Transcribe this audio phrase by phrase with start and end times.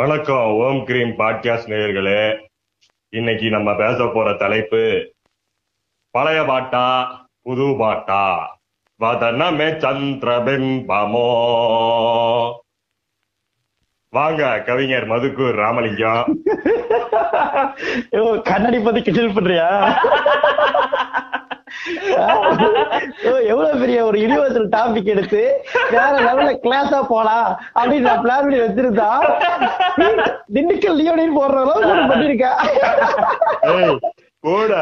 [0.00, 2.46] வணக்கம் ஓம் cream podcast நேயர்களே.
[3.08, 5.12] இன்னைக்கு நம்ம பேச போற தலைப்பு
[6.10, 7.06] பழைய பாட்டா
[7.42, 8.56] புது பாட்டா?
[9.00, 11.30] வதனமே சந்திரபிம்பமோ
[14.10, 16.38] வாங்க கவிஞர் மதுக்கூர் ராமலிங்கம்.
[18.10, 19.94] ஐயோ, கண்ணாடி பத்தி கிண்டல் பண்றியா?
[23.50, 25.42] எவ்வளவு பெரிய ஒரு யூனிவர்சல் டாபிக் எடுத்து
[25.94, 27.48] வேற லெவல்ல கிளாஸா போலாம்
[27.78, 29.08] அப்படின்னு நான் பிளான் பண்ணி வச்சிருந்தா
[30.56, 32.58] திண்டுக்கல் லியோனின்னு போடுற அளவுக்கு பண்ணிருக்கேன்
[34.44, 34.80] போடா.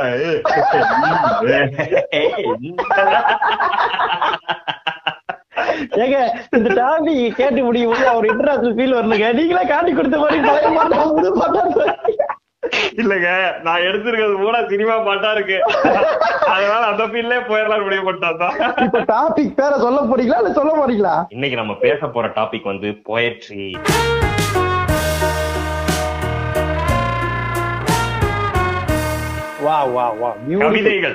[6.03, 6.17] ஏங்க
[6.57, 9.29] இந்த டாபிக் கேட்டு முடியும் போது அவர் இன்டர்நேஷனல் ஃபீல் வரணுங்க.
[9.39, 10.41] நீங்களே காட்டி கொடுத்த மாதிரி
[12.95, 13.29] இல்லங்க
[13.63, 15.59] நான் எடுத்திருக்கிறது கூட சினிமா பாட்டா இருக்கு.
[16.49, 21.15] அதனால அந்த ஃபீல்லே போயிடலாம் முடிவு பண்ணிட்டாதான் இப்ப டாபிக் பேர சொல்ல போறீங்களா இல்ல சொல்ல போறீங்களா?
[21.29, 23.67] இன்னைக்கு நம்ம பேச போற டாபிக் வந்து போயட்ரி
[29.65, 30.31] வா வா வா.
[30.63, 31.15] கவிதைகள்.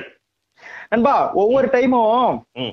[0.90, 2.70] நண்பா ஒவ்வொரு டைமும்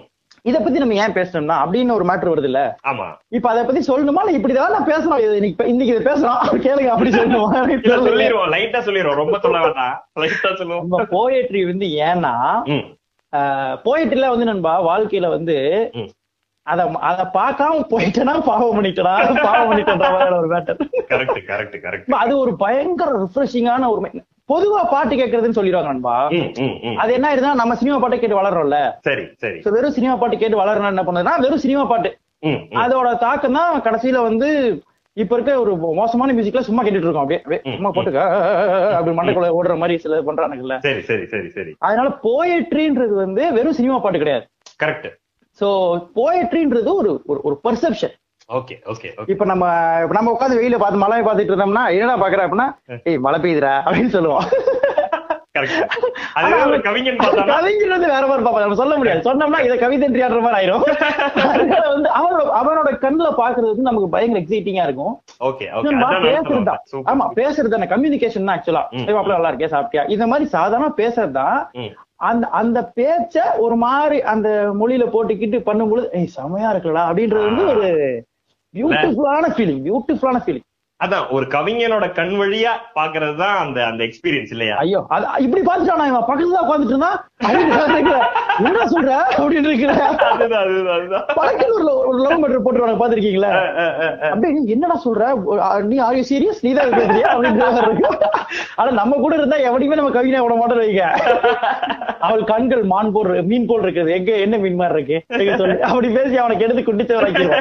[0.49, 3.07] இத பத்தி நம்ம ஏன் பேசணும்னா அப்படின்னு ஒரு மேட்டர் வருது இல்ல ஆமா.
[3.37, 4.21] இப்ப அத பத்தி சொல்லணுமா?
[4.23, 5.23] இல்ல இப்படிதான் நான் பேசணும்.
[5.39, 6.41] இன்னைக்கு இன்னைக்கு இதை பேசணும்.
[6.65, 7.49] கேளுங்க அப்படி சொல்லணுமா?
[8.09, 10.85] சொல்லிடுவோம் லைட்டா சொல்லிடுவோம் ரொம்ப சொல்ல வேண்டாம் லைட்டா சொல்லுவோம்.
[10.85, 12.35] நம்ம போயட்ரி வந்து ஏன்னா
[13.87, 15.57] போயட்ரில வந்து நண்பா வாழ்க்கையில வந்து.
[16.67, 19.13] அத அத பார்க்காம போயிட்டேனா பாவம் பண்ணிட்டனா?
[19.45, 20.79] பாவம் பண்ணிட்டேன்ற மாதிரி ஒரு மேட்டர்
[21.11, 24.01] கரெக்ட் கரெக்ட் கரெக்ட் அது ஒரு பயங்கர ரிஃப்ரெஷிங்கான ஒரு
[24.49, 26.15] பொதுவா பாட்டு கேட்கறதுன்னு சொல்லிடுவாங்க நண்பா.
[26.97, 28.77] அது என்ன ஆயிருதுன்னா நம்ம சினிமா பாட்டை கேட்டு வளர்றோம்ல.
[29.01, 29.57] சரி சரி.
[29.69, 32.11] வெறும் சினிமா பாட்டு கேட்டு வளரணும் என்ன பண்ணுதுன்னா வெறும் சினிமா பாட்டு.
[32.77, 34.49] அதோட தாக்கம் தான் கடைசியில வந்து
[35.17, 38.25] இப்ப இருக்க ஒரு மோசமான மியூசிக்ல சும்மா கேட்டுட்டு இருக்கோம் அப்படியே சும்மா போட்டு க-
[38.91, 40.75] அப்படி மண்டைக்குள்ள ஓடுற மாதிரி சில பண்றானுங்கல்ல.
[40.77, 41.71] சரி சரி சரி சரி.
[41.79, 44.45] அதனால போயட்ரின்றது வந்து வெறும் சினிமா பாட்டு கிடையாது.
[44.83, 45.07] கரெக்ட்
[45.59, 45.67] சோ
[46.15, 48.15] போயட்ரின்றது ஒரு ஒரு- ஒரு பெர்செப்ஷன்
[48.49, 49.63] ஓகே ஓகே இப்ப நம்ம
[50.11, 52.67] நம்ம உட்காந்து வெயில பார்த்து மழையை பார்த்துட்டு இருந்தோம்னா என்னடா பாக்குற அப்படின்னா
[53.05, 54.45] ஏய் மழை பெய்யுதுடா அப்படின்னு சொல்லுவோம்.
[56.85, 57.15] கவிஞர்
[58.07, 59.21] வேற மாதிரி பாப்பா நம்ம சொல்ல முடியாது.
[59.27, 59.75] சொன்னோம்னா இதை
[60.39, 60.83] மாதிரி ஆயிரும்.
[61.45, 65.13] அதனால வந்து அவனோட அவனோட கண்ணுல பாக்குறது வந்து நமக்கு பயங்கர எக்ஸைட்டிங்கா இருக்கும்.
[66.27, 66.81] பேசுறது தான்.
[67.11, 67.87] ஆமா பேசுறது தானே.
[67.87, 69.07] கம்யூனிகேஷன் தான் ஆக்சுவலா ம்.
[69.13, 70.05] அப்படி நல்லா இருக்கே சாப்பிட்டியா?
[70.15, 71.57] இந்த மாதிரி சாதாரண பேசுறது தான்.
[72.27, 74.47] அந்த அந்த பேச்ச ஒரு மாதிரி அந்த
[74.79, 77.87] மொழியில போட்டுக்கிட்டு பண்ணும்பொழுது ஏய் செமையா இருக்குடா அப்படின்றது வந்து ஒரு
[78.77, 80.66] பியூட்டிஃபுல்லான ஃபீலிங் பியூட்டிஃபுல்லான ஃபீலிங்
[80.99, 84.75] அதான் ஒரு கவிஞனோட கண் வழியா பாக்குறது தான் அந்த அந்த எக்ஸ்பீரியன்ஸ் இல்லையா?
[84.83, 86.25] ஐயோ அது இப்படி பாத்துட்டானா இவன்?
[86.29, 87.19] பக்கத்துல தான் உட்காந்துட்டு இருந்தான்
[88.67, 89.11] என்ன சொல்ற?
[89.39, 89.91] அப்படின்னு இருக்கிற.
[90.29, 90.63] அதுதான்
[90.95, 91.25] அதுதான்
[92.09, 93.51] ஒரு லவ் மேட்டர் போட்டுருவாங்க பாத்திருக்கீங்களா.
[94.31, 95.27] அப்படியே என்னடா சொல்ற?
[95.91, 97.29] நீ ஆர் யூ சீரியஸ் நீ தான் பேசுறியா?
[97.83, 98.09] இருக்கு
[98.79, 101.05] ஆனா நம்ம கூட இருந்தா எவனையுமே நம்ம கவிஞனை விட மாட்டோம் வைங்க.
[102.27, 104.09] அவள் கண்கள் மான் போல் மீன் போல் இருக்குது.
[104.17, 105.17] எங்க என்ன மீன் மாதிரி இருக்கு?
[105.61, 105.77] சொல்லு.
[105.91, 107.53] அப்படி பேசி அவனுக்கு எடுத்து குட்டிச்சு வரைக்கும்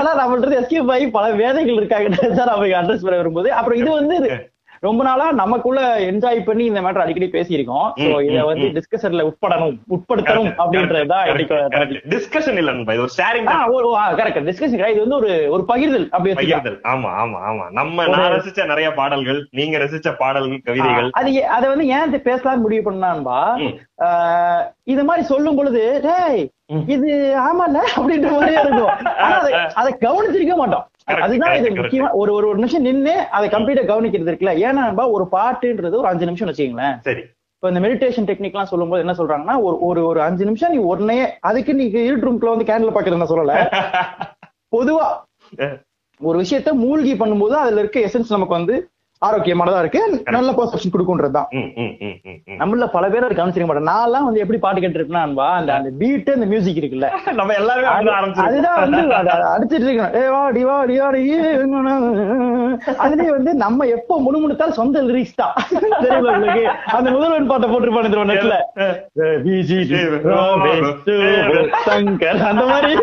[0.00, 4.18] ஆனா நம்மள்ட்ட எஸ்கேப் ஆகி பல வேதைகள் இருக்காங்க சார் அவங்க அட்ரஸ் பண்ண வரும்போது அப்புறம் இது வந்து
[4.82, 7.86] ரொம்ப நாளா நமக்குள்ள என்ஜாய் பண்ணி இந்த மேட்டர் அடிக்கடி பேசியிருக்கோம்.
[8.02, 8.66] சோ இத வந்து.
[8.76, 13.48] டிஸ்கஷன்ல உட்படணும் உட்படுத்தணும் அப்படின்றதுதான் இன்னைக்கு டிஸ்கஷன் இல்ல நண்பா, இது ஒரு ஷேரிங்
[14.20, 16.34] கரெக்ட் டிஸ்கஷன் இது வந்து ஒரு ஒரு பகிர்தல் அப்படி.
[16.40, 16.76] பகிர்தல்.
[16.92, 17.64] ஆமா ஆமா ஆமா.
[17.78, 21.10] நம்ம நான் ரசிச்ச நிறைய பாடல்கள் நீங்க ரசிச்ச பாடல்கள் கவிதைகள்.
[21.20, 23.40] அது அத வந்து ஏன் பேசலாம் முடிவு பண்ணான்பா
[24.94, 26.44] இது மாதிரி சொல்லும் பொழுது டேய்.
[26.86, 27.08] இது
[27.40, 28.92] ஆமால அப்படின்ற மாதிரியே இருக்கும்.
[29.16, 29.34] ஆனா
[29.74, 30.84] அதை கவனிச்சிருக்க மாட்டோம்.
[31.16, 32.08] அதுதான் இது முக்கியமா.
[32.12, 34.54] ஒரு ஒரு ஒரு நிமிஷம் நின்னு அதை கம்ப்ளீட்டா கவனிக்கிறது இருக்குல்ல.
[34.66, 36.96] ஏன்னா ஒரு பாட்டுன்றது ஒரு அஞ்சு நிமிஷம் வச்சுக்கங்களேன்.
[37.00, 37.22] சரி.
[37.56, 41.18] இப்ப இந்த மெடிடேஷன் டெக்னிக் எல்லாம் சொல்லும்போது என்ன சொல்றாங்கன்னா ஒரு ஒரு ஒரு அஞ்சு நிமிஷம் நீ உடனே
[41.40, 43.54] அதுக்கு நீ இருட்டு ரூம்குள்ள வந்து கேண்டில் பாக்குறது நான் சொல்லல.
[44.76, 45.06] பொதுவா
[46.20, 48.74] ஒரு விஷயத்த மூழ்கி பண்ணும்போது அதுல இருக்க எசன்ஸ் நமக்கு வந்து
[49.22, 50.00] ஆரோக்கியமானதா இருக்கு.
[50.34, 50.92] நல்ல பர்செப்ஷன்
[51.54, 51.70] ம்.
[52.60, 55.22] நம்மள பல பேர் கவனிச்சிருக்க மாட்டேன் நான்லாம் வந்து எப்படி பாட்டு கேட்டுருக்கேன்னா
[55.52, 57.08] அந்த அந்த பீட் அந்த மியூசிக் இருக்குல்ல.
[57.40, 57.88] நம்ம எல்லாருமே.
[58.44, 59.00] அதுதான் வந்து
[59.50, 61.22] அடிச்சிட்டு இருக்கணும் ஏ வாடி வாடி வாடி
[63.00, 65.54] அதுலயே வந்து நம்ம எப்ப முணுமுணுத்தால் சொந்த லிரிக்ஸ் தான்.
[66.02, 66.64] தெரியுமா உங்களுக்கு?
[66.96, 68.56] அந்த முதல்வன் பாட்டை போட்டிருப்பானு இந்த நெட்ல
[71.88, 72.94] சங்கர் அந்த மாதிரி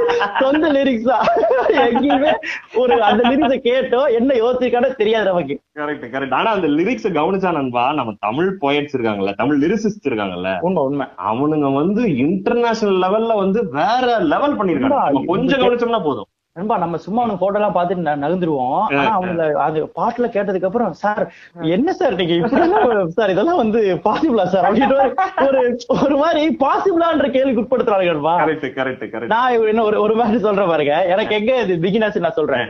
[0.42, 1.26] சொந்த லிரிக்ஸ் தான்.
[1.88, 2.34] எங்கேயுமே
[2.82, 5.58] ஒரு அந்த லிரிக்ஸ கேட்டோ என்ன யோசிக்கானோ தெரியாது நமக்கு.
[6.04, 10.84] கரெக்ட் கரெக்ட் ஆனா அந்த லிரிக்ஸ் கவனிச்சா நண்பா நம்ம தமிழ் போயட்ஸ் இருக்காங்கல்ல தமிழ் லிரிசிஸ்ட் இருக்காங்கல்ல உண்மை
[10.84, 11.08] உண்மை.
[11.30, 15.26] அவனுங்க வந்து இன்டர்நேஷனல் லெவல்ல வந்து வேற லெவல் பண்ணிருக்காங்க.
[15.26, 16.26] கொஞ்சம் கவனிச்சோம்னா போதும்.
[16.54, 18.80] நண்பா நம்ம சும்மா அவனுக்கு போட்டோ எல்லாம் பார்த்துட்டு ந- நகர்ந்துருவோம்.
[18.80, 24.44] ஆனா அவனுங்க அது பாட்டுல கேட்டதுக்கு அப்புறம் சார் என்ன சார் நீங்க இப்படி சார் இதெல்லாம் வந்து பாசிபிளா
[24.44, 24.74] சார்?
[24.74, 28.46] அப்படின்ற மாதிரி ஒரு ஒரு மாதிரி பாசிபிளான்ற கேள்விக்கு உட்படுத்துறாங்க நண்பா.
[28.46, 31.06] கரெக்ட் கரெக்ட் கரெக்ட் நான் என்ன ஒரு ஒரு மாதிரி சொல்றேன் பாருங்க.
[31.06, 32.70] எனக்கு எங்க இது பிகினர்ஸ் நான் சொல்றேன்.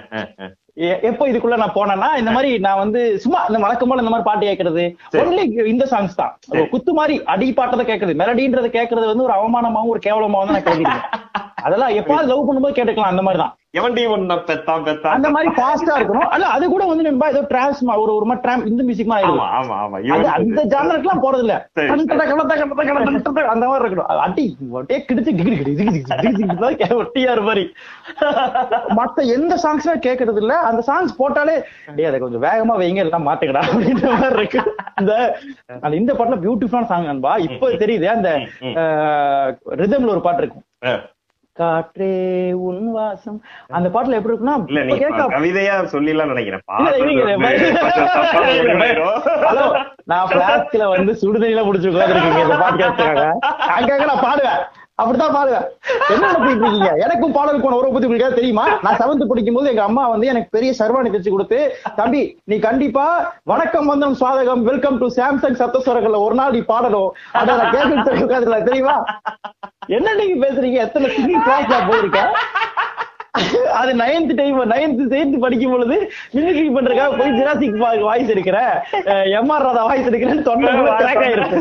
[1.09, 4.45] எப்போ இதுக்குள்ள நான் போனேன்னா இந்த மாதிரி நான் வந்து சும்மா இந்த வழக்கம் போல இந்த மாதிரி பாட்டு
[4.49, 4.83] கேட்கறது.
[5.21, 5.43] ஒன்லி
[5.73, 6.31] இந்த சாங்ஸ் தான்.
[6.71, 8.15] குத்து மாதிரி அடி பாட்டதை கேட்கறது.
[8.21, 11.03] மெலடின்றத கேட்கறது வந்து ஒரு அவமானமாவும் ஒரு கேவலமாவும் தான் நான் கேட்கிறேன்
[11.65, 13.53] அதெல்லாம் எப்பாவது லவ் பண்ணும்போது கேட்டுக்கலாம் அந்த மாதிரி தான்.
[13.79, 15.13] எவன்டி ஒன்ன பெத்தான் பெத்தான்.
[15.17, 16.27] அந்த மாதிரி ஃபாஸ்டா இருக்கணும்.
[16.33, 19.29] அல்ல அது கூட வந்து நண்பா ஏதோ டிரான்ஸ் ஒரு ஒரு மாதிரி இந்த மியூசிக் மாதிரி
[19.59, 19.99] ஆமா ஆமா
[20.35, 21.55] அந்த ஜானருக்குலாம் போறது இல்ல
[21.91, 22.57] கணத்த கணத்த
[22.89, 24.09] கணத்த அந்த மாதிரி இருக்கணும்.
[24.25, 24.45] அடி
[24.79, 27.63] ஒட்டே கிடிச்சு கிடி கிடி கிடி கிடி கிடி கிடி கிடி ஒட்டியார் மாதிரி.
[28.99, 31.55] மத்த எந்த சாங்ஸ்மே கேக்குறது இல்ல அந்த சாங்ஸ் போட்டாலே
[31.97, 34.61] டேய் அதை கொஞ்சம் வேகமா வைங்க எல்லாம் மாத்துக்கடா அப்படின்ற மாதிரி இருக்கு.
[35.01, 35.13] இந்த
[35.81, 38.29] அந்த இந்த பாட்டுல பியூட்டிஃபுல்லான சாங் நண்பா இப்ப தெரியுது அந்த
[39.83, 40.65] ரிதம்ல ஒரு பாட்டு இருக்கும்.
[41.59, 43.35] காற்றே உன் வாசம்.
[43.77, 44.53] அந்த பாட்டுல எப்படி இருக்குன்னா
[45.33, 46.61] கவிதையா சொல்லிலாம் நினைக்கிறேன்.
[50.11, 53.25] நான் பிளாஸ்க்ல வந்து சுடுதண்ணில முடிச்சு உட்காந்துருக்கீங்க இந்த பாட்காஸ்டுக்காக
[53.75, 54.61] அங்கங்க நான் பாடுவேன்.
[55.01, 55.67] அப்படித்தான் பாடுவேன்.
[56.13, 56.89] என்ன நினைச்சிட்டு இருக்கீங்க?
[57.05, 58.65] எனக்கும் பாடலுக்கு போன உறவு பத்தி உங்களுக்கு தெரியுமா?
[58.81, 61.59] நான் செவன்த் படிக்கும் போது எங்க அம்மா வந்து எனக்கு பெரிய சர்வாணி தச்சு கொடுத்து
[61.95, 63.05] தம்பி நீ கண்டிப்பா
[63.43, 67.09] வணக்கம் வந்தனம் சுவாதகம் வெல்கம் டு சாம்சங் சத்தஸ்வரங்கள்ல ஒரு நாள் நீ பாடணும்.
[67.31, 68.97] அதை நான் கேட்டு தெரியுமா?
[69.87, 70.79] என்ன நீங்க பேசுறீங்க?
[70.87, 72.31] எத்தனை சிங்கிங் கிளாஸ் நான் போயிருக்கேன்?
[73.79, 75.95] அது நைன்த் டைம் நைன்த் சேர்த்து படிக்கும் பொழுது
[76.35, 78.59] மிமிக்ரி பண்றதுக்காக போய் ஜிராசிக் வாய்ஸ் எடுக்கிற
[79.37, 81.59] எம் ஆர் ராதா வாய்ஸ் எடுக்கிறேன்னு தொண்டை கிராக் ஆயிருக்கு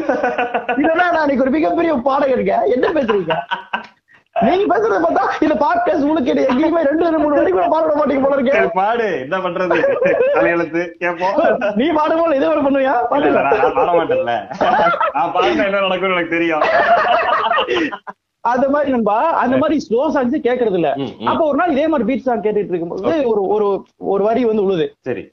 [0.83, 2.65] இதெல்லாம் நான் இன்னைக்கு ஒரு மிகப்பெரிய பாடம் இருக்கேன்.
[2.75, 3.37] என்ன பேசுறீங்க?
[4.37, 8.71] நீங்க பேசுறத பார்த்தா இந்த பாட்காஸ்ட் என்ன எங்கேயுமே ரெண்டு ரெண்டு மூணு வரைக்கும் பாட மாட்டீங்க போல இருக்கேன்
[8.79, 9.09] பாடு.
[9.25, 9.77] என்ன பண்றது?
[10.37, 10.83] தலையெழுத்து.
[11.03, 11.37] கேப்போம்
[11.77, 12.95] நீ பாடும்போது இதே ஒரு பண்ணுவியா?
[13.11, 13.33] பாட்டு
[13.77, 14.35] பாட மாட்டேன்ல.
[15.15, 16.65] நான் பாடினா என்ன நடக்கும்னு எனக்கு தெரியும்.
[18.45, 20.89] அந்த மாதிரி நண்பா அந்த மாதிரி ஸ்லோ சாங்ஸ் கேக்குறது இல்ல.
[21.31, 23.69] அப்ப ஒரு நாள் இதே மாதிரி பீட் சாங் கேட்டுட்டு இருக்கும்போது ஒரு ஒரு
[24.07, 24.87] ஒரு வரி வந்து உழுது.
[25.01, 25.25] சரி.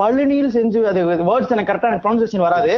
[0.00, 2.72] பழனியில் செஞ்சு அது வேர்ட்ஸ் எனக்கு கரெக்டா எனக்கு ப்ரொனன்சியேஷன் வராது.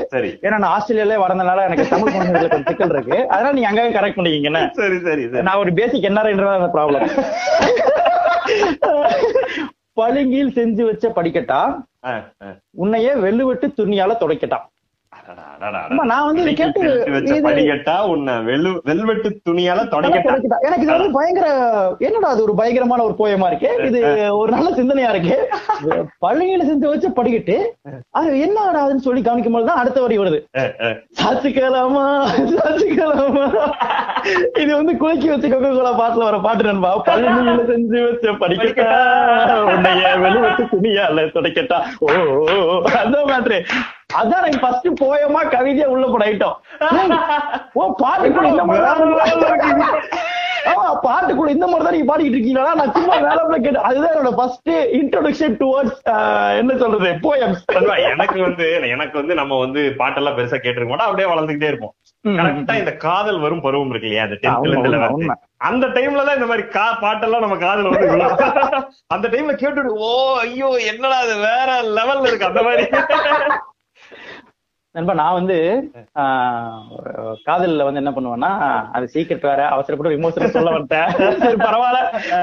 [0.46, 3.18] ஏன்னா நான் ஆஸ்திரேலியால வளர்ந்தனால எனக்கு தமிழ் ப்ரொனன்சியேஷன்ல கொஞ்சம் சிக்கல் இருக்கு.
[3.34, 4.62] அதனால நீங்க அங்கங்க கரெக்ட் பண்ணிக்கிங்க என்ன?
[4.80, 6.22] சரி சரி நான் ஒரு பேசிக் என்ன
[6.76, 7.06] ப்ராப்ளம்
[10.00, 11.60] பளிங்கில் செஞ்சு வச்ச படிக்கட்டா.
[12.82, 14.66] உன்னையே வெள்ளுவெட்டு துணியால துடைக்கட்டான்
[16.10, 16.82] நான் வந்து கேட்டு
[17.44, 20.34] படிக்கட்டா உன்னை வெள்ளு வெல்வெட்டு துணியால தொடக்கட்டா
[20.66, 21.48] எனக்கு இது வந்து பயங்கர
[22.00, 24.00] என்னடா அது ஒரு பயங்கரமான ஒரு போயமா இருக்கு இது
[24.38, 25.36] ஒரு நல்ல சிந்தனையா இருக்கு
[26.24, 27.56] பள்ளியில செஞ்சு வச்ச படிக்கட்டு
[28.18, 30.40] அது என்னடா அதுன்னு சொல்லி கவனிக்கும் போதுதான் அடுத்த வரி வருது
[31.20, 32.06] சாச்சுக்கலாமா
[32.54, 33.46] சாச்சுக்கலாமா
[34.60, 37.38] இது வந்து குலுக்கி வச்சு கொக்கோ கோலா பாட்டுல வர பாட்டு நண்பா பள்ளியில
[37.70, 38.90] செஞ்சு வச்ச படிக்கட்டா
[39.70, 42.10] உன்னைய வெளிவச்சு துணியால துடைக்கட்டா ஓ,
[43.00, 43.58] அந்த மாதிரி
[44.14, 46.56] அதான் எனக்கு ஃபர்ஸ்ட் போயமா கவிதையா உள்ள படையிட்டோம்
[47.74, 49.94] ஓ பாட்டுக்குள்ள இந்த மாதிரி தான்
[50.70, 52.72] ஆமா பாட்டுக்குள்ள இந்த மாதிரி தான் நீங்க பாடிக்கிட்டு இருக்கீங்களா?
[52.78, 56.00] நான் சும்மா வேலை கேட்டு அதுதான் என்னோட ஃபர்ஸ்ட் இன்ட்ரோடக்ஷன் டுவர்ட்ஸ்
[56.60, 57.62] என்ன சொல்றது போயம்ஸ்
[58.10, 61.94] எனக்கு வந்து எனக்கு வந்து நம்ம வந்து பாட்டெல்லாம் பெருசா கேட்டிருக்க மாட்டோம் அப்படியே வளர்ந்துகிட்டே இருப்போம்.
[62.24, 64.26] கரெக்டா இந்த காதல் வரும் பருவம் இருக்கு இல்லையா?
[64.26, 65.16] அந்த டென்த்ல இருந்து உண்மை, 11th.
[65.18, 65.36] உண்மை.
[65.68, 68.10] அந்த டைம்ல தான் இந்த மாதிரி கா பாட்டெல்லாம் நம்ம காதுல வந்து.
[69.14, 70.12] அந்த டைம்ல கேட்டு ஓ
[70.44, 71.68] ஐயோ என்னடா அது வேற
[71.98, 72.86] லெவல்ல இருக்கு அந்த மாதிரி.
[74.94, 75.56] நண்பா நான் வந்து
[76.20, 76.78] ஆஹ்,
[77.44, 78.50] காதல்ல வந்து என்ன பண்ணுவேன்னா
[78.92, 81.10] அது சீக்கிரம் வேற அவசரப்பட்டு இமோஷனல் சொல்ல வந்தேன்
[81.60, 82.00] பரவாயில்ல.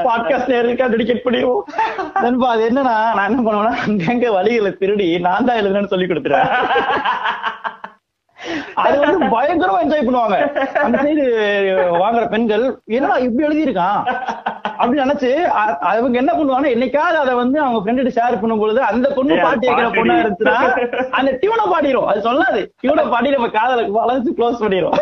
[0.08, 1.66] பாட்காஸ்ட் இருக்கா டெடிகேட் பண்ணிடுவோம்.
[2.22, 6.48] நண்பா அது என்னன்னா நான் என்ன பண்ணுவேன்னா அங்கங்க வழிகளை திருடி நான் தான் எழுதுனேன்னு சொல்லி கொடுத்துறேன்
[8.84, 10.38] அது வந்து பயங்கரமா என்ஜாய் பண்ணுவாங்க.
[10.86, 11.24] அந்த சைடு
[12.04, 12.66] வாங்குற பெண்கள்
[12.98, 14.00] என்னடா இப்படி எழுதியிருக்கான்?
[14.82, 15.30] அப்படி நினைச்சு
[15.90, 19.88] அவங்க என்ன பண்ணுவாங்கன்னா என்னைக்காவது அதை வந்து அவங்க ஃப்ரெண்டு ஷேர் பண்ணும் பொழுது அந்த பொண்ணு பாட்டு கேட்கிற.
[19.98, 20.58] பொண்ணா இருந்துச்சுன்னா
[21.20, 22.08] அந்த டியூனை பாடிரும்.
[22.12, 22.62] அது சொல்லாது.
[22.84, 24.98] டியூனை பாடி நம்ம காதலுக்கு வளர்ந்து க்ளோஸ் பண்ணிரும்.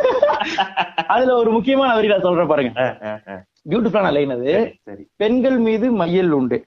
[1.14, 2.72] அதுல ஒரு முக்கியமான வரி நான் சொல்றேன் பாருங்க.
[3.72, 4.52] பியூட்டிஃபுல்லான லைன் அது.
[5.22, 6.60] பெண்கள் மீது மையல் உண்டு.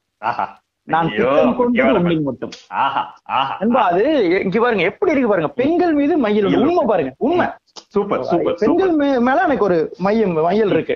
[0.92, 2.52] நான் குற்றம் கொண்டு மட்டும்.
[2.82, 3.02] ஆஹா
[3.38, 3.54] ஆஹா
[3.88, 4.04] அது
[4.44, 5.50] இங்க பாருங்க எப்படி இருக்கு பாருங்க?
[5.60, 7.46] பெண்கள் மீது மையல் உண்மை பாருங்க உண்மை.
[7.94, 8.92] சூப்பர் சூப்பர் பெண்கள்
[9.26, 9.76] மேல எனக்கு ஒரு
[10.06, 10.94] மையம் மையல் இருக்கு.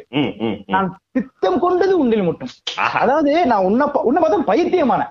[0.74, 2.52] நான் பித்தம் கொண்டது உண்டில் மட்டும்.
[3.02, 5.02] அதாவது நான் உன்னை உன்னை பார்த்தா பைத்தியமான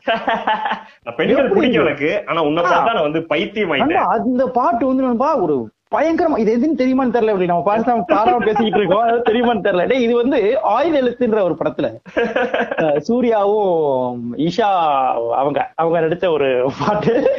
[1.06, 1.86] நான் பெண்கள் பிடிக்கும்?
[1.86, 3.76] எனக்கு ஆனா உன்னை பார்த்தா நான் வந்து பைத்தியம்
[4.18, 5.58] அந்த பாட்டு வந்து நண்பா ஒரு
[5.92, 9.02] பயங்கரமா இது எதுன்னு தெரியுமான்னு தெரியல இப்படி நம்ம பாட்டு பாடாம பேசிக்கிட்டு இருக்கோம்.
[9.02, 9.88] அது தெரியுமான்னு தெரியல.
[9.88, 12.06] டேய் இது வந்து ஆயுத எழுத்துன்ற ஒரு படத்துல.
[13.08, 14.94] சூர்யாவும் ஈஷா
[15.34, 17.32] அவங்க அவங்க நடிச்ச ஒரு பாட்டு.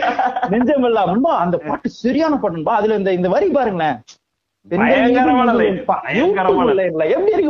[0.50, 4.02] நெஞ்சமெல்லாம் நண்பா அந்த பாட்டு சரியான பாட்டு நண்பா அதுல இந்த இந்த வரி பாருங்களேன்.
[4.66, 4.80] எப்படி
[7.32, 7.48] இருக்கு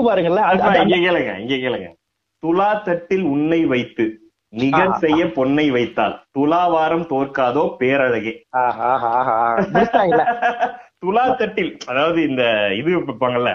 [0.50, 1.94] அது- இங்க கேளுங்க இங்க கேளுங்க.
[2.42, 4.18] துலா தட்டில் உன்னை வைத்து
[4.52, 8.46] நிகர் செய்ய பொன்னை வைத்தால் துலாவாரம் தோற்காதோ பேரழகே.
[11.02, 12.42] துலா தட்டில் அதாவது இந்த
[12.74, 13.52] இது வைப்பாங்கல்ல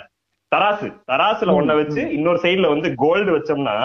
[0.52, 0.88] தராசு.
[1.08, 3.76] தராசுல ஒன்ன வச்சு இன்னொரு சைடுல வந்து கோல்டு வச்சோம்னா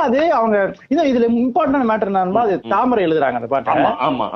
[0.00, 0.56] அது அவங்க
[0.88, 3.74] இது இதுல இம்பார்ட்டன்ட் மேட்டர் என்னன்னா அது தாமரை எழுதுறாங்க அந்த பாட்டை.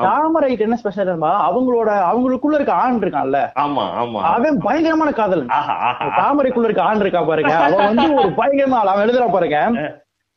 [0.05, 1.11] தாமரைக்கு என்ன ஸ்பெஷல்
[1.47, 3.41] அவங்களோட அவங்களுக்குள்ள இருக்க ஆண் இருக்கான்ல.
[3.57, 4.21] ஆமா ஆமா.
[4.31, 5.13] அவன் பயங்கரமான
[5.59, 5.75] ஆஹா
[6.19, 7.55] தாமரைக்குள்ள இருக்க ஆண் இருக்கா பாருங்க.
[7.65, 8.81] அவன் வந்து ஒரு பயங்கரமா.
[8.85, 9.59] அவன் எழுதுறான் பாருங்க.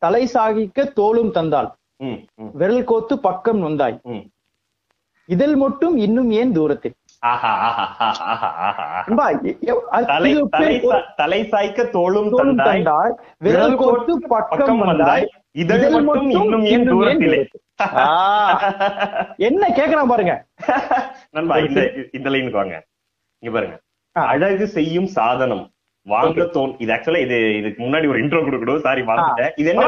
[0.02, 1.70] தலை சாகிக்க தோளும் தந்தாள்.
[2.54, 3.96] விரல் கோத்து பக்கம் நொந்தாய்.
[5.30, 5.32] ம்.
[5.32, 6.94] இதழ் மட்டும் இன்னும் ஏன் தூரத்தில்?
[7.18, 9.04] ஆஹா ஆஹா ஆஹா ஆஹா ஆஹா.
[9.06, 10.06] நண்பா, எ- எ- அது-
[11.16, 13.12] தலை சாய்க்க தோளும் தந்தாய்.
[13.38, 15.28] விரல் கோர்த்து பக்கம் வந்தாய்.
[15.52, 17.46] இதழ் மட்டும் இன்னும் ஏன் தூரத்திலே?
[19.36, 20.44] என்ன கேக்குறான் பாருங்க.
[21.30, 22.84] நண்பா இந்த இந்த லைனுக்கு வாங்க.
[23.38, 23.80] இங்க பாருங்க.
[24.12, 25.70] அழகு செய்யும் சாதனம்.
[26.02, 26.44] வாங்க.
[26.44, 28.78] தோன் இது ஆக்சுவலா இது இதுக்கு முன்னாடி ஒரு இன்ட்ரோ கொடுக்கணும்.
[28.78, 29.50] சாரி மறந்துட்டேன்.
[29.56, 29.84] இது என்ன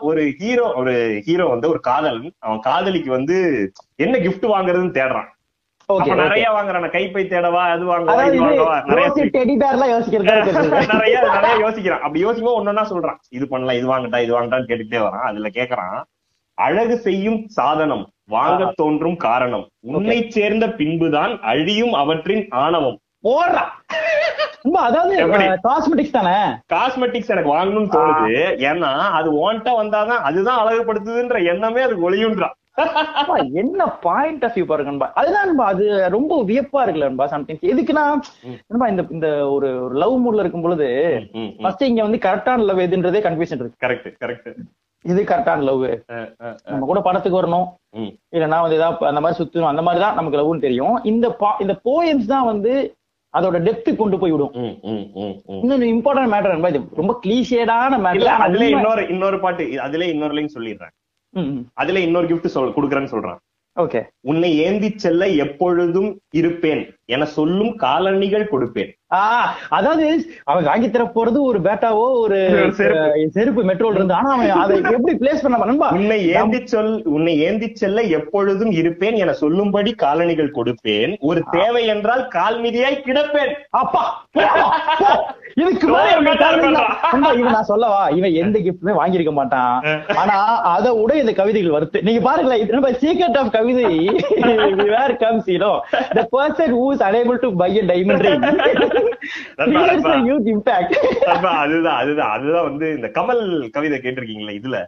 [0.00, 2.32] ஒரு ஹீரோ ஒரு ஹீரோ வந்து ஒரு காதலன்.
[2.38, 3.36] அவன் காதலிக்கு வந்து
[3.96, 5.28] என்ன gift வாங்குறதுன்னு தேடுறான்.
[6.16, 6.90] நிறைய வாங்குறான்.
[6.90, 9.08] கைப்பை தேடவா அது வாங்கவா இது வாங்கவா நிறைய.
[10.92, 11.98] நிறைய நிறைய யோசிக்கிறான்.
[11.98, 13.16] அப்படி யோசிக்கும் ஒன்னொன்னா சொல்றான்.
[13.30, 15.28] இது பண்ணலாம் இது வாங்கட்டா இது வாங்கட்டான்னு கேட்டுட்டே வரான்.
[15.30, 16.02] அதுல கேக்குறான்
[16.54, 19.68] அழகு செய்யும் சாதனம் வாங்க தோன்றும் காரணம்.
[19.80, 22.98] உன்னை சேர்ந்த பின்புதான் அழியும் அவற்றின் ஆணவம்.
[23.24, 23.64] போடுறா
[24.62, 25.14] நண்பா, அதாவது?
[25.66, 26.36] காஸ்மெட்டிக்ஸ் தானே?
[26.72, 28.38] காஸ்மெட்டிக்ஸ் எனக்கு வாங்கணும்னு தோணுது.
[28.70, 32.56] ஏன்னா அது வாண்ட்டா வந்தாதான் அதுதான் அழகுபடுத்துதுன்ற எண்ணமே அது ஒளியுன்றான்
[33.62, 35.84] என்ன பாயிண்ட் ஆஃப் வியூ பாருங்க நண்பா அதுதான் நண்பா அது
[36.16, 38.04] ரொம்ப வியப்பா இருக்குல்ல நண்பா சம்டைம்ஸ் எதுக்குன்னா
[38.70, 39.68] நண்பா இந்த இந்த ஒரு
[40.02, 40.88] லவ் மூட்ல இருக்கும் பொழுது
[41.62, 43.82] ஃபர்ஸ்ட் இங்க வந்து கரெக்டான லவ் எதுன்றதே கன்ஃபியூஷன் இருக்கு.
[43.86, 44.50] கரெக்ட் கரெக்ட்
[45.04, 45.82] இது கரெக்டான லவ்
[46.70, 47.66] நம்ம கூட படத்துக்கு வரணும்.
[48.34, 49.72] இல்லைன்னா வந்து ஏதாவது அந்த மாதிரி சுத்தணும்.
[49.72, 50.96] அந்த மாதிரி தான் நமக்கு லவ்னு தெரியும்.
[51.12, 51.26] இந்த
[51.64, 52.72] இந்த போயம்ஸ் தான் வந்து
[53.36, 54.52] அதோட டெப்த் கொண்டு போய் விடும்.
[55.62, 56.80] இன்னொரு இம்பார்ட்டன்ட் மேட்டர் நண்பா இது.
[57.00, 60.94] ரொம்ப கிளீஷேடான இல்ல அதுல மேட்டர் இன்னொரு இன்னொரு பாட்டு அதுல இன்னொரு லைன் சொல்லிடுறேன்.
[61.82, 63.40] அதுல இன்னொரு gift சொல் குடுக்கறேன்னு சொல்றான்.
[63.76, 66.84] ஓகே உன்னை ஏந்திச் செல்ல எப்பொழுதும் இருப்பேன்.
[67.08, 68.90] என சொல்லும் காலணிகள் கொடுப்பேன்.
[69.16, 70.06] ஆஹ் அதாவது
[70.44, 72.38] அவன் வாங்கி தர போறது ஒரு பேட்டாவோ ஒரு
[73.30, 73.62] செருப்பு.
[73.64, 74.14] மெட்ரோல இருந்து.
[74.14, 79.16] ஆனா அவன் அதை எப்படி பிளேஸ் பண்ண நண்பா உன்னை ஏந்திச் சொல் உன்னை ஏந்திச் செல்ல எப்பொழுதும் இருப்பேன்
[79.16, 81.14] என சொல்லும்படி காலணிகள் கொடுப்பேன்.
[81.20, 83.54] ஒரு தேவை என்றால் கால் மிதியாய் கிடப்பேன்.
[83.82, 84.04] அப்பா.
[85.54, 85.86] இதுக்கு
[87.38, 88.02] இவன் நான் சொல்லவா?
[88.08, 89.72] இவன் எந்த கிஃப்ட்டுமே வாங்கியிருக்க மாட்டான்.
[90.16, 90.36] ஆனா
[90.74, 93.88] அதை விட இந்த கவிதைகள் வருது நீங்க பாருங்களேன் சீக்ரெட் ஆஃப் கவிதை.
[94.92, 95.72] Where comes you know
[96.10, 98.42] the person who is unable to buy a diamond ring.
[99.58, 100.12] நண்பா.
[100.12, 100.92] a huge impact.
[101.62, 102.30] அதுதான் அதுதான்.
[102.36, 103.42] அதுதான் வந்து இந்த கமல்
[103.76, 104.78] கவிதை கேட்டிருக்கீங்களா இதுல.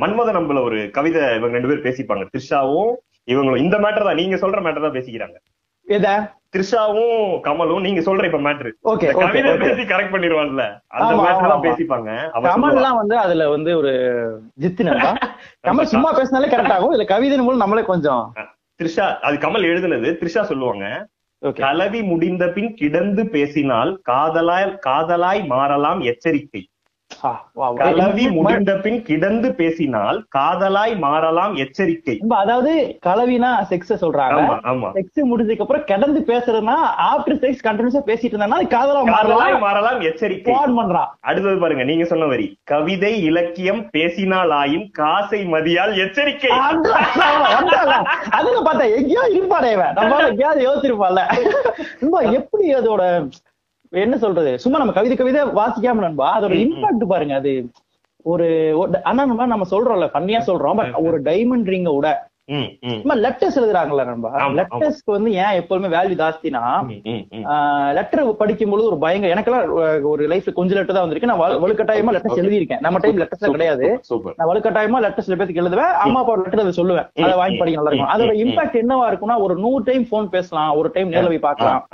[0.00, 2.24] மன்மத நம்பல ஒரு கவிதை இவங்க ரெண்டு பேரும் பேசிப்பாங்க.
[2.32, 2.92] த்ரிஷாவும்
[3.28, 3.62] இவங்களும்.
[3.64, 4.20] இந்த மேட்டர் தான்.
[4.22, 5.36] நீங்க சொல்ற மேட்டர் தான் பேசிக்கிறாங்க.
[6.54, 9.50] த்ரிஷாவும் கமலும் நீங்க சொல்ற இப்ப மேட்ரு Okay, okay, கவிதை.
[9.62, 10.64] பேசி கரெக்ட் பண்ணிடுவான்ல
[10.96, 11.64] அந்த மேட்டர் தான்.
[11.66, 12.10] பேசிப்பாங்க.
[12.46, 13.92] கமல்லாம் வந்து அதுல வந்து ஒரு
[14.64, 15.10] ஜித்து நண்பா.
[15.68, 16.92] கமல் சும்மா பேசினாலே கரெக்ட் ஆகும்.
[16.94, 18.22] இதுல கவிதை மூலம் நம்மளே கொஞ்சம்
[18.80, 20.08] த்ரிஷா அது கமல் எழுதுனது.
[20.20, 20.86] த்ரிஷா சொல்லுவாங்க.
[20.94, 21.13] ஓகே
[21.52, 26.68] கலவி முடிந்த பின் கிடந்து பேசினால் காதலாய் காதலாய் மாறலாம் எச்சரிக்கை.
[27.82, 32.16] கலவி முடிந்த பின் கிடந்து பேசினால் காதலாய் மாறலாம் எச்சரிக்கை.
[32.42, 32.72] அதாவது
[33.06, 34.40] கலவினா செக்ஸ் சொல்றாங்க.
[34.96, 36.76] செக்ஸ் முடிஞ்சதுக்கு அப்புறம் கிடந்து பேசுறதுன்னா
[37.10, 39.60] ஆஃப்டர் செக்ஸ் கண்டினியூஸா பேசிட்டு இருந்தா காதலா மாறலாம்?
[39.66, 40.52] மாறலாம் எச்சரிக்கை.
[40.52, 42.48] பாட் பண்றான் அடுத்தது பாருங்க நீங்க சொன்ன வரி.
[42.72, 46.52] கவிதை இலக்கியம் பேசினாலாயின் காசை மதியால் எச்சரிக்கை.
[48.38, 51.22] அதுல பார்த்தா எங்கேயோ இருப்பாடே நம்ம எங்கேயாவது யோசிச்சிருப்பான்ல.
[52.40, 53.02] எப்படி அதோட
[53.94, 54.58] என்ன சொல்றது?
[54.58, 57.52] சும்மா நம்ம கவிதை கவிதை வாசிக்காம நண்பா அதோட இம்பாக்ட் பாருங்க அது
[58.26, 58.46] ஒரு
[59.02, 62.08] ஆனா நம்ம நம்ம சொல்றோம்ல பண்ணியா சொல்றோம் பட் ஒரு டைமண்ட் ரிங்க விட
[63.00, 63.58] சும்மா லெட்டர்ஸ்
[64.22, 64.64] ஆமா, ஆமா.
[64.64, 66.86] லெட்டர்ஸ்க்கு வந்து ஏன் எப்பவுமே வேல்யூ ஜாஸ்தினா.
[67.92, 71.26] லெட்டர் படிக்கும் பொழுது ஒரு பயங்கர எனக்கெல்லாம் ஒரு லைஃப்ல கொஞ்சம் லெட்டர் தான் வந்திருக்கு.
[71.26, 72.44] நான் வலு- வலுக்கட்டாயமா லெட்டர்ஸ்.
[72.44, 72.80] எழுதியிருக்கேன்.
[72.80, 74.00] நம்ம டைம் லெட்டர்ஸ் கிடையாது.
[74.36, 75.92] நான் வலுக்கட்டாயமா லெட்டர் சில பேருக்கு எழுதுவேன்.
[75.92, 77.08] அம்மா அப்பா லெட்டர் அதை சொல்லுவேன்.
[77.22, 78.28] அதை வாங்கி படிக்க நல்லா இருக்கும்.
[78.28, 80.76] அதோட இம்பாக்ட் என்னவா இருக்கும்னா ஒரு நூறு டைம் போன் பேசலாம்.
[80.76, 81.86] ஒரு டைம் நேர்ல போய் பார்க்கலாம்.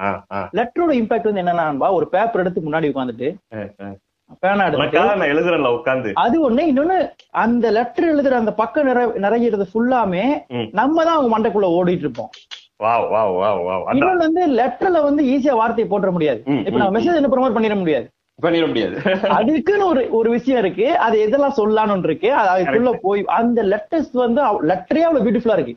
[0.52, 3.34] லெட்டரோட இம்பாக்ட் வந்து என்னன்னா ஒரு பேப்பர் எடுத்து முன்னாடி உட்காந்துட்டு.
[4.38, 6.62] பேனா எடுத்து உனக்காக நான் எழுதுறேன்ல உட்காந்து அது ஒண்ணு.
[6.70, 6.96] இன்னொன்னு
[7.30, 10.24] அந்த லெட்டர் எழுதுற அந்த பக்கம் நிறை நிறையிறது ஃபுல்லாமே.
[10.72, 12.30] நம்ம தான் அவங்க மண்டைக்குள்ள ஓடிட்டு இருப்போம்.
[13.92, 16.40] இன்னொன்னு வந்து லெட்டர்ல வந்து ஈஸியா வார்த்தையை போட்டுற முடியாது.
[16.66, 18.08] இப்ப நம்ம மெசேஜ் என்ன ப்ரொமோட் பண்ணிட முடியாது.
[18.42, 18.94] பண்ணிட முடியாது.
[19.38, 20.96] அதுக்குன்னு ஒரு ஒரு விஷயம் இருக்கு.
[20.98, 22.32] அது எதெல்லாம் சொல்லலாம்னு இருக்கு.
[22.32, 25.74] அது அதுக்குள்ள போய் அந்த லெட்டர்ஸ் வந்து லெட்டரே அவ்வளவு பியூட்டிஃபுல்லா இருக்கு.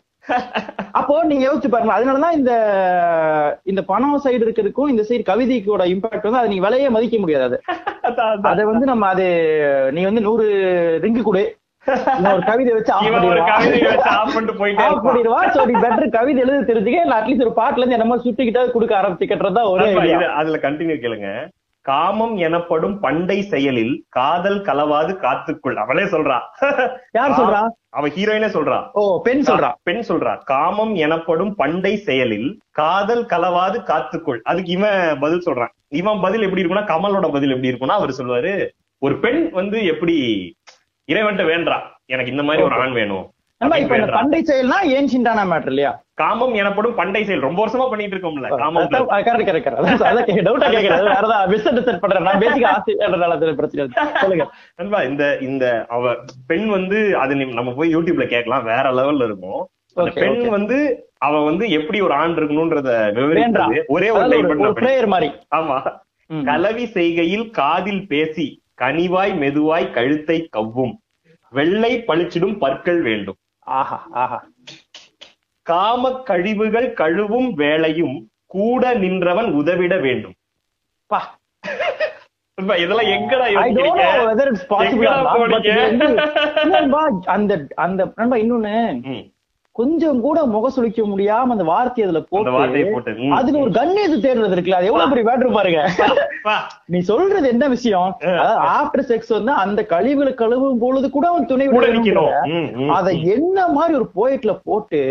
[0.91, 1.95] அப்போ நீங்க யோசிச்சு பாருங்க.
[1.95, 2.53] அதனாலதான் இந்த
[3.63, 7.61] இந்த பணம் சைடு இருக்கிறதுக்கும் இந்த சைடு கவிதைக்கோட இம்பாக்ட் வந்து அதை நீங்க விலையே மதிக்க முடியாது அது.
[8.51, 9.25] அதை வந்து நம்ம அது
[9.93, 10.45] நீ வந்து நூறு
[11.03, 11.55] ரிங்கு கொடு.
[12.33, 13.05] ஒரு கவிதை வச்சு ஆஃப்
[15.07, 15.39] பண்ணிடுவா
[16.17, 17.01] கவிதை எழுத தெரிஞ்சுக்க.
[17.17, 19.89] அட்லீஸ்ட் ஒரு பாட்டுல இருந்து என்னமோ சுட்டிக்கிட்டா கொடுக்க ஆரம்பிச்சுக்கிட்டதான் ஒரே
[20.41, 21.29] அதுல கண்டினியூ கேளுங்க.
[21.83, 25.75] காமம் எனப்படும் பண்டை செயலில் காதல் கலவாது காத்துக்குள்.
[25.75, 26.39] அவளே சொல்றா.
[27.11, 27.69] யார் சொல்றா?
[27.89, 28.91] அவ ஹீரோயினே சொல்றா.
[28.91, 29.73] ஓ பெண் சொல்றா.
[29.83, 30.43] பெண் சொல்றா.
[30.43, 34.39] காமம் எனப்படும் பண்டை செயலில் காதல் கலவாது காத்துக்குள்.
[34.41, 35.73] அதுக்கு இவன் பதில் சொல்றான்.
[35.87, 40.17] இவன் பதில் எப்படி இருக்கும்னா கமலோட பதில் எப்படி இருக்கும்னா அவர் சொல்லுவாரு ஒரு பெண் வந்து எப்படி
[41.07, 41.99] இறைவன்ட்ட வேண்டா.
[42.05, 43.31] எனக்கு இந்த மாதிரி ஒரு ஆண் வேணும்.
[43.57, 46.02] பண்டை செயல்னா ஏன்ஷிண்டான மேட்டர் இல்லையா?
[46.17, 47.39] காமம் எனப்படும் பண்டை செயல்.
[47.39, 51.97] ரொம்ப வருஷமா பண்ணிட்டு இருக்கோம்ல காமம் கரெக்ட் கரெக்ட் கரெக்ட் அதான் டவுட்டா கேக்குறது வேற ஏதாவது மிஸ் அண்டர்ஸ்டாண்ட்
[51.97, 52.23] பண்றேன்.
[52.23, 54.13] நான் பேசிக் ஆசைன்றதால அது பிரச்சனை இல்லை.
[54.15, 54.45] சொல்லுங்க.
[54.75, 56.13] நண்பா இந்த இந்த அவ
[56.47, 58.63] பெண் வந்து அது நம்ம போய் யூடியூப்ல கேட்கலாம்.
[58.63, 59.61] வேற லெவல்ல இருக்கும்.
[60.13, 60.49] பெண்.
[60.49, 60.77] வந்து
[61.19, 63.79] அவ வந்து எப்படி ஒரு ஆண் இருக்கணும்ன்றத விவரிக்கிறது.
[63.87, 64.73] ஒரே ஒரு.
[64.73, 65.29] பிளேயர் மாதிரி.
[65.55, 65.77] ஆமா.
[66.45, 68.45] கலவி செய்கையில் காதில் பேசி
[68.81, 70.93] கனிவாய் மெதுவாய் கழுத்தை கவ்வும்.
[71.53, 73.37] வெள்ளை பளிச்சிடும் பற்கள் வேண்டும்.
[73.67, 74.37] ஆஹா ஆஹா.
[75.63, 78.15] காம கழிவுகள் கழுவும் வேளையும்
[78.45, 80.33] கூட நின்றவன் உதவிட வேண்டும்.
[81.05, 81.39] பா.
[82.55, 83.45] இதெல்லாம் எங்கடா?
[87.25, 88.73] அந்த அந்த நண்பா இன்னொன்னு.
[89.75, 92.19] கொஞ்சம் கூட முக சுளிக்க முடியாம அந்த வார்த்தை அதுல
[92.55, 95.81] வார்த்தையை போட்டு அதுல ஒரு கணேசு தேடுறது இருக்குல்ல அது எவ்வளவு பெரிய மேட்ரு பாருங்க.
[96.85, 98.11] நீ சொல்றது என்ன விஷயம்?
[98.75, 101.67] ஆஃப்டர் செக்ஸ் வந்து அந்த கழிவுகளை கழுவும் பொழுது கூட அவன் துணை
[102.97, 105.01] அத என்ன மாதிரி ஒரு போயட்ல போட்டு.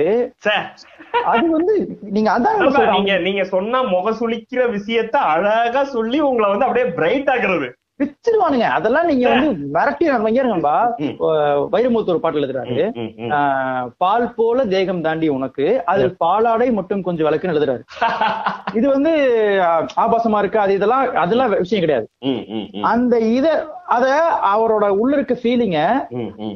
[1.33, 1.75] அது வந்து
[2.17, 7.69] நீங்க அதான் நீங்க நீங்க சொன்ன முக சுளிக்கிற விஷயத்த அழகா சொல்லி உங்களை வந்து அப்படியே பிரைட் ஆக்குறது.
[7.99, 11.13] பிச்சிருவானுங்க அதெல்லாம் நீங்க வந்து மிரட்டி நண்பா ம்.
[11.75, 12.85] வைரமுத்து ஒரு பாட்டுல எழுதுறாரு.
[13.99, 17.83] பால் போல தேகம் தாண்டி உனக்கு அதில் பாலாடை மட்டும் கொஞ்சம் விளக்குன்னு எழுதுறாரு.
[18.79, 19.11] இது வந்து
[19.97, 20.59] ஆபாசமா இருக்கு.
[20.59, 22.09] அது இதெல்லாம் அதெல்லாம் விஷயம் கிடையாது.
[22.83, 23.47] அந்த இத
[23.87, 24.07] அத
[24.55, 25.79] அவரோட உள்ள இருக்க ஃபீலிங்க.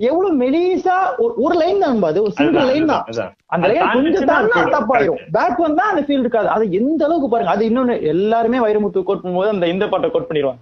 [0.01, 3.05] எவ்வளவு மெலிசா ஒரு- ஒரு லைன் தான் நண்பா, அது ஒரு சிங்கிள் லைன் தான்.
[3.47, 4.75] அந்த லைன் கொஞ்சம் தாண்டிச்சுன்னா தாண்டா போயிடும்.
[4.77, 6.49] தப்பாயிரும் பேக் வந்தா அந்த ஃபீல் இருக்காது.
[6.49, 7.53] அது எந்த அளவுக்கு பாருங்க.
[7.53, 10.61] அது இன்னொன்னு எல்லாருமே வைரமுத்து கோட் பண்ணும்போது அந்த இந்த பாட்டை கோட் பண்ணிடுவாங்க.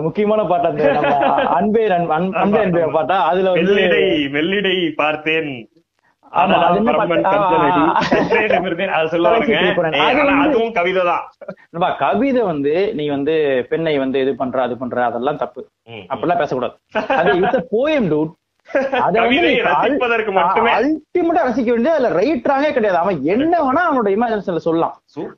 [0.00, 0.84] முக்கியமான பாட்டு அந்த
[1.58, 3.16] அன்பே அன்பே அன்பே பாட்டா?
[3.24, 4.04] அதுல வெள்ளிடை
[4.36, 5.52] வெள்ளிடை பார்த்தேன்.
[11.98, 13.34] கவிதை வந்து நீ வந்து
[13.68, 15.62] பெண்ணை வந்து இது பண்ற அது பண்ற அதெல்லாம் தப்பு.
[15.92, 16.74] அப்படிலாம் பேசக்கூடாது.
[17.20, 18.34] அது இட்ஸ் போயம் டூட்
[20.78, 22.98] அல்டிமேட்டா ரசிக்க வேண்டியது அதுல ரைட்டராங்கே கிடையாது.
[23.02, 24.94] அவன் என்ன வேணா அவனோட இமேஜினேஷன்ல சொல்லலாம்.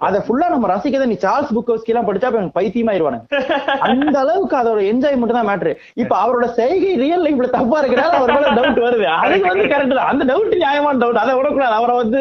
[0.07, 3.27] அத ஃபுல்லா நம்ம ரசிக்கத நீ சார்ல்ஸ் புக்கோஸ்கி எல்லாம் படிச்சா அப்ப எனக்கு பைத்தியமாயிருவானுங்க.
[3.91, 5.73] அந்த அளவுக்கு அதோட என்ஜாய்மெண்ட் தான் மேட்ரு
[6.03, 9.07] இப்ப அவரோட செய்கை ரியல் லைஃப்ல தப்பா இருக்கிறால அவர் மேல டவுட் வருது.
[9.25, 10.11] அதுக்கு வந்து கரெக்ட் தான்.
[10.15, 11.77] அந்த டவுட் நியாயமான டவுட் அதை விடக்கூடாது.
[11.81, 12.21] அவரை வந்து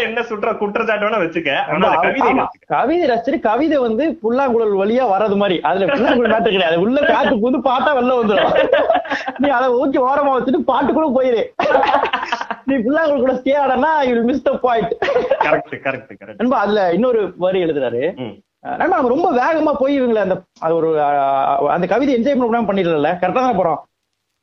[0.00, 1.52] என்ன சுற்ற குற்றச்சாட்டு வேணா வச்சுக்க
[2.72, 5.56] கவிதை ரசிச்சு கவிதை வந்து புல்லாங்குழல் வழியா வர்றது மாதிரி.
[5.68, 6.76] அதுல புல்லாங்குழல் மேட்டர் கிடையாது.
[6.84, 8.54] உள்ள காத்து புது பாட்டா வெளில வந்துடும்
[9.40, 11.42] நீ அதை ஊக்கி ஓரமா வச்சுட்டு பாட்டு கூட போயிரு.
[12.68, 14.92] நீ புல்லாங்குழல் கூட stay ஆடனா you miss the point
[15.44, 18.02] correct correct correct நண்பா அதுல இன்னொரு வரி எழுதுறாரு.
[18.72, 20.88] நண்பா நம்ம ரொம்ப வேகமா போய் இவங்களை அந்த அது ஒரு
[21.74, 23.80] அந்த கவிதை என்ஜாய் பண்ண பண்ணிடல கரெக்டா தான் போறோம்?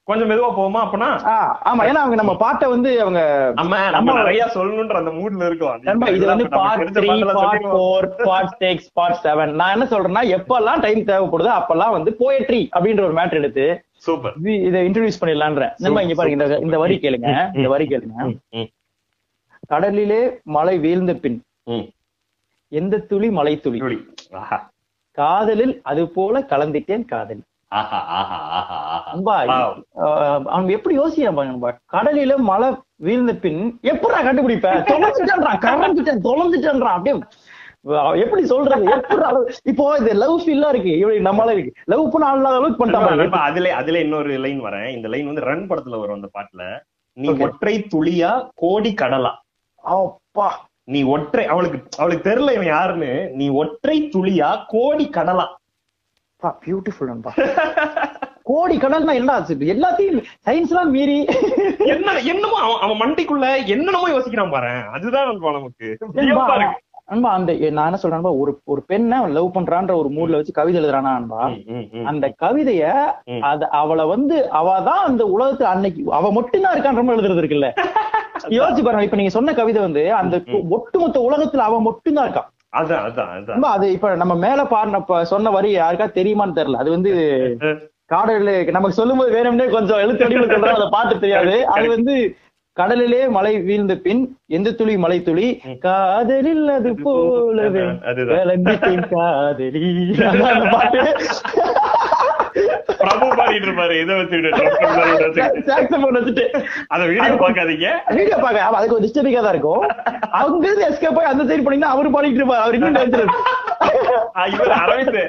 [0.05, 1.25] கொஞ்சம் மெதுவா போவோமா அப்பனா?
[1.45, 1.83] ஆமா.
[1.83, 5.79] ஏன்னா அவங்க நம்ம பாட்டை வந்து அவங்க நம்ம நம்ம நிறைய சொல்லணும்ன்ற அந்த மூட்ல இருக்கோம்.
[6.15, 7.61] இது வந்து part three part.
[7.63, 13.03] Four part six part seven நான் என்ன சொல்றேன்னா எப்பெல்லாம் டைம் தேவைப்படுதோ அப்பெல்லாம் வந்து போயட்ரி அப்படின்ற
[13.03, 15.73] ஒரு மேட்டர் எடுத்து சூப்பர் இது- இன்ட்ரடியூஸ் பண்ணிடலான்றேன்.
[15.77, 17.55] நம்ம இங்க பாருங்க இந்த இந்த வரி கேளுங்க.
[17.55, 18.37] இந்த வரி கேளுங்க.
[19.67, 21.43] கடலிலே மழை வீழ்ந்த பின்.
[22.67, 23.79] எந்த துளி மழை துளி.
[25.11, 27.41] காதலில் அது போல கலந்திட்டேன் காதல்.
[30.45, 31.77] அவன் எப்படி யோசிக்கிறான் பாருங்க.
[31.93, 34.69] கடலில மழை வீழ்ந்த பின் எப்படா கண்டுபிடிப்ப?
[34.91, 36.95] தொலைஞ்சிட்டேன்றான் கறந்துட்டேன் தொலைஞ்சிட்டேன்றான்.
[36.97, 37.15] அப்படியே
[38.23, 38.85] எப்படி சொல்றது?
[38.88, 39.27] எப்படா
[39.63, 40.97] இப்போ இது லவ் ஃபீல்லாம் இருக்கு.
[40.97, 41.73] இவனுக்கு நம்மளால இருக்கு.
[41.85, 44.88] லவ் பண்ண ஆள் இல்லாத அளவுக்கு நண்பா, அதுல அதுல இன்னொரு லைன் வரேன்.
[44.88, 46.63] இந்த லைன் வந்து ரன் படத்துல வரும் அந்த பாட்டுல.
[47.17, 47.29] நீ.
[47.38, 49.31] ஒற்றை துளியா கோடி கடலா?
[49.75, 50.67] அப்பா.
[50.83, 53.29] நீ ஒற்றை அவளுக்கு அவளுக்கு தெரியல இவன் யாருன்னு.
[53.33, 55.45] நீ ஒற்றை துளியா கோடி கடலா?
[56.63, 57.31] பியூட்டிஃபுல் நண்பா
[58.49, 59.36] கோடி கடல்னா என்ன?
[59.73, 61.15] எல்லாத்தையும் சயின்ஸ் எல்லாம் மீறி
[61.93, 65.88] என்ன என்னமோ அவன் மண்டைக்குள்ள என்னென்னமோ யோசிக்கிறான் பாரு அதுதான் நண்பா நமக்கு.
[67.08, 71.12] அன்பா அந்த நான் என்ன சொல்றேன்பா ஒரு ஒரு பெண்ணை லவ் பண்றான்ற ஒரு மூட்ல வச்சு கவிதை எழுதுறானா
[71.17, 71.41] அன்பா.
[72.10, 72.84] அந்த கவிதைய.
[73.49, 77.69] அத அவளை வந்து அவ தான் அந்த உலகத்துல அன்னைக்கு அவ மட்டும்தான் இருக்கான்ற மாதிரி எழுதுறது இருக்குல்ல
[78.55, 80.36] யோசிச்சு பாருங்க இப்ப நீங்க சொன்ன கவிதை வந்து அந்த
[80.75, 82.43] ஒட்டுமொத்த உலகத்துல அவ மட்டும்தான் இருக்கா
[82.79, 83.55] அதான் அதான் அதான்.
[83.55, 86.81] அன்பா, அது இப்ப நம்ம மேல பாடின சொன்ன வரி யாருக்கா தெரியுமான்னு தெரியல.
[86.83, 87.11] அது வந்து
[88.11, 91.55] காடல நமக்கு சொல்லும்போது வேணும்னே கொஞ்சம் எழுத்து வடிவில் சொல்றோம் அதை பாட்டு தெரியாது.
[91.67, 92.15] அது வந்து
[92.77, 95.47] கடலிலே மழை வீழ்ந்த பின் எந்த துளி மழை துளி?
[95.79, 97.83] காதலில் அது போலவே.
[99.13, 99.85] காதலி.
[102.99, 104.51] பிரபு பாடிட்டு இருப்பாரு இதை வச்சுக்கிட்டு
[106.93, 109.83] அத வீடியோ பாக்காதீங்க வீடியோ பாக்க அதுக்கு ஒரு டிஸ்டர்பிங்கா தான் இருக்கும்.
[110.39, 112.99] அவங்க இருந்து எஸ்கேப் போய் அந்த சைடு பண்ணீங்கன்னா அவரு பாடிட்டு இருப்பாரு அவர் இன்னும்
[114.83, 115.19] அரவிந்த்.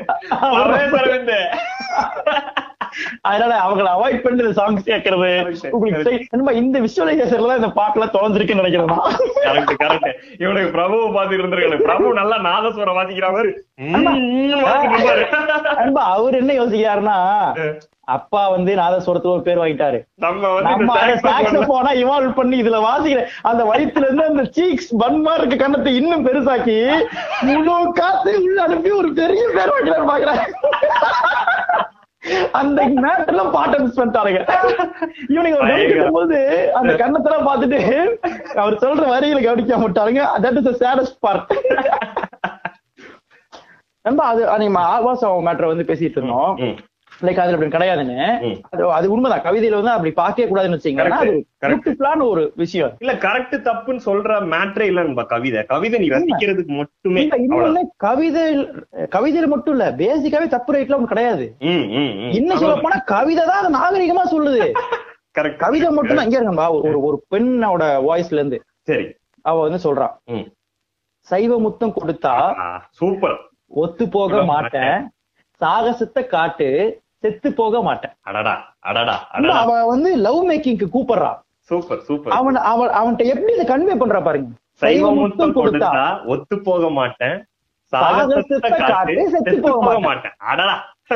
[0.55, 1.37] பரவேஸ் அரவிந்த்.
[3.29, 5.31] அதனால அவங்களை அவாய்ட் பண்ணிட்டு சாங்ஸ் கேட்கறது.
[5.77, 9.17] உங்களுக்கு இந்த விஷுவலைசேஷன்ல தான் இந்த பாட்டுல தொலைஞ்சிருக்குன்னு நினைக்கிறேன் நான்.
[9.49, 10.11] கரெக்ட் கரெக்ட்
[10.45, 13.53] இவனுக்கு பிரபுவை பார்த்து இருந்திருக்காரு பிரபு நல்லா நாதஸ்வரம் வாசிக்கிற மாதிரி.
[16.15, 17.19] அவர் என்ன யோசிக்கிறாருன்னா
[18.15, 19.99] அப்பா வந்து நாதஸ்வரத்துக்கு ஒரு பேர் வாங்கிட்டாரு.
[21.25, 26.77] சாக்ஸபோனா இவால்வ் பண்ணி இதுல வாசிக்கிற அந்த வயித்துல இருந்து அந்த சீக்ஸ் பன்மா இருக்க கண்ணத்தை இன்னும் பெருசாக்கி
[27.49, 30.43] முழு காத்து உள்ள அனுப்பி ஒரு பெரிய பேர் வாங்கிறாரு பாக்குறேன்.
[32.61, 34.41] அந்த நேரத்துல பாட்டை மிஸ் பண்ணிட்டாருங்க
[35.35, 36.39] இவனுங்க கவனிக்கும் போது
[36.81, 37.81] அந்த கண்ணத்தெல்லாம் பார்த்துட்டு
[38.63, 41.55] அவர் சொல்ற வரிகளை கவனிக்க மாட்டாருங்க தட் இஸ் சேடஸ்ட் பார்ட்
[44.05, 46.53] நண்பா அது நம்ம ஆபாசம் மேட்டரை வந்து பேசிட்டு இருந்தோம்.
[47.21, 48.17] லைக் அதுல அப்படி கிடையாதுன்னு.
[48.97, 49.45] அது உண்மைதான்.
[49.47, 52.93] கவிதையில வந்து அப்படி பார்க்கவே கூடாதுன்னு வச்சீங்கன்னா ஒரு விஷயம்.
[53.03, 55.63] இல்ல கரெக்ட் தப்புன்னு சொல்ற மேட்ரே இல்ல நண்பா கவிதை.
[55.73, 57.23] கவிதை நீ ரசிக்கிறதுக்கு மட்டுமே.
[57.47, 58.45] இல்ல, கவிதை
[59.17, 59.87] கவிதையில மட்டும் இல்ல.
[60.03, 61.47] பேசிக்காவே தப்பு ரைட்ல ஒண்ணு கிடையாது.
[62.39, 64.67] இன்னும் சொல்ல போனா கவிதை தான் அது நாகரிகமா சொல்லுது.
[65.65, 68.59] கவிதை மட்டும் தான் இங்க இருக்கா ஒரு ஒரு பெண்ணோட வாய்ஸ்ல இருந்து.
[68.91, 69.07] சரி.
[69.45, 70.15] அவ வந்து சொல்றான்.
[71.29, 72.33] சைவ முத்தம் கொடுத்தா
[73.01, 73.37] சூப்பர்.
[73.83, 74.97] ஒத்து போக மாட்டேன்.
[75.61, 76.69] சாகசத்தை காட்டு.
[77.27, 78.15] செத்து போக மாட்டேன்.
[78.29, 78.55] அடடா
[78.89, 79.63] அடடா இன்னும் அடடா.
[79.65, 81.39] அவ வந்து லவ் மேக்கிங்க்கு கூப்பிடுறான்
[81.71, 82.33] சூப்பர் சூப்பர்.
[82.39, 84.51] அவன் அவன் அவன்கிட்ட எப்படி இதை கன்வே பண்றா பாருங்க.
[84.83, 85.91] சைவ முத்தம் கொடுத்தா.
[86.33, 87.39] ஒத்து போக மாட்டேன்.
[87.93, 90.37] சாகசத்தை காட்டு செத்து போக மாட்டேன்.
[90.53, 90.77] அடடா.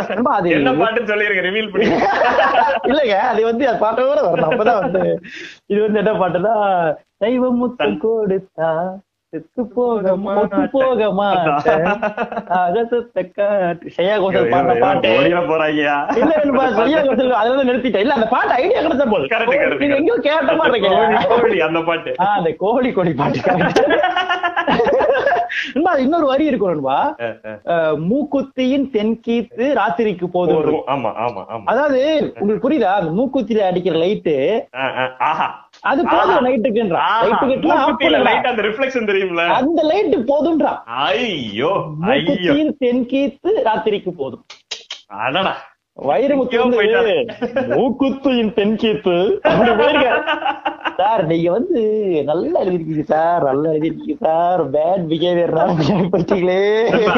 [2.89, 4.51] இல்லைங்க அது வந்து பாட்டோட வரணும்.
[4.51, 5.03] அப்பதான் வந்து
[5.73, 6.55] இது வந்து என்ன பாட்டுன்னா
[7.25, 8.71] தெய்வம் முத்தம் கொடுத்தா
[9.33, 9.63] செத்து
[13.95, 15.11] ஷெயா கோசல் பாடுற பாட்டு.
[15.51, 16.33] போறாங்கயா இல்ல
[17.65, 17.99] நிறுத்திட்டேன்.
[17.99, 19.27] இல்ல அந்த பாட்டு ஐடியா கிடைச்ச போல்
[19.79, 22.13] நீங்க எங்கேயோ கேட்ட மாதிரி அந்த பாட்டு.
[22.21, 23.41] ஆ, அந்த கோழி கொடி பாட்டு.
[23.41, 23.79] correct.
[25.75, 26.45] நண்பா, இன்னொரு வரி.
[27.69, 30.85] அஹ், மூக்குத்தியின் தென்கீத்து ராத்திரிக்கு போதும் போதும்.
[30.87, 31.65] ஆமா ஆமா ஆமா.
[31.65, 32.01] அதாவது
[32.35, 32.93] உங்களுக்கு புரியுதா?
[32.95, 34.37] அந்த மூக்குத்தியில அடிக்கிற லைட்டு
[35.81, 38.63] அது போதும் மூக்குத்தியில light அந்த
[39.07, 39.47] தெரியும்ல.
[39.47, 40.73] அந்த லைட்டு போதும்ன்றா.
[40.85, 42.53] ஐயோ ஐயோ.
[42.81, 44.45] தென்கீத்து ராத்திரிக்கு போதும்.
[45.07, 45.69] அடடா.
[46.59, 47.15] வந்து போயிட்டாரு.
[47.67, 49.17] மூக்குத்தியின் தென்கீத்து.
[50.97, 51.83] சார் நீங்க வந்து
[52.25, 53.43] நல்லா எழுதிருக்கீங்க சார்.
[53.43, 54.71] நல்லா எழுதிருக்கீங்க சார்.
[54.71, 55.53] பேட் பிஹேவியர்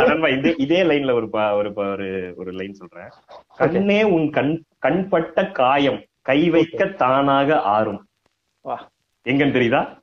[0.07, 1.29] நண்பா, இதே லைன்ல ஒரு
[1.73, 3.11] ஒரு ஒரு லைன் சொல்றேன்.
[3.57, 8.07] கண்ணே உன் கண் கண்பட்ட காயம் கை வைக்க தானாக ஆறும்.
[8.63, 8.89] வா.
[9.25, 10.01] எங்கன்னு தெரியுதா?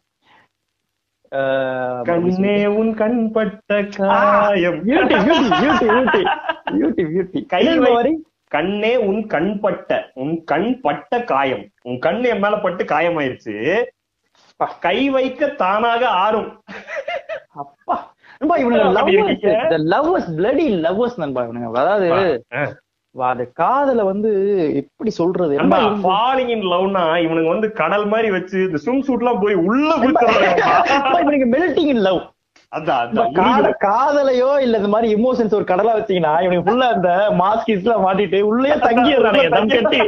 [2.03, 4.87] கண்ணே உன் கண்பட்ட காயம்.
[4.87, 6.23] beauty, beauty, beauty, beauty.
[6.65, 7.45] Beauty, beauty.
[7.45, 8.25] கை என்ன வை- வரி?
[8.47, 11.69] கண்ணே உன் கண்பட்ட உன் கண் பட்ட காயம்.
[11.83, 13.85] உன் கண் என் மேல பட்டு காயமாயிருச்சு.
[14.79, 16.63] கை வைக்க தானாக ஆறும்.
[17.47, 18.13] அப்பா.
[18.45, 18.93] இவனுங்க
[19.71, 21.67] the lovers, bloody lovers நண்பா இவனுங்க.
[21.67, 22.43] அதாவது
[23.15, 24.31] அந்த காதல வந்து
[24.75, 25.55] எப்படி சொல்றது
[26.03, 30.49] falling in loveனா இவனுங்க வந்து கடல் மாதிரி வச்சு இந்த ஸ்விம் சூட் எல்லாம் போய் உள்ள குதிச்சுறாங்க.
[30.57, 31.91] நண்பா, இவனுங்க melting
[33.85, 38.73] காதலையோ இல்ல இந்த மாதிரி இமோஷன்ஸ் ஒரு கடலா வச்சீங்கன்னா இவனுக்கு ஃபுல்லா அந்த மாஸ்கிஸ் எல்லாம் மாட்டிட்டு உள்ளே
[38.85, 40.01] தங்கிடுறானுங்க கட்டி.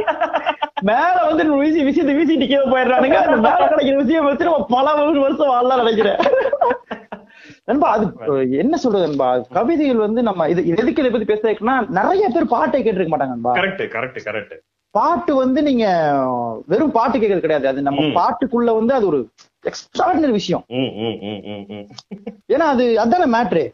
[0.90, 3.18] மேல வந்து வீசி வீசி வீசிட்டு கீழே போயிடுறானுங்க.
[3.22, 6.20] அந்த மேல கிடைக்கிற விஷயம் வச்சு நம்ம பல வருஷம் வாழலாம் நினைக்கிறேன்.
[7.68, 8.04] நண்பா அது
[8.62, 9.26] என்ன சொல்றது நண்பா?
[9.56, 13.52] கவிதைகள் வந்து நம்ம இது எதுக்கு இதை பத்தி பேசுறதுக்குன்னா நிறைய பேர் பாட்டை கேட்டிருக்க மாட்டாங்க நண்பா.
[13.58, 14.54] கரெக்ட் கரெக்ட் கரெக்ட்
[14.94, 15.84] பாட்டு வந்து நீங்க
[16.68, 17.66] வெறும் பாட்டு கேட்கறது கிடையாது.
[17.68, 18.08] அது நம்ம.
[18.18, 19.20] பாட்டுக்குள்ள வந்து அது ஒரு
[19.64, 20.64] எக்ஸ்ட்ராடினரி விஷயம்.
[22.54, 23.64] ஏன்னா அது அதான மேட்ரு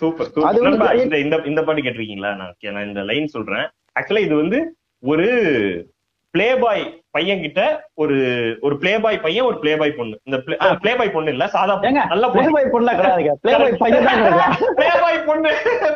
[0.00, 2.30] சூப்பர் அது சூப்பர் இந்த இந்த பாட்டு கேட்டிருக்கீங்களா?
[2.38, 3.66] நான் இந்த லைன் சொல்றேன்.
[3.98, 4.58] ஆக்சுவலா இது வந்து
[5.02, 5.26] ஒரு
[6.34, 6.82] பிளே பாய்
[7.14, 7.60] பையன் கிட்ட
[8.02, 8.14] ஒரு
[8.66, 10.14] ஒரு பிளே பாய் பையன் ஒரு பிளே பாய் பொண்ணு.
[10.28, 10.36] இந்த
[10.82, 12.04] பிளே பாய் பொண்ணு இல்ல சாதா பொண்ணு.
[12.12, 14.22] நல்ல பிளே பாய் பொண்ணா கிடையாதுங்க பிளே பாய் பையன் தான்
[14.78, 15.50] பிளே பாய் பொண்ணு.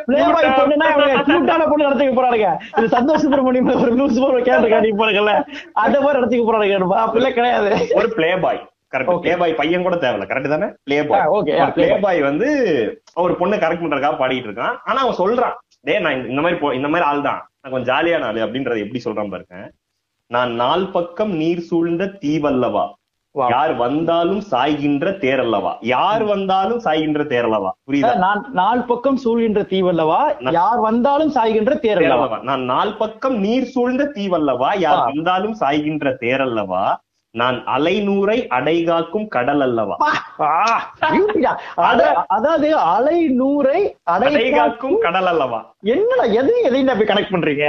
[0.08, 0.88] பிளே பாய் பொண்ணுனா
[1.28, 2.50] கியூட்டான பொண்ணு நடத்திக்க போறானுங்க.
[2.78, 5.34] இது சந்தோஷ் சுப்பிரமணியம் ஒரு லூஸ் போற கேட்டு காட்டிட்டு போறாங்கல்ல
[5.84, 6.78] அந்த மாதிரி நடத்திக்க போறானுங்க.
[7.06, 7.70] அப்படிலாம் கிடையாது.
[8.00, 8.62] ஒரு play boy
[8.94, 9.20] correct Okay.
[9.20, 10.24] Play boy பையன் கூட தேவையில்ல.
[10.24, 10.66] கரெக்ட் தானே?
[10.84, 12.00] Play ah, boy okay, yeah, play playboy.
[12.00, 12.48] Boy வந்து
[13.14, 14.76] ஒரு பொண்ணு கரெக்ட் பண்றதுக்காக பாடிட்டு இருக்கான்.
[14.84, 17.48] ஆனா அவன் சொல்றான் நான் இந்த- மாதிரி இந்த மாதிரி ஆள் தான்.
[17.60, 19.70] நான் கொஞ்சம் ஜாலியான ஆளு அப்படின்றத எப்படி சொல்றான் பாருங்க.
[20.26, 22.92] நான் நால் பக்கம் நீர் சூழ்ந்த தீவல்லவா.
[23.48, 25.76] யார் வந்தாலும் சாய்கின்ற தேரல்லவா.
[25.80, 27.70] யார் வந்தாலும் சாய்கின்ற தேரல்லவா.
[27.90, 28.16] புரியுதா?
[28.16, 30.50] நான் நாலு பக்கம் சூழ்கின்ற தீவல்லவா.
[30.52, 32.42] யார் வந்தாலும் சாய்கின்ற தேரல்லவா.
[32.42, 34.78] நான் நால் பக்கம் நீர் சூழ்ந்த தீவல்லவா.
[34.78, 35.04] யார்.
[35.04, 36.96] வந்தாலும் சாய்கின்ற தேரல்லவா.
[37.36, 39.96] நான் அலைநூரை அடைகாக்கும் கடல் அல்லவா?
[42.26, 45.74] அதாவது அலை நூறை அடைகாக்கும் கடல் அல்லவா?
[45.80, 47.64] என்னடா எதையும் எதையும் போய் கனெக்ட் பண்றீங்க?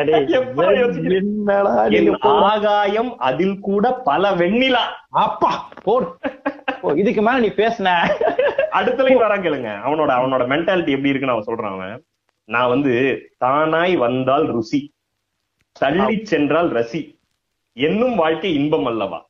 [2.51, 4.83] ஆகாயம் அதில் கூட பல வெண்ணிலா.
[5.09, 5.51] அப்பா
[6.81, 7.89] ஓ, இதுக்கு மேல நீ பேசுன.
[8.69, 9.69] அடுத்த லைன் வரான் கேளுங்க.
[9.85, 12.03] அவனோட அவனோட மென்டாலிட்டி எப்படி இருக்குன்னு அவன் சொல்றான் அவன்.
[12.49, 12.93] நான் வந்து
[13.45, 14.93] தானாய் வந்தால் ருசி
[15.71, 17.01] தள்ளி சென்றால் ரசி.
[17.77, 19.26] என்னும் வாழ்க்கை இன்பம் அல்லவா?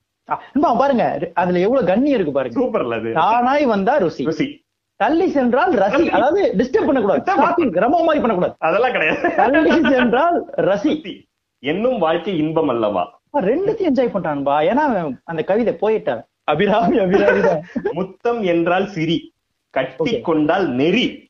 [0.61, 2.59] பாருங்க அதுல எவ்வளவு கண்ணியம் இருக்கு பாருங்க.
[2.59, 3.09] சூப்பர்ல அது.
[3.09, 4.23] தானாய் வந்தா ருசி.
[4.23, 4.65] ருசி.
[4.95, 6.09] தள்ளி சென்றால் ரசி.
[6.09, 7.31] அதாவது டிஸ்டர்ப் பண்ணக்கூடாது.
[7.65, 8.55] கிரம மாதிரி பண்ணக்கூடாது.
[8.59, 9.35] அதெல்லாம் கிடையாது.
[9.35, 11.23] தள்ளி சென்றால் ரசி.
[11.59, 13.19] என்னும் வாழ்க்கை இன்பம் அல்லவா?
[13.37, 17.59] ரெண்டுத்தையும் என்ஜாய் பண்றான்பா ஏன்னா அந்த கவிதை போயிட்டான் அபிராமி அபிராமி.
[17.91, 19.33] முத்தம் என்றால் சிரி.
[19.69, 20.21] கட்டி.
[20.21, 21.29] கொண்டால் நெறி.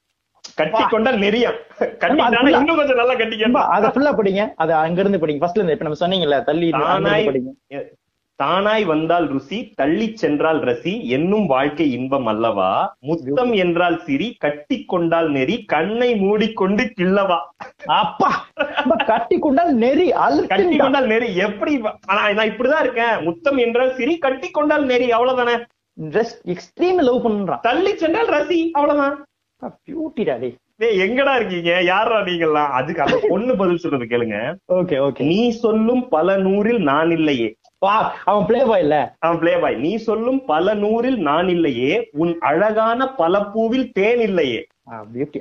[0.56, 1.18] கட்டி கொண்டால்
[1.80, 4.52] கட்டிட்டானா அதுக்குள்ள- இன்னும் கொஞ்சம் நல்லா கட்டிக்க நண்பா அதை ஃபுல்லா படிங்க.
[4.56, 5.30] அது அங்க இருந்து படிங்க.
[5.30, 7.84] ஃபர்ஸ்ட்ல இருந்து இப்ப நம்ம சொன்னீங்கல்ல தள்ளி படிங்க.
[8.44, 12.72] தானாய் வந்தால் ருசி தள்ளிச் சென்றால் ரசி என்னும் வாழ்க்கை இன்பம் அல்லவா?
[13.00, 17.38] முத்தம் என்றால் சிரி கட்டி கொண்டால் நெறி கண்ணை மூடிக்கொண்டு கிள்ளவா?
[18.02, 18.30] அப்பா
[19.12, 20.08] கட்டி கொண்டால் நெறி
[20.54, 21.74] கட்டி கொண்டால் நெறி எப்படி
[22.18, 23.16] நான் இப்படிதான் இருக்கேன்.
[23.28, 25.56] முத்தம் என்றால் சிரி கட்டி கொண்டால் நெறி அவ்வளவுதானே?
[26.54, 29.18] எக்ஸ்ட்ரீம் லவ் பண்றான் தள்ளி சென்றால் ரசி அவ்வளவுதான்.
[29.62, 30.58] பியூட்டிடா டேய்.
[31.06, 31.72] எங்கடா இருக்கீங்க?
[31.84, 34.40] யாரா நீங்கெல்லாம் அதுக்கு அந்த பொண்ணு பதில் சொல்றது கேளுங்க.
[34.80, 37.50] ஓகே ஓகே நீ சொல்லும் பல நூறில் நான் இல்லையே.
[37.82, 39.16] அவன் பிளே பாய் இல்ல.
[39.20, 44.62] அவன் பிளே பாய் நீ சொல்லும் பல நூறில் நான் இல்லையே உன் அழகான பல பூவில் தேன் இல்லையே.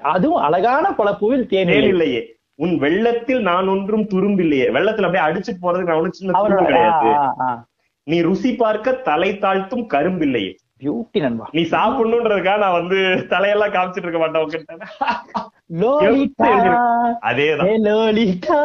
[0.03, 1.89] அதுவும் அழகான பல பூவில் தேன் தேன் இல்லை.
[1.89, 2.21] இல்லையே.
[2.55, 4.67] உன் வெள்ளத்தில் நான் ஒன்றும் துரும்பில்லையே.
[4.71, 7.11] வெள்ளத்துல அப்படியே அடிச்சுட்டு போறதுக்கு நான் ஒன்னும் சின்ன கிடையாது.
[8.07, 10.53] நீ ருசி பார்க்க தலை தாழ்த்தும் கரும்பில்லையே.
[10.81, 11.47] பியூட்டி நண்பா.
[11.53, 12.99] நீ சாப்பிடணுன்றதுக்காக நான் வந்து
[13.31, 14.45] தலையெல்லாம் காமிச்சிட்டு இருக்க மாட்டேன்
[15.71, 16.49] லோலிட்டா
[17.23, 17.69] அதேதான்.
[17.69, 18.59] ஏ லோலிட்டா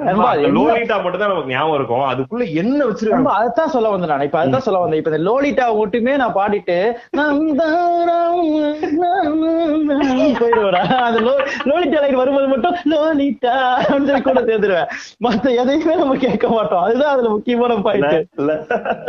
[0.00, 2.06] நண்பா, அந்த என்ன- லோலிட்டா மட்டும் தான் நமக்கு ஞாபகம் இருக்கும்.
[2.08, 3.32] அதுக்குள்ள என்ன வச்சிருக்காங்க?
[3.32, 4.20] அதைத்தான் சொல்ல வந்தேன் நான்.
[4.20, 4.98] இப்ப அதான் சொல்ல வந்தேன்.
[4.98, 6.78] இப்ப இந்த லோலிட்டா மட்டுமே நான் பாடிட்டு
[10.40, 14.90] போயிடுவேன் அந்த லோ- லோலிட்டா லைன் வரும்போது மட்டும் லோலிட்டா அப்படின்னு கூட சேர்த்துருவேன்
[15.24, 16.82] மத்த எதையுமே நம்ம கேட்க மாட்டோம்.
[16.82, 18.52] அதுதான் அதுல முக்கியமான பாயிண்ட் இல்ல.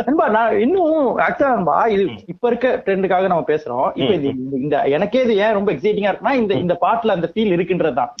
[0.06, 3.88] நண்பா நான் இன்னும் ஆக்சுவலா நண்பா இது இப்ப இருக்க ட்ரெண்டுக்காக நம்ம பேசுறோம்.
[3.94, 4.28] இப்ப இது
[4.60, 7.28] இந்த எனக்கே இது ஏன் ரொம்ப எக்ஸைட்டிங்கா இருக்குன்னா இந்த இந்த பாட்டுல அந்த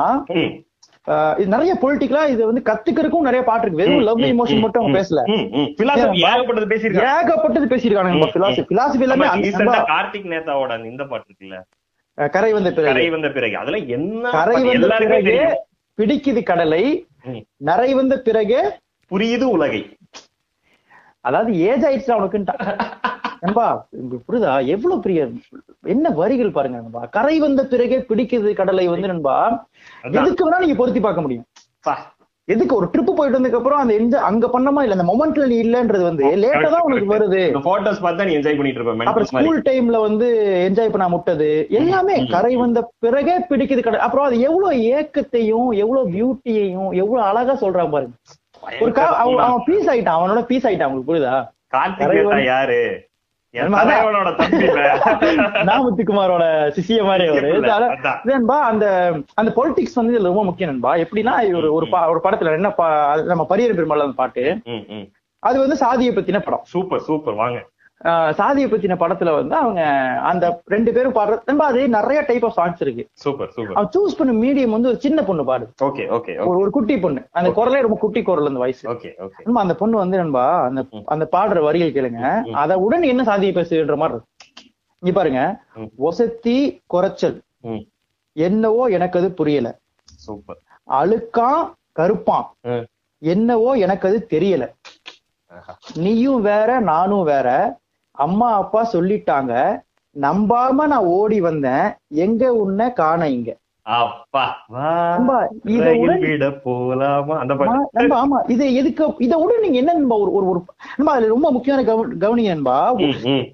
[1.47, 3.83] நிறைய பொலிட்டிக்கலா இது வந்து கத்துக்கிறதுக்கும் நிறைய பாட்டு இருக்கு.
[3.83, 5.21] வெறும் லவ் இமோஷன் மட்டும் அவங்க பேசல.
[6.31, 7.13] ஏகப்பட்டது பேசியிருக்காங்க.
[7.17, 7.67] ஏகப்பட்டது
[8.15, 9.27] ம், பிலாசபி பிலாசபி எல்லாமே
[9.93, 11.59] கார்த்திக் நேதாவோட இந்த பாட்டு இருக்குல்ல?
[12.33, 12.93] கரை வந்த பிறகு.
[12.93, 13.57] கரை வந்த பிறகு.
[13.57, 14.63] அதுல என்ன கரை?
[14.65, 15.37] வந்த பிறகு
[15.99, 16.85] பிடிக்குது கடலை.
[17.57, 18.59] நரை வந்த பிறகு
[19.11, 19.83] புரியுது உலகை.
[21.21, 22.61] அதாவது ஏஜ் ஆயிடுச்சு அவனுக்குன்ட்டான்
[23.41, 23.67] நண்பா
[24.27, 24.53] புரியுதா?
[24.75, 25.21] எவ்வளவு பெரிய
[25.95, 27.03] என்ன வரிகள் பாருங்க நண்பா.
[27.17, 29.37] கரை வந்த பிறகே பிடிக்குது கடலை வந்து நண்பா.
[30.19, 31.47] எதுக்கு வேணா நீங்க பொருத்தி பார்க்க முடியும்.
[32.49, 36.03] எதுக்கு ஒரு ட்ரிப் போயிட்டு வந்ததுக்கு அப்புறம் அந்த என்ஜாய் அங்க பண்ணமா இல்ல அந்த மொமெண்ட்ல நீ இல்லன்றது
[36.03, 37.41] வந்து லேட்டா தான் உனக்கு வருது.
[37.65, 39.29] photos பார்த்தா நீ என்ஜாய் பண்ணிட்டு இருப்ப அப்புறம்.
[39.31, 40.27] ஸ்கூல் டைம்ல வந்து
[40.69, 41.49] என்ஜாய் பண்ண முட்டது.
[41.81, 42.17] எல்லாமே.
[42.35, 48.15] கரை வந்த பிறகே பிடிக்குது கடை அப்புறம் அது எவ்வளவு ஏக்கத்தையும் எவ்வளவு பியூட்டியையும் எவ்வளவு அழகா சொல்றான் பாருங்க.
[48.81, 48.93] ஒரு
[49.43, 49.89] அவன் பீஸ்.
[49.93, 51.35] ஆயிட்டான் அவனோட பீஸ் ஆயிட்டான் உங்களுக்கு புரியுதா?
[51.75, 52.81] கார்த்திக் யாரு?
[55.69, 56.45] நாமத்துக்குமாரோட
[56.77, 57.51] சிசிய மாதிரி அவரு.
[58.23, 58.87] நண்பா அந்த
[59.35, 60.95] அந்த பொலிட்டிக்ஸ் வந்து ரொம்ப முக்கியம் நண்பா.
[60.95, 62.73] எப்படின்னா ஒரு ஒரு படத்துல என்ன
[63.25, 64.45] நம்ம பரியர் பெருமாள் அந்த பாட்டு.
[65.43, 66.61] அது வந்து சாதியை பத்தின படம்.
[66.65, 67.35] Super super.
[67.35, 67.59] வாங்க.
[68.31, 69.83] சாதியை பத்தின படத்துல வந்து அவங்க
[70.33, 73.07] அந்த ரெண்டு பேரும் பாடுற நண்பா அது நிறைய டைப் ஆஃப் சாங்ஸ் இருக்கு.
[73.13, 73.77] Super super.
[73.77, 75.65] அவன் சூஸ் பண்ண மீடியம் வந்து ஒரு சின்ன பொண்ணு பாடு.
[75.83, 77.21] ஓகே ஓகே ஒரு குட்டி பொண்ணு.
[77.31, 79.43] அந்த குரலே ரொம்ப குட்டி குரல் அந்த வயசு ஓகே ஓகே.
[79.55, 80.85] அந்த பொண்ணு வந்து நண்பா அந்த.
[81.05, 82.23] அந்த பாடுற வரிகள் கேளுங்க.
[82.53, 84.27] அத உடன் என்ன சாதியை பேசுன்ற மாதிரி இருக்கும்.
[85.03, 85.43] இங்க பாருங்க.
[85.99, 86.57] ஒசத்தி
[86.87, 87.39] குறைச்சல்.
[88.37, 89.69] என்னவோ எனக்கு அது புரியல.
[90.05, 90.61] சூப்பர்.
[90.91, 91.63] அழுக்கான்
[91.99, 92.47] கருப்பான்.
[93.23, 94.65] என்னவோ எனக்கு அது தெரியல.
[95.95, 97.49] நீயும் வேற நானும் வேற.
[98.17, 99.81] அம்மா அப்பா சொல்லிட்டாங்க
[100.23, 103.57] நம்பாம நான் ஓடி வந்தேன் எங்க உன்னை காண இங்க.
[111.29, 112.95] ரொம்ப முக்கியமான கவ- கவனிங்க நண்பா.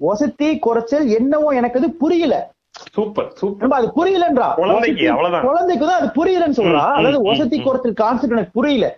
[0.01, 2.51] ஒசத்தி குறைச்சல் என்னவோ எனக்கு அது புரியல.
[2.69, 3.69] Super super.
[3.69, 4.55] அது புரியலன்றா?
[5.41, 6.79] குழந்தைக்கு, தான் அது புரியலன்னு சொல்றா.
[6.79, 7.21] அதாவது.
[7.63, 8.97] குறைச்சல் கான்செப்ட் எனக்கு புரியல.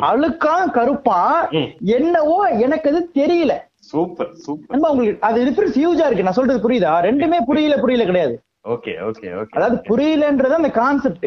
[0.00, 1.50] அழுக்கான் கருப்பான்.
[1.84, 3.65] என்னவோ எனக்கு அது தெரியல.
[3.90, 6.26] சூப்பர் சூப்பர் உங்களுக்கு அது டிஃபரன்ஸ் ஹியூஜா இருக்கு.
[6.28, 6.92] நான் சொல்றது புரியுதா?
[7.08, 8.34] ரெண்டுமே புரியல புரியல கிடையாது.
[8.74, 11.26] ஓகே ஓகே ஓகே அதாவது புரியலன்றது அந்த கான்செப்ட்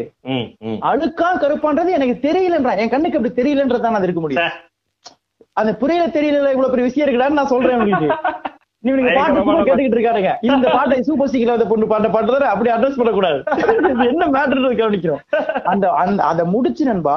[0.90, 2.72] அழுக்கா கருப்பான்றது எனக்கு தெரியலன்றா.
[2.82, 4.50] என் கண்ணுக்கு அப்படி தெரியலன்றதான் அது இருக்க முடியும்.
[5.60, 8.10] அந்த புரியல தெரியல இவ்வளவு பெரிய விஷயம் இருக்குடான்னு நான் சொல்றேன் உங்களுக்கு.
[8.86, 13.00] நீங்க பாட்டு சும்மா கேட்டுக்கிட்டு இருக்காருங்க இந்த பாட்டை சூப்பர் சீக்கிரம் அந்த பொண்ணு பாட்ட பாட்டு அப்படி அட்ரஸ்
[13.00, 13.40] பண்ணக்கூடாது.
[14.10, 15.24] என்ன மேட்டர் கவனிக்கிறோம்.
[15.72, 17.16] அந்த அந்த அதை முடிச்சு நண்பா.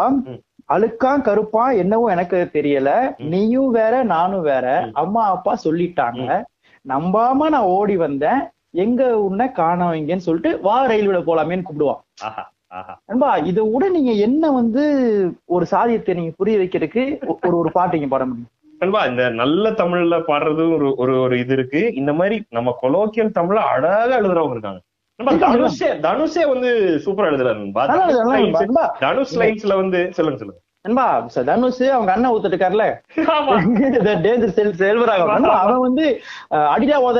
[0.73, 2.89] அழுக்கான் கருப்பான் என்னவோ எனக்கு தெரியல.
[3.31, 4.65] நீயும் வேற நானும் வேற.
[4.93, 6.27] அம்மா அப்பா சொல்லிட்டாங்க.
[6.93, 8.41] நம்பாம நான் ஓடி வந்தேன்.
[8.85, 12.01] எங்க உன்னை காணவங்கன்னு சொல்லிட்டு வா ரயில்வே போலாமேன்னு கூப்பிடுவான்.
[13.05, 14.83] நண்பா இதை விட நீங்க என்ன வந்து
[15.45, 17.03] ஒரு சாதியத்தை நீங்க புரிய வைக்கிறதுக்கு
[17.45, 18.49] ஒரு ஒரு பாட்டு நீங்க பாட முடியும்?
[18.79, 20.63] நண்பா இந்த நல்ல தமிழ்ல பாடுறது
[20.97, 21.81] ஒரு ஒரு இது இருக்கு.
[21.93, 24.81] இந்த மாதிரி நம்ம கொலோக்கியல் தமிழ்ல அழகா எழுதுறவங்க இருக்காங்க.
[25.19, 26.69] தனுஷே தனுஷே வந்து
[27.05, 27.63] சூப்பரா எழுதுறாரு
[29.01, 30.59] தனுஷ் லைன்ஸ்ல வந்து சொல்லுங்க சொல்லுங்க.
[30.85, 31.03] நண்பா
[31.49, 32.31] தனுஷ் அவங்க அண்ணன்
[33.35, 33.53] ஆமா.
[34.25, 35.27] டேஞ்சர் செல் செல்வராக
[35.59, 36.05] அவன் வந்து
[36.73, 37.19] அடிடா ஓத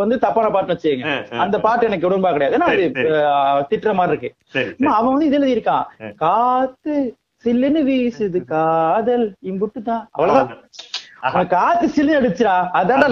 [0.00, 1.10] வந்து தப்பான பாட்டு வச்சுங்க.
[1.44, 2.56] அந்த பாட்டு எனக்கு உடம்பா கிடையாது.
[2.58, 2.86] ஏன்னா அது
[3.72, 4.30] திட்டுற மாதிரி இருக்கு.
[4.94, 5.84] அவன் வந்து இது எழுதியிருக்கான்.
[6.24, 6.96] காத்து
[7.44, 10.62] சில்லுன்னு வீசுது காதல் இம்புட்டு தான் அவ்வளவுதான்
[11.54, 12.54] காத்து சில்லு அடிச்சுடா.
[12.78, 13.02] அதான்.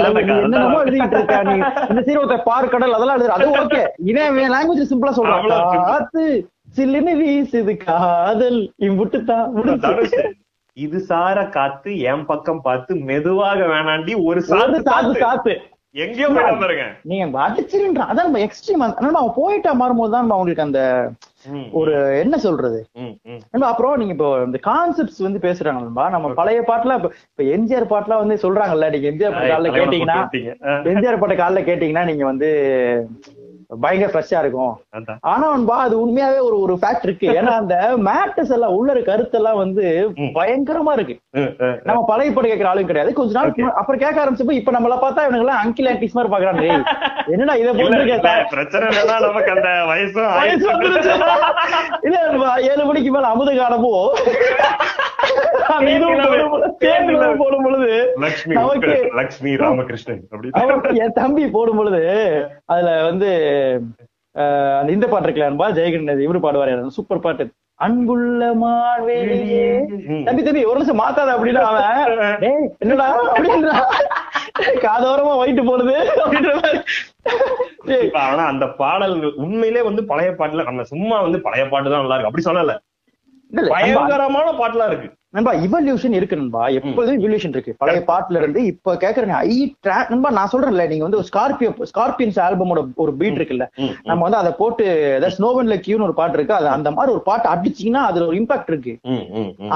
[0.86, 1.56] எழுதிட்டு இருக்க நீ?
[1.90, 3.36] இந்த சீர் ஒருத்த பார் கடல் அதெல்லாம் எழுதுற.
[3.36, 5.48] அது ஓகே இவன் லாங்குவேஜ் சிம்பிளா சொல்றான்.
[5.90, 6.24] காத்து
[6.76, 8.60] சில்லுன்னு வீசுது காதல்.
[8.88, 9.82] இம்புட்டு தான் முடிஞ்சு.
[9.86, 10.16] தனுஷ்,
[10.76, 15.22] இது சார காத்து என் பக்கம் பார்த்து மெதுவாக வேணாண்டி ஒரு சாத்து சாத்து காத்து.
[15.24, 15.54] சாத்து.
[15.94, 20.80] எங்கேயோ போயிட்டு பாருங்க நீங்க அடிச்சிருன்றான் அதான் நம்ம எக்ஸ்ட்ரீம் நம்ம அவன் போயிட்டா மாறும்போது தான் உங்களுக்கு அந்த
[21.72, 22.80] ஒரு என்ன சொல்றது?
[23.70, 27.00] அப்புறம் நீங்க இப்போ இந்த கான்செப்ட்ஸ் வந்து பேசுறாங்க நம்ம பழைய பாட்டுலாம்
[27.30, 30.18] இப்ப எம்ஜிஆர் பாட்டுலாம் வந்து சொல்றாங்கல்ல நீங்க எம்ஜிஆர் பாட்டு காலைல கேட்டீங்கன்னா
[30.92, 32.50] எம்ஜிஆர் பாட்டு காலைல கேட்டீங்கன்னா நீங்க வந்து
[33.72, 34.72] பயங்கர ஃப்ரெஷ்ஷா இருக்கும்.
[35.32, 37.26] ஆனா நண்பா அது உண்மையாவே ஒரு ஒரு ஃபேக்ட் இருக்கு.
[37.38, 37.74] ஏன்னா அந்த
[38.08, 39.84] மேட்டர்ஸ் எல்லாம் உள்ள இருக்க கருத்தெல்லாம் வந்து.
[40.36, 41.14] பயங்கரமா இருக்கு.
[41.88, 43.12] நம்ம பழைய பாட்டு கேட்கற ஆளும் கிடையாது.
[43.18, 43.52] கொஞ்ச நாள்.
[43.80, 46.64] அப்புறம் கேட்க ஆரம்பிச்சப்ப இப்ப நம்மள பார்த்தா இவனுங்க எல்லாம் அங்கிள் ஆன்டிஸ் மாதிரி பாக்குறாங்க
[47.34, 48.86] என்னடா இதை போட்டு இல்ல, பிரச்சனை
[49.26, 50.30] நமக்கு அந்த வயசும்
[52.70, 53.94] ஏழு மணிக்கு மேல அமுத காலமோ
[55.74, 57.90] அந்த இதுவும் போடும் பொழுது, தேன் நிலவு போடும் பொழுது
[59.18, 60.22] லக்ஷ்மி ராமகிருஷ்ணன்
[61.04, 62.00] என் தம்பி போடும் பொழுது
[62.66, 63.30] அதுல வந்து
[64.80, 66.94] அந்த இந்த பாட்டு இருக்குல்ல நண்பா ஜெயகண் இவரு பாடுவாரு.
[66.98, 67.44] சூப்பர் பாட்டு.
[67.84, 69.68] அன்புள்ள மாவேலியே.
[70.26, 72.44] தம்பி தம்பி ஒரு நிமிஷம் மாத்தாத அப்படின்னா அவன்
[72.82, 73.06] என்னடா?
[73.34, 73.76] அப்படின்றா.
[74.84, 76.80] காதோரமா ஒயிட்டு போடுது அப்படின்ற மாதிரி.
[78.24, 82.30] ஆனா அந்த பாடல் உண்மையிலே வந்து பழைய பாட்டுல நம்ம சும்மா வந்து பழைய பாட்டு தான் நல்லா இருக்கு.
[82.30, 82.74] அப்படி சொல்லல.
[83.72, 85.08] பயங்கரமான பாட்டுலாம் இருக்கு.
[85.34, 86.62] நண்பா இவல்யூஷன் இருக்கு நண்பா.
[86.78, 87.72] எப்பொழுதும் இவல்யூஷன் இருக்கு.
[87.82, 92.80] பழைய பாட்டுல இருந்து இப்ப கேக்குற ஐ ட்ராக் நண்பா நான் சொல்றேன்ல நீங்க வந்து ஸ்கார்பியோ ஸ்கார்பியன்ஸ் ஆல்பமோட
[93.04, 93.66] ஒரு பீட் இருக்குல்ல.
[94.08, 94.84] நம்ம வந்து அதை போட்டு
[95.36, 96.58] ஸ்னோவன்ல கியூன்னு ஒரு பாட்டு இருக்கு.
[96.58, 98.94] அது அந்த மாதிரி ஒரு பாட்டு அடிச்சீங்கன்னா அதுல ஒரு இம்பாக்ட் இருக்கு.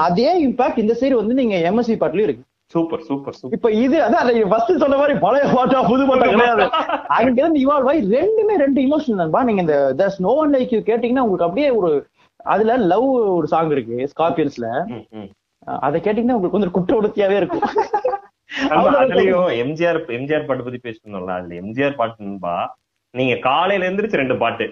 [0.05, 2.45] அதே இம்பாக்ட் இந்த சைடு வந்து நீங்க எம்எஸ்சி பாட்டுலயும் இருக்கு.
[2.73, 6.65] சூப்பர் சூப்பர் இப்ப இது அதான் ஃபர்ஸ்ட் சொன்ன மாதிரி பழைய பாட்டா புது பாட்டா கிடையாது.
[7.17, 9.41] அங்க இருந்து இவால்வ் ஆகி ரெண்டுமே ரெண்டு இமோஷன் நண்பா.
[9.49, 11.91] நீங்க இந்த ஸ்னோ அண்ட் லைக் கேட்டீங்கன்னா உங்களுக்கு அப்படியே ஒரு
[12.53, 14.67] அதுல லவ் ஒரு சாங் இருக்கு ஸ்கார்பியன்ஸ்ல.
[15.67, 17.63] அதை கேட்டீங்கன்னா உங்களுக்கு வந்து குற்ற இருக்கும்.
[18.71, 22.65] அதுலயும் எம்ஜிஆர் எம்ஜிஆர் பாட்டு பத்தி பேசணும்ல அதுல எம்ஜிஆர் பாட்டுன்பா
[23.13, 24.65] நீங்க காலையில எந்திரிச்சு ரெண்டு பாட்டு.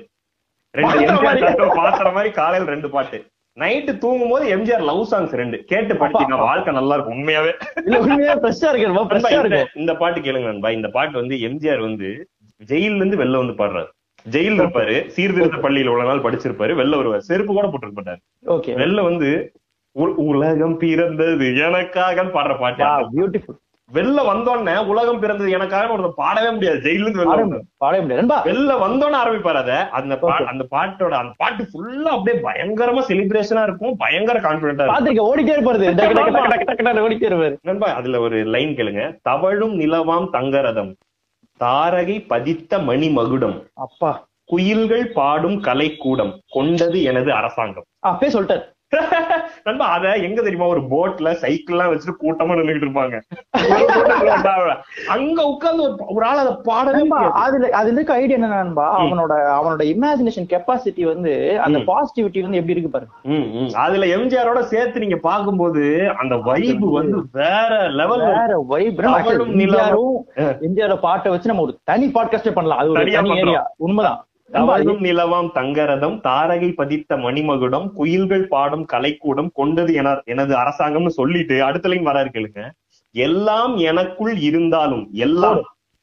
[0.74, 3.18] ரெண்டு எம்ஜிஆர் பாக்குற மாதிரி காலையில ரெண்டு பாட்டு.
[3.58, 5.64] நைட்டு தூங்கும் போது எம்ஜிஆர் லவ் சாங்ஸ் ரெண்டு.
[5.64, 7.52] கேட்டு படிச்சீங்க வாழ்க்கை நல்லா இருக்கும் உண்மையாவே.
[7.86, 10.70] இல்ல உண்மையா ஃப்ரெஷ்ஷா இருக்கு இந்த- பாட்டு கேளுங்க நண்பா.
[10.70, 12.28] இந்த பாட்டு வந்து எம்ஜிஆர் வந்து
[12.68, 13.90] ஜெயில்ல இருந்து வெளில வந்து பாடுறாரு.
[14.32, 17.20] ஜெயில் இருப்பாரு சீர்திருத்த பள்ளியில உள்ள நாள் படிச்சிருப்பாரு வெளில வருவார்.
[17.20, 18.74] செருப்பு கூட போட்டுருக்க மாட்டாரு ஓகே.
[18.74, 19.30] வெளில வந்து
[19.96, 21.58] உலகம் பிறந்தது.
[21.58, 25.52] எனக்காக பாடுற பாட்டு பியூட்டிஃபுல் வெளில வந்தோடனே உலகம் பிறந்தது.
[25.52, 26.78] எனக்காக ஒருத்தர் பாடவே முடியாது.
[26.78, 27.62] ஜெயில இருந்து வெளில வந்தோடனே.
[27.86, 28.44] பாடவே முடியாது.
[28.44, 29.90] வெளில வந்தோன்னு ஆரம்பிப்பாரு அத.
[29.90, 30.18] அந்த.
[30.22, 33.96] அந்த பாட்டோட அந்த பாட்டு ஃபுல்லா அப்படியே பயங்கரமா செலிப்ரேஷனா இருக்கும்.
[33.98, 35.38] பயங்கர கான்பிடண்டா இருக்கும்.
[35.38, 35.80] ஓடிட்டே இருப்பாரு
[36.96, 37.58] ஓடிட்டே இருப்பாரு.
[37.62, 39.20] நண்பா அதுல ஒரு லைன் கேளுங்க.
[39.22, 40.96] தவழும் நிலவாம் தங்கரதம்.
[41.60, 43.64] தாரகை பதித்த மணி மகுடம்.
[43.74, 44.28] அப்பா.
[44.46, 46.40] குயில்கள் பாடும் கலைக்கூடம்.
[46.50, 47.84] கொண்டது எனது அரசாங்கம்.
[48.00, 48.74] அப்பே சொல்லிட்டாரு.
[49.66, 53.16] நண்பா அத எங்க தெரியுமா ஒரு போட்ல சைக்கிள் எல்லாம் வச்சுட்டு கூட்டமா நின்னுட்டு இருப்பாங்க
[55.14, 57.02] அங்க உட்கார்ந்து ஒரு ஆள் அதை பாடவே.
[57.40, 61.34] அதுல அதுல இருக்க ஐடியா என்ன நண்பா அவனோட அவனோட இமேஜினேஷன் கெப்பாசிட்டி வந்து
[61.66, 61.80] அந்த.
[61.90, 63.72] பாசிட்டிவிட்டி வந்து எப்படி இருக்கு பாரு ம், ம்.
[63.84, 65.84] அதுல எம்ஜிஆரோட சேர்த்து நீங்க பாக்கும்போது
[66.22, 70.16] அந்த வைப் வந்து வேற லெவல் வேற வைப் தவழும் நிலவும்.
[70.64, 73.36] எம்ஜிஆர் பாட்டை வச்சு நம்ம ஒரு தனி பாட்காஸ்டே பண்ணலாம் அது ஒரு தனி.
[73.42, 74.22] ஏரியா உண்மைதான்
[74.52, 81.90] தவழும் நிலவாம் தங்கரதம் தாரகை பதித்த மணிமகுடம் குயில்கள் பாடும் கலைக்கூடம் கொண்டது என எனது அரசாங்கம்னு சொல்லிட்டு அடுத்த
[81.90, 82.70] லைன் வராரு கேளுங்க.
[83.12, 85.62] எல்லாம் எனக்குள் இருந்தாலும் எல்லாம்.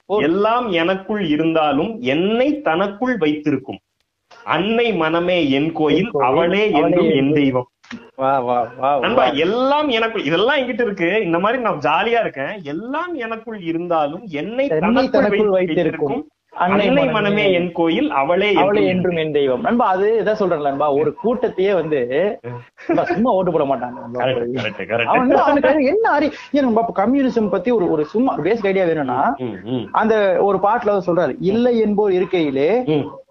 [0.08, 3.78] எல்லாம் எனக்குள் இருந்தாலும் என்னை தனக்குள் வைத்திருக்கும்.
[4.44, 7.68] அன்னை மனமே என் கோயில் அவளே என்றும் என் தெய்வம்.
[9.00, 9.26] நண்பா.
[9.26, 11.20] எல்லாம் எனக்குள் இதெல்லாம் என்கிட்ட இருக்கு.
[11.24, 12.62] இந்த மாதிரி நான் ஜாலியா இருக்கேன்.
[12.62, 16.28] எல்லாம் எனக்குள் இருந்தாலும் என்னை தனக்குள் வைத்திருக்கும்.
[16.52, 16.86] அன்னை
[17.16, 19.62] மனமே என் கோயில் அவளே அவளே என்றும் என் தெய்வம்.
[19.62, 20.88] நண்பா அது இதான் சொல்றேன் நண்பா.
[21.00, 22.00] ஒரு கூட்டத்தையே வந்து
[23.12, 23.98] சும்மா ஓட்டு போட மாட்டாங்க
[25.92, 29.18] என்ன அறி ஏன் நண்பா கம்யூனிசம் பத்தி ஒரு ஒரு சும்மா பேசிக் ஐடியா வேணும்னா
[30.02, 32.70] அந்த ஒரு பாட்டுல வந்து சொல்றாரு இல்லை என்போர் இருக்கையிலே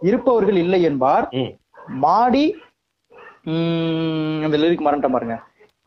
[0.10, 1.28] இருப்பவர்கள் இல்லை என்பார்.
[2.06, 2.46] மாடி
[3.52, 5.36] உம் அந்த லிரிக் மறந்துட்ட பாருங்க.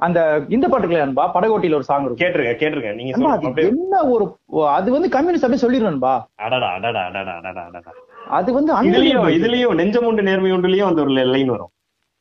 [0.05, 2.23] அந்த இந்த நண்பா படகோட்டியில ஒரு சாங் இருக்கும்.
[2.23, 2.95] கேட்டிருங்க கேட்டிருங்க.
[2.95, 4.25] நீங்க என்ன ஒரு
[4.69, 7.93] அது வந்து கம்யூனிஸ்ட் அப்படியே சொல்லிடுவேன்பா அடடா அடடா அடடா அடடா அடடா.
[8.29, 9.31] அது வந்து இதுலயும்.
[9.39, 11.71] இதுலயும் நெஞ்சம் உண்டு நேர்மை உண்டுலயும் அந்த ஒரு லைன் வரும்.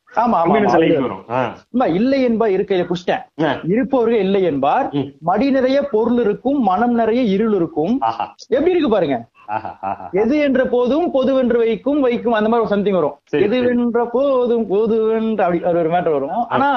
[0.08, 3.22] ஆமா இல்லை என்பா இருக்கையில புஷ்டேன்.
[3.68, 4.88] இருப்பவர்கள் இல்லை என்பார்.
[5.20, 7.94] மடி நிறைய பொருள் இருக்கும் மனம் நிறைய இருள் இருக்கும்.
[8.48, 9.16] எப்படி இருக்கு பாருங்க?
[10.12, 13.16] எது என்ற போதும் பொதுவென்று வைக்கும் வைக்கும் அந்த மாதிரி சம்திங் வரும்.
[13.30, 13.62] எது.
[13.62, 16.44] வென்ற போதும் பொதுவென்ற அப்படி ஒரு மேட்டர் வரும்.
[16.48, 16.68] ஆனா.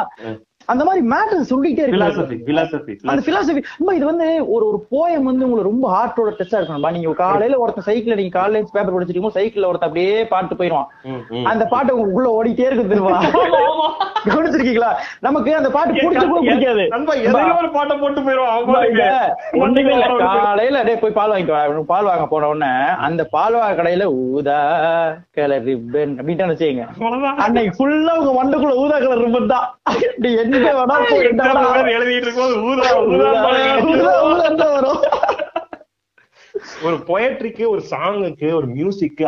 [0.68, 2.40] அந்த மாதிரி மேட்டர் சொல்லிட்டே இருக்கு
[3.06, 3.62] அந்த பிலாசபி
[3.98, 8.18] இது வந்து ஒரு ஒரு போயம் வந்து உங்களுக்கு ரொம்ப ஹார்ட்டோட டச்சா இருக்கணும்பா நீங்க காலையில ஒருத்தன் சைக்கிள்ல
[8.20, 10.90] நீங்க காலேஜ் பேப்பர் படிச்சிருக்கோம் சைக்கிள்ல ஒருத்தன் அப்படியே பாட்டு போயிடுவான்.
[11.52, 13.16] அந்த பாட்டு உங்களுக்கு உள்ள ஓடிட்டே இருக்கு தெரியுமா?
[14.28, 14.90] கவனிச்சிருக்கீங்களா?
[15.22, 16.84] நமக்கு அந்த பாட்டு பிடிச்ச பிடிக்காது.
[17.76, 18.44] பாட்டை போட்டு வர
[20.38, 22.72] காலையில டேய் போய் பால் வாங்கிட்டு பால் வாங்க போன உடனே
[23.08, 24.60] அந்த பால் வாங்க கடையில ஊதா
[25.38, 26.46] கலர் ரிப்பன் அப்படின்ட்டு
[26.88, 27.38] அவ்வளவுதான்.
[27.46, 29.68] அன்னைக்கு ஃபுல்லா உங்க மண்டுக்குள்ள ஊதா கலர் ரிப்பன் தான்.
[30.44, 30.57] என்ன
[31.96, 32.24] எழுதிட்டு
[34.62, 35.02] தான் வரும்.
[36.88, 39.24] ஒரு பொயட்ரிக்கு ஒரு சாங்குக்கு ஒரு மியூசிக்கு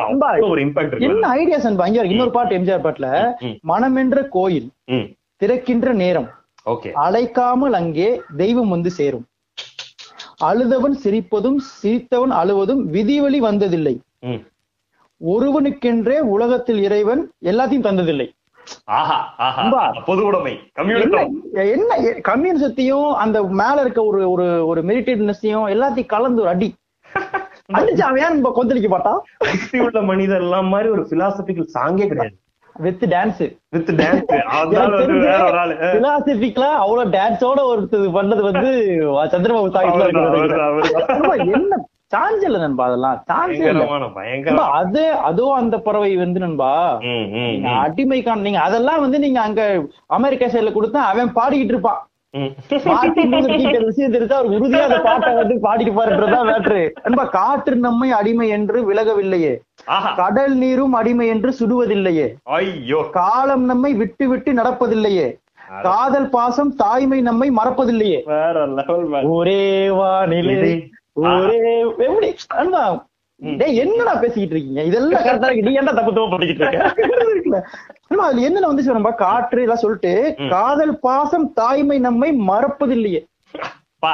[0.49, 2.13] ஒரு இம்பாக்ட் என்ன ஐடியாஸ் இங்க இருக்கு.
[2.15, 3.07] இன்னொரு பாட்டு எம்ஜிஆர் பாட்டுல.
[3.71, 4.69] மனமென்ற கோயில்
[5.41, 6.29] திறக்கின்ற நேரம்.
[6.73, 6.89] ஓகே.
[7.05, 8.09] அழைக்காமல் அங்கே
[8.43, 9.25] தெய்வம் வந்து சேரும்.
[10.49, 13.95] அழுதவன் சிரிப்பதும் சிரித்தவன் அழுவதும் விதிவழி வந்ததில்லை.
[15.21, 17.21] ஒருவனுக்கென்றே உலகத்தில் இறைவன்
[17.51, 18.27] எல்லாத்தையும் தந்ததில்லை.
[18.93, 19.61] ஆஹா ஆஹா.
[19.61, 19.83] அன்பா.
[20.05, 20.53] பொது உடைமை.
[21.69, 21.91] என்ன
[22.27, 26.69] கம்யூனிசத்தையும் அந்த மேல இருக்க ஒரு ஒரு ஒரு மெரிட்டேட்னஸையும் எல்லாத்தையும் கலந்து ஒரு அடி.
[27.79, 29.19] அடிச்சு அவன் ஏன் நம்ம கொந்தளிக்க மாட்டான்?
[29.53, 32.35] சுத்தி உள்ள மனிதர் எல்லாம் மாதிரி ஒரு பிலாசபிக்கல் சாங்கே கிடையாது.
[32.75, 34.29] வித் டான்ஸ் வித் டான்ஸ்
[34.97, 35.07] ஒரு
[35.93, 38.69] பிலாசபிக்கலா அவ்வளவு டான்ஸோட ஒருத்தர் பண்ணது வந்து
[39.33, 40.07] சந்திரபாபு சாகித்ல
[41.49, 41.79] என்ன
[42.11, 43.17] சான்ஸ் இல்ல நண்பா அதெல்லாம்.
[43.25, 43.83] சான்ஸ் இல்ல.
[44.79, 46.69] அது அதுவும் அந்த பறவை வந்து நண்பா
[47.81, 49.61] அடிமைக்கான நீங்க அதெல்லாம் வந்து நீங்க அங்க
[50.17, 51.99] அமெரிக்கா சைடுல கொடுத்தா அவன் பாடிக்கிட்டு இருப்பான்.
[54.55, 59.53] உறுதியா அந்த பாட்டை வந்து பாடிட்டு பாருன்றதா மேட்ரு நண்பா காற்று நம்மை அடிமை என்று விலகவில்லையே.
[60.15, 62.27] கடல் நீரும் அடிமை என்று சுடுவதில்லையே.
[62.57, 62.99] ஐயோ.
[63.11, 65.27] காலம் நம்மை விட்டு விட்டு நடப்பதில்லையே.
[65.81, 68.19] காதல் பாசம் தாய்மை நம்மை மறப்பதில்லையே.
[69.33, 70.55] ஒரே வானிலை.
[71.21, 71.59] ஒரே
[72.01, 72.81] எப்படி அண்ணா
[73.41, 74.81] டேய் என்னடா பேசிக்கிட்டு இருக்கீங்க?
[74.83, 75.67] இதெல்லாம் கரெக்டா இருக்கு.
[75.67, 76.79] நீ என்ன தப்பு தப்பு பண்ணிக்கிட்டு இருக்க?
[78.09, 79.11] அண்ணா, அதுல என்னென்ன வந்து நம்ம?
[79.21, 80.11] காற்று எல்லாம் சொல்லிட்டு
[80.49, 83.21] காதல் பாசம் தாய்மை நம்மை மறப்பதில்லையே.
[84.03, 84.13] பா.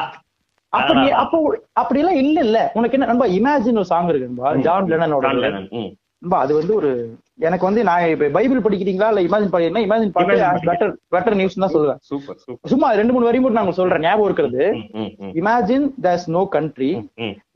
[0.74, 1.38] அப்படி அப்போ
[1.74, 5.26] அப்படி எல்லாம் இல்ல இல்ல உனக்கு என்ன நண்பா இமேஜின் ஒரு சாங் இருக்கு ஜான் லெனனோட.
[5.48, 6.92] நண்பா அது வந்து ஒரு
[7.40, 9.08] எனக்கு வந்து நான் இப்ப பைபிள் படிக்கிறீங்களா?
[9.12, 9.86] இல்ல இமேஜின் படிக்கிறீங்களா?
[9.88, 10.36] இமேஜின் பாட்டு
[10.70, 12.00] பெட்டர் பெட்டர் நியூஸ் தான் சொல்லுவேன்.
[12.10, 12.70] Super super.
[12.74, 14.06] சும்மா ரெண்டு மூணு வரி மட்டும் நான் சொல்றேன்.
[14.08, 14.64] ஞாபகம் இருக்கிறது.
[15.42, 16.92] Imagine there's no country.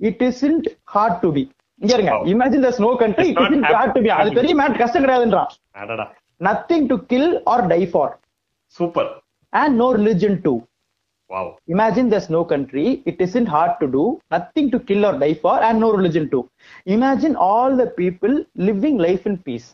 [0.10, 1.44] It isn't hard to be
[1.82, 2.14] இங்க இருங்க.
[2.34, 6.12] Imagine there's no country it isn't hard to be அது பெரிய மேட் கஷ்டம் கிடையாதுன்றான்.
[6.50, 8.14] Nothing to kill or die for
[8.80, 9.10] super.
[9.54, 10.54] And no religion too
[11.30, 14.04] wow Imagine there's no country, it isn't hard to do,
[14.36, 16.44] nothing to kill or die for, and no religion too.
[16.98, 18.34] Imagine all the people
[18.70, 19.68] living life in peace.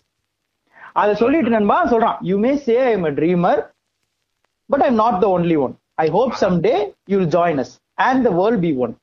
[1.01, 3.55] அதை சொல்லிட்டு நண்பா சொல்றான் you may say I am a dreamer
[4.69, 6.75] but I'm not the only one I hope some day
[7.11, 7.73] you will join us
[8.07, 8.93] and the world be one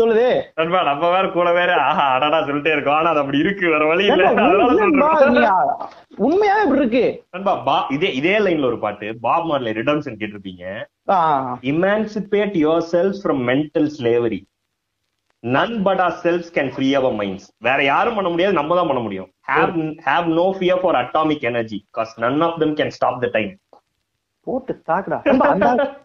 [0.00, 0.28] சொல்லுதே.
[0.58, 2.98] நண்பா நம்ம வேற கூட வேற ஆஹா அடடா சொல்லிட்டே இருக்கோம்.
[2.98, 4.22] ஆனா அது அப்படி இருக்கு வேற வழி இல்ல.
[4.30, 4.68] இப்படி இருக்கு.
[7.34, 10.64] நண்பா பா இதே இதே லைன்ல ஒரு பாட்டு பாப் மார்லே ரிடம்ஷன் கேட்டிருப்பீங்க.
[11.72, 12.56] Emancipate
[12.94, 14.40] yourselves from mental slavery
[15.44, 19.28] none but ourselves can free our minds வேற யாரும் பண்ண முடியாது நம்ம தான் பண்ண முடியும்.
[19.48, 19.74] Have
[20.06, 23.52] have no fear for atomic energy cause none of them can stop the time
[24.44, 25.22] போட்டு தாக்குடா.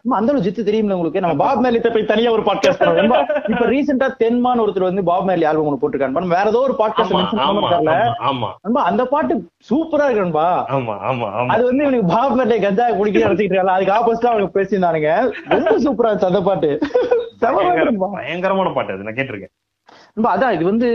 [0.08, 1.20] அந்த ஜித்து தெரியும்ல உங்களுக்கு?
[1.20, 3.20] நம்ம பாப் மேலிட்ட போய் தனியா ஒரு பாட்காஸ்ட் நண்பா.
[3.20, 6.10] இப்ப ரீசெண்டா தென்மான் ஒருத்தர் வந்து பாப் மேலி ஆல்பம் ஒன்று போட்டிருக்காரு.
[6.10, 10.66] நம்ம வேற ஏதோ ஒரு பாட்காஸ்ட் அந்த பாட்டு சூப்பரா இருக்கு நண்பா.
[10.68, 11.46] ஆமா ஆமா ஆமா.
[11.46, 13.72] அது வந்து இவனுக்கு பாப் மேலே கஞ்சா குடிக்க இருக்காங்க.
[13.72, 15.32] அதுக்கு ஆப்போசிட்டா அவங்க பேசியிருந்தானுங்க.
[15.48, 16.78] ரொம்ப சூப்பரா இருந்துச்சு அந்த பாட்டு.
[18.12, 19.02] பயங்கரமான பாட்டு அது.
[19.02, 19.52] நான் கேட்டிருக்கேன்.
[20.16, 20.88] அதான் இது வந்து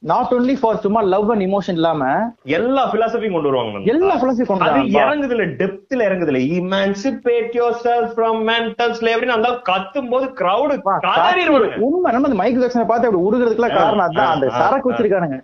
[0.00, 3.78] நாட் ஒன்லி ஃபார் சும்மா லவ் அண்ட் இமோஷன் இல்லாம எல்லா பிலாசபியும் கொண்டு வருவாங்க.
[3.92, 4.98] எல்லா பிலோசபி கொண்டு அது வராங்க.
[5.00, 6.40] இறங்குதுல டெப்த்ல இறங்குதுல.
[6.58, 12.12] Emancipate yourself from mental ஸ்லேவரின்னு அந்த கத்தும் போது காரிடுவாங்க உண்மை.
[12.12, 14.32] நம்ம இந்த மைக்கேல் ஜாக்சனை பார்த்து அப்படி உருகிறதுக்குலாம் காரணம் அதான்.
[14.34, 14.92] அந்த சரக்கு.
[14.92, 15.38] வச்சிருக்கானுங்க.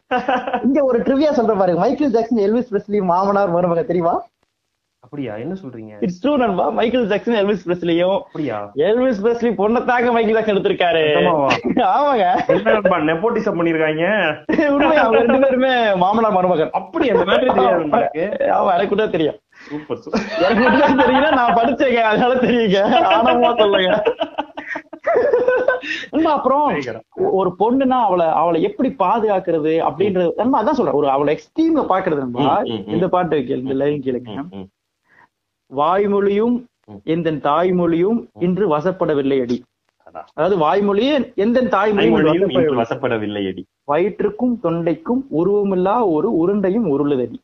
[0.63, 1.81] இங்க ஒரு ட்ரிவியா சொல்ற பாருங்க.
[1.81, 4.15] மைக்கேல் ஜாக்சன் எல்விஸ் பிரெஸ்லி மாமனார் மருமக தெரியுமா?
[5.05, 5.33] அப்படியா?
[5.37, 5.93] என்ன சொல்றீங்க?
[6.01, 6.65] இட்ஸ் ட்ரூ நண்பா.
[6.71, 8.57] மைக்கேல் ஜாக்சன் எல்விஸ் பிரெஸ்லியும் அப்படியா?
[8.87, 11.05] எல்விஸ் பிரெஸ்லி பொண்ணத்தாங்க மைக்கேல் ஜாக்சன் எடுத்திருக்காரு?
[11.93, 12.25] ஆமாங்க.
[12.55, 14.05] என்ன நெப்போட்டிசம் பண்ணிருக்காங்க?
[14.75, 15.73] உண்மையா அவங்க ரெண்டு பேருமே
[16.03, 16.73] மாமனார் மருமகன்.
[16.73, 18.25] அப்படி அந்த மாதிரி தெரியாது உங்களுக்கு?
[18.59, 19.39] ஆமா எனக்கு கூட தெரியும்.
[19.69, 20.03] சூப்பர்
[20.41, 22.81] எனக்கு மட்டும் தெரியுங்க நான் படிச்சேங்க அதனால தெரியுங்க.
[23.13, 23.93] ஆனமா சொல்லுங்க.
[26.13, 26.65] நண்பா, அப்புறம்
[27.39, 30.99] ஒரு பொண்ணுனா அவளை அவளை எப்படி பாதுகாக்கிறது அப்படின்றது நண்பா அதான் சொல்றேன்.
[31.01, 32.49] ஒரு அவளை எக்ஸ்ட்ரீம்ல பாக்குறது நண்பா.
[32.97, 34.35] இந்த பாட்டு கேளு இந்த லைன் கேளுங்க.
[35.73, 36.57] வாய்மொழியும்.
[37.05, 39.59] எந்த தாய்மொழியும் இன்று வசப்படவில்லை அடி.
[40.35, 43.43] அதாவது வாய்மொழியே எந்த தாய்மொழியும் வசப்படவில்லை.
[43.51, 43.63] அடி.
[43.85, 47.39] வயிற்றுக்கும் தொண்டைக்கும் உருவமில்லா ஒரு உருண்டையும் உருளுதடி.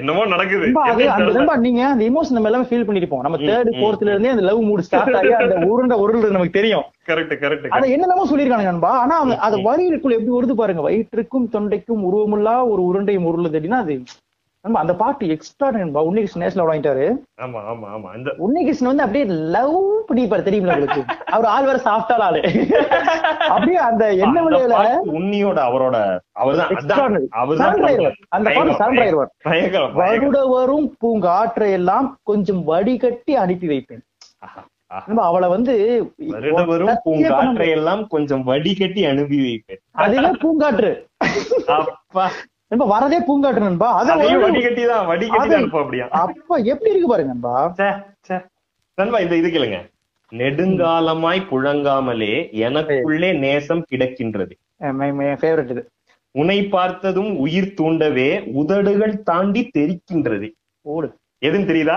[0.00, 0.68] என்னமோ நடக்குது.
[1.16, 2.04] அந்த நீங்க அந்த
[2.36, 5.96] நம்ம எல்லாமே ஃபீல் பண்ணிருப்போம் நம்ம தேர்ட் ஃபோர்த்ல இருந்தே அந்த லவ் மூட் ஸ்டார்ட் ஆகி அந்த உருண்டை
[6.04, 6.86] உருள் நமக்கு தெரியும்.
[7.10, 8.92] கரெக்ட் கரெக்ட் அத என்னென்னமோ சொல்லிருக்காங்க நண்பா.
[9.02, 10.82] ஆனா அது வரிகளுக்குள்ள எப்படி வருது பாருங்க.
[10.88, 13.96] வயிற்றுக்கும் தொண்டைக்கும் உருவமில்லா ஒரு உருண்டையும் உருளுது அப்படின்னா அது
[14.64, 17.04] நண்பா அந்த பாட்டு எக்ஸ்ட்ரா உன்னிகிருஷ்ணன் நேஷனல் வாங்கிட்டாரு.
[17.42, 18.08] ஆமா ஆமா ஆமா.
[18.16, 19.76] இந்த உன்னிகிருஷ்ணன் வந்து அப்படியே லவ்
[20.08, 20.42] பிடிப்பாரு.
[20.48, 21.02] தெரியுமில உங்களுக்கு?
[21.36, 22.40] அவர் ஆள் வேற சாஃப்டான ஆளு.
[23.48, 25.96] அப்படியே அந்த என்ன அந்த பாட்டு உன்னியோட அவரோட
[26.32, 27.14] அவர்தான்.
[28.28, 29.94] அந்த பாட்டு சரண்டர்.
[30.00, 34.04] வருட வரும் பூங்காற்றை எல்லாம் கொஞ்சம் வடிகட்டி அனுப்பி வைப்பேன்.
[35.06, 35.74] நம்ம அவளை வந்து
[36.68, 39.82] வரும் பூங்காற்றை எல்லாம் கொஞ்சம் வடிகட்டி அனுப்பி வைப்பேன்.
[40.04, 40.92] அதுவே பூங்காற்று.
[41.80, 42.26] அப்பா.
[42.70, 43.88] நண்பா வரதே பூங்காற்று நண்பா.
[43.98, 46.06] அது அதையும் வடிகட்டி தான் வடிகட்டி அப்படியா?
[46.22, 47.54] அப்ப எப்படி இருக்கு பாருங்க நண்பா.
[48.98, 49.78] நண்பா இந்த இது கேளுங்க.
[50.32, 52.34] நெடுங்காலமாய் புழங்காமலே
[52.66, 54.54] எனக்குள்ளே நேசம் கிடக்கின்றது.
[55.70, 55.82] இது.
[56.34, 58.28] உன்னை பார்த்ததும் உயிர் தூண்டவே
[58.60, 60.48] உதடுகள் தாண்டி தெரிக்கின்றது.
[60.82, 61.08] ஓடு.
[61.44, 61.96] எதுன்னு தெரியுதா?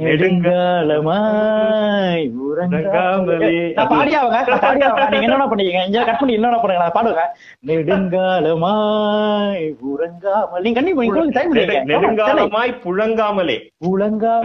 [0.00, 1.16] நெடுங்காலமாய்
[2.48, 3.54] உறங்காமலே.
[5.22, 5.80] என்னென்ன பண்ணீங்க?
[5.86, 6.86] இங்க கட் பண்ணி என்னென்ன பண்ணுங்க?
[6.96, 7.22] பாடுங்க
[7.70, 10.62] நெடுங்காலமாய் உறங்காமல்.
[10.66, 10.80] நீங்க
[11.90, 13.56] நெடுங்காலமாய் புழங்காமலே.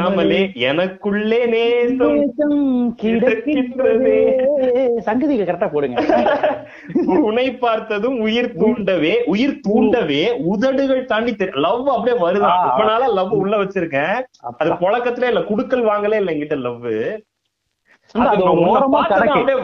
[0.05, 4.17] ஆமலே எனக்குள்ளே நேசம் கிடக்கின்றதே.
[5.07, 5.97] சங்கதிக்கு கரெக்டா போடுங்க.
[7.27, 10.23] உன்னை பார்த்ததும் உயிர் தூண்டவே உயிர் தூண்டவே
[10.53, 11.35] உதடுகள் தாண்டி
[11.67, 12.57] லவ் அப்படியே வருதான்.
[12.67, 14.17] ரொம்ப நாளா லவ் உள்ள வச்சிருக்கேன்.
[14.57, 15.41] அது புழக்கத்துல இல்ல.
[15.43, 16.87] குடுக்கல் வாங்கலே இல்ல என்கிட்ட லவ்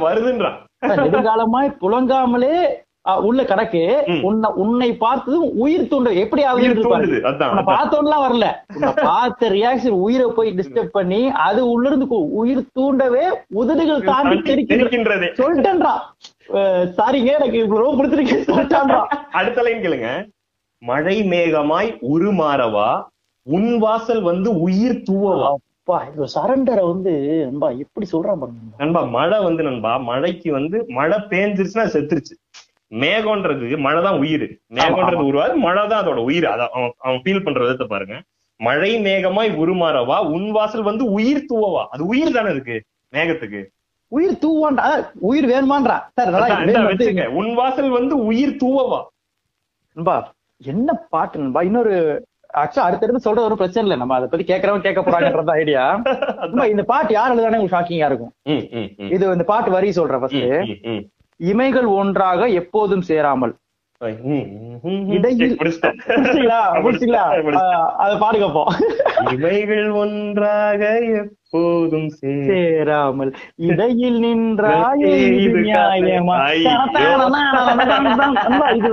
[0.04, 0.58] வருதுன்றான்.
[1.00, 2.54] நெடுங்காலமாய் புலங்காமலே
[3.06, 3.82] அ, உள்ள கணக்கு.
[4.24, 6.66] உன்னை உன்னை பார்த்ததும் உயிர் தூண்டு எப்படி ஆகுது.
[7.70, 8.46] பார்த்தோம்லாம் வரல.
[9.04, 12.08] பார்த்த ரியாக்ஷன் உயிரை போய் டிஸ்டர்ப் பண்ணி அது உள்ள இருந்து
[12.40, 13.24] உயிர் தூண்டவே
[13.54, 15.30] உதடுகள் தாண்டி தாண்டி தெரிக்கின்ற தெரிக்கின்றதே.
[15.40, 15.94] சொல்லிட்டேன்றா
[16.98, 19.02] சாரிங்க எனக்கு இவ்வளவு பிடிச்சிருக்கு சொல்லிட்டான்றா
[19.32, 20.10] அடுத்த லைன் கேளுங்க.
[20.82, 22.90] மழை மேகமாய் உருமாறவா?
[23.48, 25.50] உன் வாசல் வந்து உயிர் தூவவா?
[25.90, 27.12] அப்பா இந்த சரண்டரை வந்து
[27.46, 29.02] நண்பா எப்படி சொல்றான் பாருங்க நண்பா.
[29.16, 32.36] மழை வந்து நண்பா மழைக்கு வந்து மழை பேஞ்சிருச்சுன்னா செத்துருச்சு.
[33.04, 34.46] மேகம்ன்றது மழை தான் உயிர்.
[34.78, 36.48] மேகம்ன்றது உருவாது மழை தான் அதோட உயிர்.
[36.52, 36.74] அதான்
[37.06, 38.18] அவன் ஃபீல் பண்ற விதத்தை பாருங்க.
[38.60, 41.84] மழை மேகமாய் உருமாறவா உன் வாசல் வந்து உயிர் தூவவா?
[41.96, 42.78] அது உயிர் தானே இருக்கு
[43.14, 43.62] மேகத்துக்கு.
[44.12, 45.98] உயிர் தூவான்றா அதான் உயிர் வேணுமான்றா.
[47.42, 49.02] உன் வாசல் வந்து உயிர் தூவவா?
[49.98, 50.18] நண்பா
[50.62, 51.64] என்ன பாட்டு நண்பா?
[51.72, 51.96] இன்னொரு
[52.54, 53.96] ஆக்சுவலா அடுத்தடுத்து சொல்றது ஒரு பிரச்சனை இல்ல.
[54.02, 55.84] நம்ம அதை பத்தி கேட்கறவங்க கேட்க போறாங்கன்றது ஐடியா
[56.74, 58.34] இந்த பாட்டு யார் எழுதானே உங்களுக்கு ஷாக்கிங்கா இருக்கும்.
[59.16, 60.46] இது இந்த பாட்டு வரி சொல்றேன் ஃபர்ஸ்ட்.
[61.40, 63.54] இமைகள் ஒன்றாக எப்போதும் சேராமல்.
[69.36, 70.82] இவைகள் ஒன்றாக
[71.22, 73.32] எப்போதும் சேராமல்.
[73.70, 76.36] இடையில் நின்றாயே இது இது நியாயமா?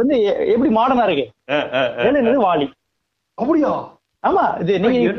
[0.00, 0.18] வந்து
[0.54, 1.26] எப்படி மாடர்னா இருக்கு?
[2.48, 2.68] வாலி.
[3.38, 3.72] அப்படியா?
[4.24, 5.10] ஆமா இது நீங்க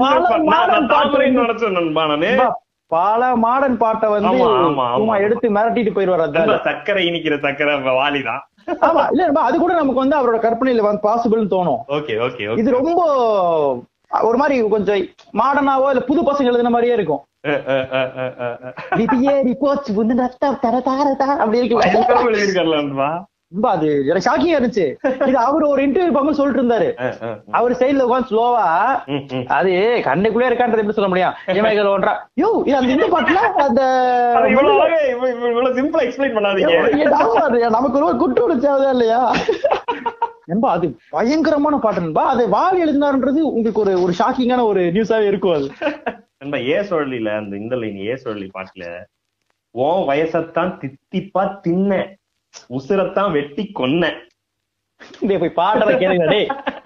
[2.91, 4.27] பல மாடர்ன் பாட்டு வந்து.
[4.99, 8.41] சும்மா எடுத்து மிரட்டிட்டு அதான் சர்க்கரை இனிக்கிற சர்க்கரை வாலிதான்
[8.87, 11.81] ஆமா இல்ல நண்பா, அது கூட நமக்கு வந்து அவரோட கற்பனையில வந்து பாசிபிள்னு தோணும்.
[11.97, 13.01] ஓகே ஓகே இது ரொம்ப
[14.27, 15.01] ஒரு மாதிரி கொஞ்சம்
[15.41, 17.23] மாடர்னாவோ இல்ல புது பசங்க எழுதுன மாதிரியே இருக்கும்.
[21.41, 21.77] அப்படி இருக்கு.
[23.51, 24.85] ரொம்ப அது எனக்கு ஷாக்கிங்கா இருந்துச்சு.
[25.29, 26.87] இது அவர் ஒரு இன்டர்வியூ பார்க்கும்போது சொல்லிட்டு இருந்தாரு
[27.57, 28.65] அவர் சைடுல உட்காந்து ஸ்லோவா.
[29.57, 29.71] அது
[30.07, 31.35] கண்ணுக்குள்ளே இருக்கான்றது எப்படி சொல்ல முடியும்?
[31.59, 32.13] இமைகள் ஒன்றா.
[32.41, 33.83] யோ இது அந்த இந்த பாட்டுல அந்த
[34.35, 34.41] ஆ
[36.07, 37.69] explain பண்ணாதீங்க.
[37.77, 39.21] நமக்கு ஒரு குற்ற உணர்ச்சியாவதா இல்லையா?
[40.51, 42.25] நண்பா அது பயங்கரமான பாட்டு நண்பா.
[42.33, 45.67] அதை வாலி எழுதினாருன்றது உங்களுக்கு ஒரு ஒரு ஷாக்கிங்கான ஒரு நியூஸாவே இருக்கும் அது.
[46.41, 48.85] நண்பா, ஏ சொல்லல அந்த இந்த லைன் ஏ சொல்லி பாட்டுல
[49.75, 51.91] உன் வயசத்தான் தித்திப்பா தின்ன.
[52.69, 54.13] உசுரத்தான் வெட்டி கொன்ன
[55.39, 56.27] போய் பாடுற கேளுங்க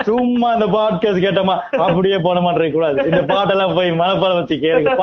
[0.04, 3.06] சும்மா இந்த பாட்காஸ்ட் கேட்டோமா அப்படியே போன மாதிரி கூடாது.
[3.06, 4.96] இந்த பாட்டெல்லாம் போய் மனப்பாடம் வச்சு கேளுங்க.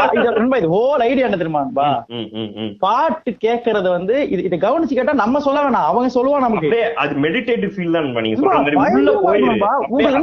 [0.57, 2.77] இது ஹோல் ஐடியா என்ன தெரியுமா நண்பா ம், ம், ம்.
[2.79, 5.89] பாட்டு கேட்கறத வந்து இது இதை கவனிச்சு கேட்டா நம்ம சொல்ல வேணாம்.
[5.89, 6.71] அவங்க சொல்லுவா நமக்கு.
[6.95, 7.93] அது மெடிடேட்டிவ் ஃபீல்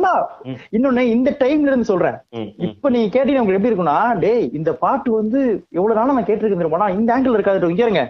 [0.02, 0.26] தான்.
[0.72, 2.18] இன்னொன்னு இந்த டைம்ல இருந்து சொல்றேன்.
[2.58, 5.40] இப்ப நீங்க கேட்டீங்க உங்களுக்கு எப்படி இருக்கும்னா டேய் இந்த பாட்டு வந்து
[5.72, 7.54] எவ்வளவு நாளா நான் கேட்டிருக்கேன் இந்த ஆங்கிள் இருக்காது.
[7.86, 8.04] இங்க.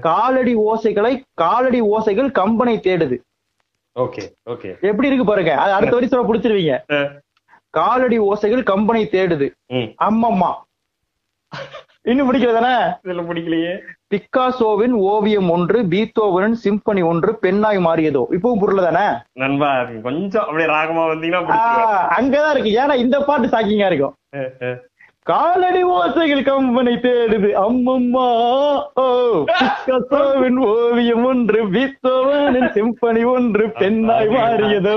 [0.00, 3.16] காலடி ஓசைகளை காலடி ஓசைகள் கம்பனை தேடுது.
[3.96, 4.22] ஓகே
[4.52, 5.52] ஓகே எப்படி இருக்கு பாருங்க?
[5.62, 6.74] அது அடுத்த வரி சொல்ல புடிச்சிருவீங்க
[7.78, 9.46] காலடி ஓசைகள் கம்பனை தேடுது.
[10.06, 10.50] அம்மம்மா.
[12.10, 12.74] இன்னும் பிடிக்கிறதானே
[13.04, 13.72] இதுல பிடிக்கலையே
[14.12, 18.22] பிக்காசோவின் ஓவியம் ஒன்று பீத்தோவனின் சிம்பனி ஒன்று பெண்ணாய் மாறியதோ.
[18.36, 19.04] இப்பவும் புரியல தானே
[19.42, 19.70] நண்பா
[20.06, 21.58] கொஞ்சம் அப்படியே ராகமா வந்தீங்கன்னா.
[22.18, 22.72] அங்கதான் இருக்கு.
[22.82, 24.14] ஏன்னா இந்த பாட்டு சாக்கிங்கா இருக்கும்.
[25.26, 27.48] காலடி ஓசைகள் கம்பனை தேடுது.
[27.64, 28.28] அம்மம்மா
[29.02, 29.04] ஓ
[29.60, 34.96] பிக்காசோவின் ஓவியம் ஒன்று பீத்தோவனின் சிம்பனி ஒன்று பெண்ணாய் மாறியதோ.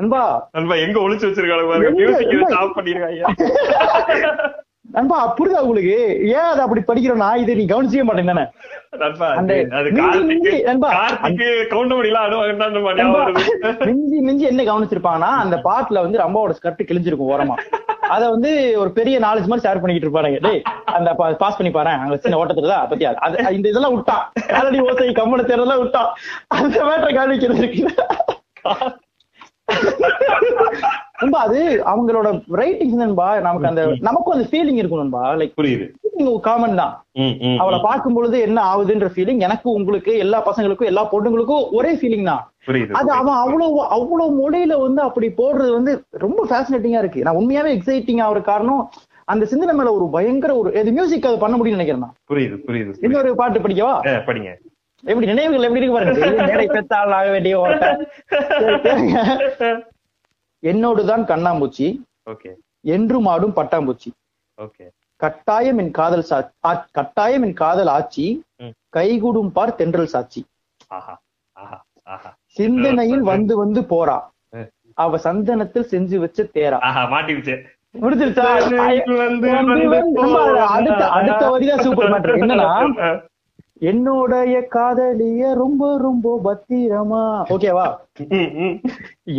[0.00, 0.22] அன்பா.
[0.52, 1.90] நண்பா எங்க ஒளிச்சு வச்சிருக்காங்க பாருங்க?
[1.90, 2.46] மியூசிக்?
[2.52, 3.24] ஸ்டாப் பண்ணிருக்காங்க
[4.90, 5.96] நண்பா புரியுதா உங்களுக்கு?
[6.30, 8.44] ஏன் அதை அப்படி படிக்கிறோம்னா இது நீ கவனிச்சிக்க மாட்டேன் தானே?
[14.50, 17.54] என்ன கவனிச்சிருப்பாங்கன்னா அந்த பாட்டுல வந்து ரம்பாவோட ஸ்கர்ட் கிழிஞ்சிருக்கும் ஓரமா.
[18.10, 20.62] அத வந்து ஒரு பெரிய நாலேஜ் மாதிரி ஷேர் பண்ணிக்கிட்டு இருப்பாங்க டேய்
[20.94, 21.10] அந்த
[21.40, 25.44] பாஸ் பண்ணி பாரு அங்க சின்ன ஓட்டத்துல தான் பத்தியா அது இந்த இதெல்லாம் விட்டான் காலடி ஓசை கம்மன
[25.44, 26.10] தேர்தெல்லாம் விட்டான்
[26.56, 27.82] அந்த மேட்டரை காணிக்கிறது இருக்கு
[31.20, 31.58] நண்பா அது
[31.90, 32.28] அவங்களோட
[32.60, 35.86] ரைட்டிங்ஸ் நண்பா நமக்கு அந்த நமக்கும் அந்த ஃபீலிங் இருக்கும் நண்பா லைக் புரியுது
[36.44, 36.94] காமன் தான்
[37.60, 37.76] அவளை.
[37.84, 42.42] பார்க்கும் பொழுது என்ன ஆகுதுன்ற ஃபீலிங் எனக்கு உங்களுக்கு எல்லா பசங்களுக்கும் எல்லா பொண்ணுங்களுக்கும் ஒரே ஃபீலிங் தான்
[42.98, 43.10] அது.
[43.18, 45.92] அவன் அவ்வளவு அவ்வளவு மொழியில வந்து அப்படி போடுறது வந்து
[46.24, 48.82] ரொம்ப ஃபேசினேட்டிங்கா இருக்கு நான் உண்மையாவே எக்ஸைட்டிங் ஆகிற காரணம்
[49.28, 52.14] அந்த சிந்தனை மேல ஒரு பயங்கர ஒரு இது மியூசிக் அது பண்ண முடியும்னு நினைக்கிறேன் நான்.
[52.30, 52.92] புரியுது புரியுது.
[53.04, 53.92] இன்னொரு பாட்டு படிக்கவா
[54.28, 54.50] படிங்க
[55.04, 57.56] எப்படி நினைவுகள் எப்படி இருக்கு பாருங்க மேடை பெத்தாள் ஆக வேண்டிய.
[60.62, 61.86] என்னோடுதான் கண்ணாம்பூச்சி
[62.30, 62.50] ஓகே.
[62.94, 64.10] என்றும் ஆடும் பட்டாம்பூச்சி.
[64.58, 64.84] ஓகே.
[65.20, 66.36] கட்டாயம் என் காதல் சா
[66.92, 68.26] கட்டாயம் என் காதல் ஆட்சி.
[68.88, 70.40] கைகூடும் பார் தென்றல் சாட்சி.
[72.58, 74.18] சிந்தனையில் வந்து வந்து போறா.
[74.98, 76.78] அவ சந்தனத்தில் செஞ்சு வச்ச தேரா.
[76.88, 77.54] ஆஹா மாட்டிருச்சு
[78.02, 78.46] முடிஞ்சிருச்சா?
[80.76, 82.68] அடுத்த அடுத்த வரிதான் சூப்பர் மேட்டர் என்னன்னா
[83.80, 87.22] என்னோடைய காதலிய ரொம்ப ரொம்ப பத்திரமா?
[87.54, 87.84] ஓகேவா.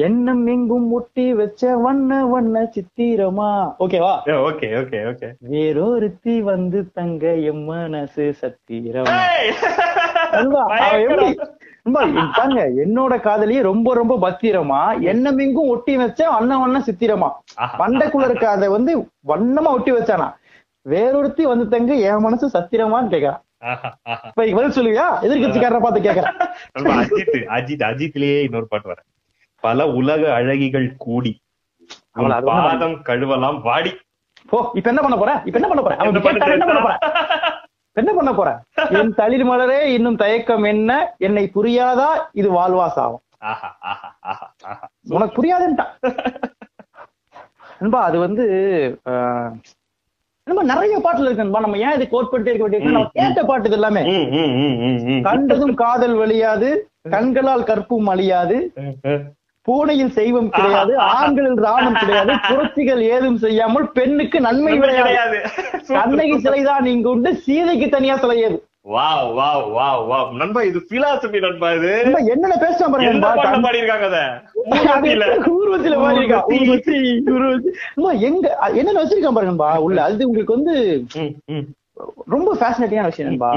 [0.06, 3.50] எண்ணம் எங்கும் முட்டி வச்ச வண்ண வண்ண சித்திரமா?
[3.80, 4.14] ஓகேவா
[4.48, 9.18] ஓகே ஓகே ஓகே வேறொருத்தி வந்து தங்க எம் மனசு சத்திரமா.
[12.36, 14.82] பாருங்க என்னோட காதலியே ரொம்ப ரொம்ப பத்திரமா?
[15.12, 17.30] எண்ணம் எங்கும் ஒட்டி வச்ச வண்ண வண்ண சித்திரமா.
[17.82, 18.94] பண்டைக்குள்ள இருக்க அதை வந்து
[19.28, 20.30] வண்ணமா ஒட்டி வச்சானா?
[20.86, 24.28] வேறொருத்தி வந்து தங்க என் மனசு சத்திரமான்னு கேக்குறான் ஆஹா, ஆஹா.
[24.38, 25.05] பதில் சொல்லுவியா?
[25.26, 26.38] எதிர்கட்சிக்காரரை பார்த்து கேக்குறேன்
[26.99, 29.07] அஜித் அஜித் அஜித்லயே இன்னொரு பாட்டு வரேன்
[29.64, 31.34] பல உலக அழகிகள் கூடி
[32.47, 33.91] பாதம் கழுவலாம் வாடி.
[34.49, 35.32] போ இப்ப என்ன பண்ண போற?
[35.45, 35.93] இப்ப என்ன பண்ண போற?
[36.01, 36.93] என்ன பண்ண போற?
[37.97, 38.49] என்ன பண்ண போற?
[38.97, 40.91] என் தளிர் மலரே இன்னும் தயக்கம் என்ன?
[41.20, 42.09] என்னை புரியாதா?
[42.34, 43.24] இது வாழ்வா சாவும்.
[43.43, 44.86] ஆஹா ஆஹா ஆஹா ஆஹா.
[45.09, 45.86] உனக்கு புரியாதுன்ட்டா
[47.80, 48.43] நண்பா அது வந்து
[50.48, 53.78] நண்பா நிறைய பாட்டுல இருக்கு நம்ம ஏன் இது கோட் பண்ணிட்டே இருக்க வேண்டியது நம்ம கேட்ட பாட்டு இது
[53.80, 54.02] எல்லாமே.
[55.28, 56.70] கண்டதும் காதல் வழியாது
[57.14, 58.58] கண்களால் கற்பும் அழியாது.
[59.68, 65.38] பூனையில் செய்வம் கிடையாது ஆண்களில் ராணம் கிடையாது புரட்சிகள் ஏதும் செய்யாமல் பெண்ணுக்கு நன்மை கிடையாது.
[65.98, 68.58] கண்ணகி சிலைதான் இங்கு உண்டு சீதைக்கு தனியா சிலை ஏது?
[68.86, 71.90] வாவ் வாவ் வாவ் வாவ் நண்பா இது பிலாசபி நண்பா இது
[72.26, 73.30] என்னென்ன பேசுறான் பாருங்க நண்பா.
[73.32, 74.20] பாட்டுல பாடி இருக்காங்க அத.
[75.54, 76.40] ஊர்வசியில மாதிரி இருக்கா.
[76.52, 76.96] ஊர்வசி.
[77.34, 77.72] ஊர்வசி,
[78.22, 80.76] எங்க என்னென்ன வச்சிருக்கான் பாருங்கப்பா உள்ள அது உங்களுக்கு வந்து
[82.34, 83.49] ரொம்ப ஃபேசினேட்டிங்கான விஷயம் நண்பா.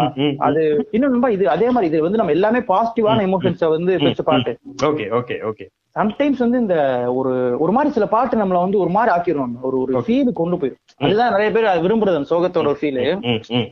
[0.47, 0.61] அது
[0.93, 4.53] இன்னும் நண்பா இது அதே மாதிரி இது வந்து நம்ம எல்லாமே பாசிட்டிவான எமோஷன்ஸ வந்து வச்ச பாட்டு
[4.89, 5.67] ஓகே ஓகே ஓகே.
[5.97, 6.77] சம்டைம்ஸ் வந்து இந்த
[7.19, 7.33] ஒரு
[7.63, 11.35] ஒரு மாதிரி சில பாட்டு நம்மள வந்து ஒரு மாதிரி ஆக்கிரும் ஒரு ஒரு ஃபீல் கொண்டு போயிடும் அதுதான்
[11.35, 12.99] நிறைய பேர் அது விரும்புறது அந்த சோகத்தோட ஒரு ஃபீல்.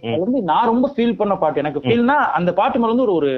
[0.06, 3.32] அது வந்து நான் ரொம்ப ஃபீல் பண்ண பாட்டு எனக்கு ஃபீல்னா அந்த பாட்டு மேல வந்து ஒரு ஒரு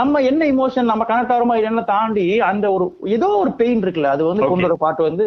[0.00, 4.30] நம்ம என்ன இமோஷன் நம்ம கனெக்ட் ஆகிறோமோ என்ன தாண்டி அந்த ஒரு ஏதோ ஒரு பெயின் இருக்குல்ல அது
[4.30, 5.26] வந்து கொண்டு வர பாட்டு வந்து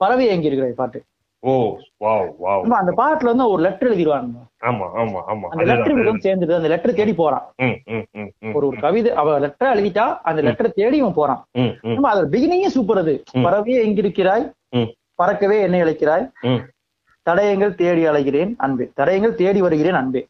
[0.00, 1.00] பறவை எங்க இருக்கிற பாட்டு
[1.44, 1.52] ஓ
[2.00, 5.46] வாவ் வாவ் ஆமா, அந்த பாட்டுல வந்து ஒரு லெட்டர் எழுதிடுவாங்க ஆமா ஆமா ஆமா.
[5.50, 7.44] அந்த லெட்டர் வந்து சேர்ந்துட்டு அந்த லெட்டர் தேடி போறான்.
[8.54, 11.40] ஒரு ஒரு கவிதை அவ லெட்டர் எழுதிட்டா அந்த லெட்டர் தேடி இவன் போறான்.
[11.92, 13.14] ஆமா அதோட பிகினிங்கே சூப்பர் அது.
[13.44, 14.46] பறவையே எங்கிருக்கிறாய்?
[14.72, 14.88] ம்.
[15.18, 16.24] பறக்கவே என்னை அழைக்கிறாய்.
[17.26, 18.86] தடயங்கள் தேடி அழைகிறேன் அன்பே.
[18.96, 20.22] தடயங்கள் தேடி வருகிறேன் அன்பே.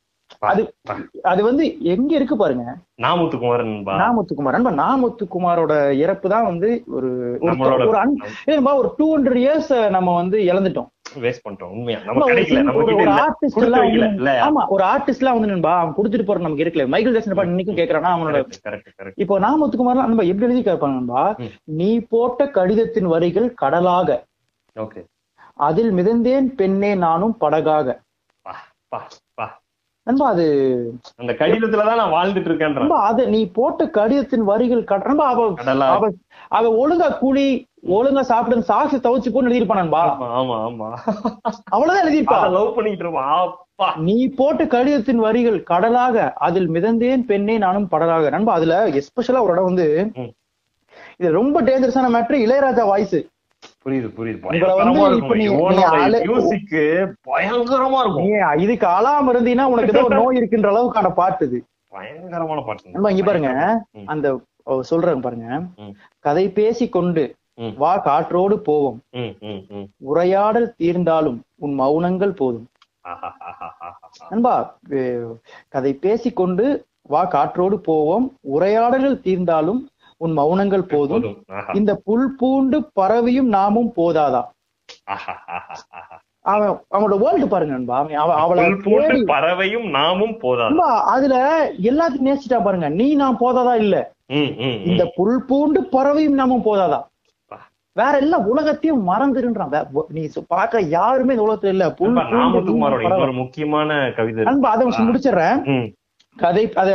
[0.42, 0.62] அது
[1.22, 2.64] அது வந்து எங்க இருக்கு பாருங்க.
[3.02, 3.72] நாமுத்துக்குமாரன்.
[4.00, 4.54] நாமுத்துக்குமார்.
[4.56, 7.10] நண்பா நாமுத்துக்குமாரோட இறப்பு தான் வந்து ஒரு
[7.42, 7.54] ஒரு
[8.74, 10.88] ஒரு டூ ஹண்ட்ரட் இயர்ஸ் நம்ம வந்து இழந்துட்டோம்.
[11.22, 11.98] Waste பண்ணிட்டோம் உண்மையா?
[11.98, 14.84] ஆமா, நம்ம கிடைக்கல கிட்ட ஆமா ஒரு
[15.32, 18.12] வந்து நண்பா அவன் கொடுத்துட்டு போற நமக்கு இருக்கல மைக்கேல் ஜாக்சன் பாட்டு இன்னைக்கும் கேக்குறானா?
[18.16, 18.38] அவனோட
[19.16, 21.36] இப்போ நாமத்துக்குமார் நம்ம எப்படி எழுதி கேட்பாங்க நண்பா.
[21.62, 24.18] நீ போட்ட கடிதத்தின் வரிகள் கடலாக.
[25.54, 27.96] அதில் மிதந்தேன் பெண்ணே நானும் படகாக.
[30.06, 30.46] நண்பா அது
[31.18, 35.26] அந்த கடிதத்துலதான் நான் வாழ்ந்துட்டு இருக்கேன்ற நண்பா அது நீ போட்ட கடிதத்தின் வரிகள் நண்பா
[35.90, 36.10] அவ
[36.50, 37.46] அவ ஒழுங்கா குழி
[37.90, 40.02] ஒழுங்கா சாப்பிட்டு சாக்ஸ் தவச்சு போன்னு எழுதிருப்பான் நண்பா.
[40.38, 40.88] ஆமா ஆமா
[41.72, 48.30] அவ்வளவுதான் எழுதிருப்பா லவ் பண்ணிட்டு இருப்பான் நீ போட்ட கடிதத்தின் வரிகள் கடலாக அதில் மிதந்தேன் பெண்ணே நானும் படலாக.
[48.30, 49.86] நண்பா அதுல எஸ்பெஷலா ஒரு இடம் வந்து.
[51.20, 53.18] இது ரொம்ப டேஞ்சரஸான மேட்ரு இளையராஜா வாய்ஸ்
[53.84, 54.38] புரியுது புரியுது
[57.28, 58.30] பயங்கரமா இருக்கும்
[58.64, 61.60] இதுக்கு அழாம இருந்தீங்கன்னா உனக்கு ஏதோ ஒரு நோய் இருக்குன்ற அளவுக்கான பாட்டு இது
[61.96, 63.50] பயங்கரமான பாட்டு நண்பா இங்க பாருங்க.
[64.12, 64.26] அந்த
[64.90, 65.48] சொல்றாங்க பாருங்க.
[66.24, 67.24] கதை பேசி கொண்டு.
[67.82, 68.96] வா காற்றோடு போவோம்.
[70.10, 72.66] உரையாடல் தீர்ந்தாலும் உன் மௌனங்கள் போதும்.
[74.30, 74.54] நண்பா
[75.74, 76.66] கதை பேசிக்கொண்டு
[77.12, 79.80] வா காற்றோடு போவோம் உரையாடல்கள் தீர்ந்தாலும்
[80.24, 81.44] உன் மௌனங்கள் போதும்.
[81.72, 84.44] இந்த புல் பூண்டு பறவையும் நாமும் போதாதா.
[86.40, 87.98] அவன் அவனோட வேர்ல்டு பாருங்க நண்பா.
[87.98, 88.64] அவன் அவ- அவளை
[89.24, 90.82] பறவையும் நாமும் போதாது?
[90.82, 92.88] அதுல எல்லாத்தையும் நேசிட்டா பாருங்க.
[92.88, 94.12] நீ நான் போதாதா இல்ல.
[94.86, 97.02] இந்த புல் பூண்டு பறவையும் நாமும் போதாதா.
[97.92, 99.86] வேற எல்லா உலகத்தையும் மறந்துருன்றான்.
[100.08, 101.90] நீ பாக்குற யாருமே இந்த உலகத்துல இல்ல.
[101.90, 102.52] புல் முக்கியமான
[102.88, 103.18] கவிதை.
[104.44, 105.64] நண்பா அதை முடிச்சிடுறேன்.
[106.36, 106.90] கதை அத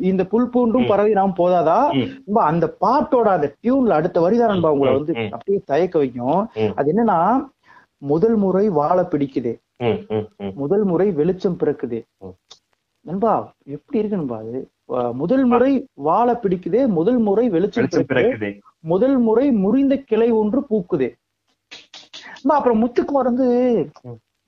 [0.00, 0.88] இந்த புல் பூண்டும் ம்.
[0.88, 1.78] பறவை நாம் போதாதா
[2.44, 5.14] அந்த பாட்டோட அந்த டியூன்ல அடுத்த வரிதான் நண்பா உங்களை வந்து.
[5.30, 6.40] அப்படியே தயக்க வைக்கும்.
[6.74, 7.18] அது என்னன்னா
[8.02, 9.52] முதல் முறை வாழ பிடிக்குது.
[10.54, 11.98] முதல் முறை வெளிச்சம் பிறக்குது.
[13.06, 13.32] நண்பா
[13.68, 14.60] எப்படி இருக்கு நண்பா அது
[15.14, 15.72] முதல் முறை
[16.02, 18.50] வாழ பிடிக்குதே முதல் முறை வெளிச்சம் பிறக்குது
[18.84, 21.08] முதல் முறை முறிந்த கிளை ஒன்று பூக்குது
[22.48, 23.46] அப்புறம் முத்துக்குமார் வந்து.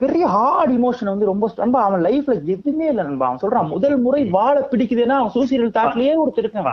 [0.01, 3.27] பெரிய ஹார்ட் இமோஷன் வந்து ரொம்ப நண்பா அவன் லைஃப்ல எதுவுமே இல்ல நண்பா.
[3.27, 6.69] அவன் சொல்றான் முதல் முறை வாழ பிடிக்குதுன்னா அவன் சூசைடல் தாட்லயே ஒருத்தர் இருக்கான்.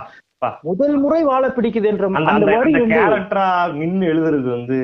[0.63, 4.79] முதல் முறை வாழ பிடிக்குதுன்ற அந்த வரி கேரக்டரா நின்னு எழுதுறது வந்து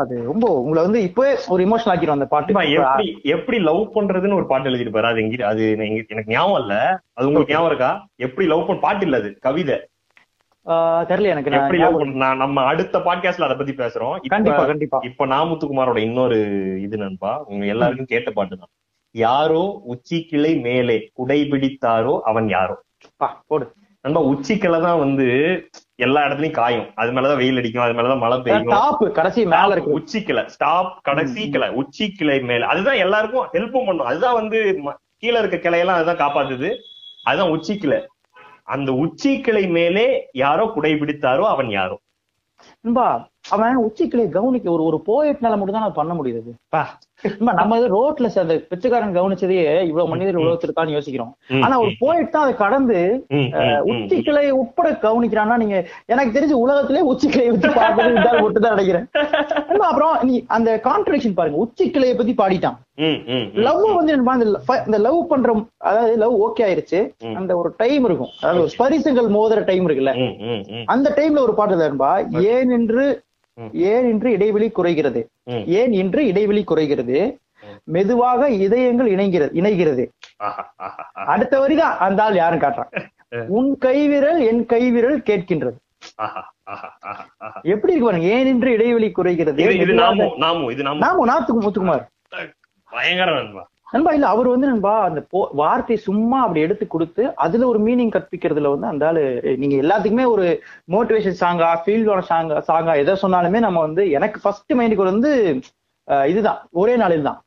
[0.00, 2.54] அது ரொம்ப உங்களை வந்து இப்பவே ஒரு இமோஷன் ஆக்கிரும் அந்த பாட்டு.
[2.76, 6.74] எப்படி எப்படி லவ் பண்றதுன்னு ஒரு பாட்டு எழுதிருப்பாரு அது எங்க அது எனக்கு ஞாபகம் இல்ல.
[7.14, 7.90] அது உங்களுக்கு ஞாபகம் இருக்கா?
[8.20, 9.78] எப்படி லவ் பண்ண பாட்டு இல்ல அது கவிதை.
[10.72, 14.14] தெரியல எனக்கு நான் நம்ம அடுத்த பாட்காஸ்ட்ல அத பத்தி பேசுறோம்.
[14.14, 14.98] இப்ப- கண்டிப்பா கண்டிப்பா.
[15.02, 16.38] இப்ப நாமுத்துக்குமாரோட இன்னொரு
[16.80, 18.68] இது நண்பா உங்க எல்லாருக்கும் கேட்ட பாட்டு தான்.
[19.10, 22.82] யாரோ உச்சி கிளை மேலே குடைபிடித்தாரோ அவன் யாரோ?
[23.46, 23.72] போடு.
[24.00, 25.24] நண்பா உச்சி கிளை தான் வந்து
[25.94, 26.86] எல்லா இடத்துலயும் காயும்.
[26.94, 29.12] அது மேலதான் வெயில் அடிக்கும் அது மேலதான் மழை பெய்யும்.
[29.12, 29.90] கடைசி மேல இருக்கு.
[29.90, 32.66] உச்சி கிளை ஸ்டாப் கடைசி கிளை உச்சி கிளை மேல.
[32.66, 34.06] அதுதான் எல்லாருக்கும் ஹெல்ப்பும் பண்ணும்.
[34.06, 34.80] அதுதான் வந்து
[35.18, 36.74] கீழே இருக்க கிளையெல்லாம் அதுதான் காப்பாத்துது.
[37.22, 38.06] அதுதான் உச்சி கிளை
[38.68, 40.04] அந்த உச்சி கிளை மேலே
[40.34, 41.96] யாரோ குடை பிடித்தாரோ அவன் யாரோ?
[42.84, 43.06] நண்பா
[43.48, 46.52] அவன் உச்சிக்கிளை கவனிக்க ஒரு ஒரு போயட்னால மட்டும் தான் பண்ண முடியுது
[47.60, 49.58] நம்ம இது ரோட்ல அந்த பிச்சைக்காரன் கவனிச்சதே
[49.88, 51.32] இவ்வளவு மனிதர் உலகத்துல இருக்கான்னு யோசிக்கிறோம்
[51.64, 52.98] ஆனா ஒரு போயட் தான் அதை கடந்து.
[53.92, 55.76] உச்சிக்கிளை உட்பட கவனிக்கிறான்னா நீங்க
[56.14, 59.08] எனக்கு தெரிஞ்சு உலகத்திலே உச்சிக்கிளையை வச்சு பார்க்கறது தான் நினைக்கிறேன்
[59.90, 62.78] அப்புறம் நீ அந்த கான்ட்ரடிக்ஷன் பாருங்க உச்சிக்கிளையை பத்தி பாடிட்டான்.
[63.66, 65.50] லவ் வந்து என்னப்பா, இந்த லவ் பண்ற
[65.88, 67.00] அதாவது லவ் ஓகே ஆயிருச்சு.
[67.40, 70.14] அந்த ஒரு டைம் இருக்கும் அதாவது ஒரு ஸ்பரிசங்கள் மோதுற டைம் இருக்குல்ல.
[70.94, 72.10] அந்த டைம்ல ஒரு பாட்டு தான்பா
[72.54, 73.04] ஏன் என்று.
[73.72, 75.20] ஏன் என்று இடைவெளி குறைகிறது.
[75.78, 77.38] ஏன் என்று இடைவெளி குறைகிறது.
[77.84, 80.04] மெதுவாக இதயங்கள் இணைகிறது இணைகிறது.
[81.12, 82.92] அடுத்த வரிதான் அந்த ஆள் யாரும் காட்டுறான்.
[83.46, 85.78] உன் கைவிரல் என் கைவிரல் கேட்கின்றது.
[87.62, 89.64] எப்படி இருக்கு பாருங்க ஏன் என்று இடைவெளி குறைகிறது?
[91.04, 92.04] நாம நாத்துக்கு முத்துக்குமார்.
[92.90, 93.62] பயங்கர நண்பா
[93.92, 95.20] நண்பா இல்ல அவர் வந்து நண்பா அந்த
[95.60, 99.22] வார்த்தையை சும்மா அப்படி எடுத்து கொடுத்து அதுல ஒரு மீனிங் கற்பிக்கிறதுல வந்து அந்த ஆளு
[99.62, 100.46] நீங்க எல்லாத்துக்குமே ஒரு
[100.94, 105.32] மோட்டிவேஷன் சாங்கா ஃபீல்டான சாங்கா சாங்கா எதை சொன்னாலுமே நம்ம வந்து எனக்கு ஃபர்ஸ்ட் மைண்டுக்கு வந்து
[106.32, 107.38] இதுதான் ஒரே நாளில் தான்.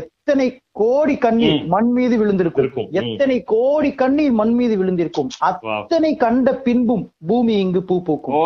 [0.00, 0.46] எத்தனை
[0.80, 1.60] கோடி கண்ணீர்.
[1.74, 2.88] மண் மீது விழுந்திருக்கும்.
[3.00, 5.30] எத்தனை கோடி கண்ணீர் மண் மீது விழுந்திருக்கும்.
[5.48, 8.36] அத்தனை கண்ட பின்பும் பூமி இங்கு பூ பூக்கும்.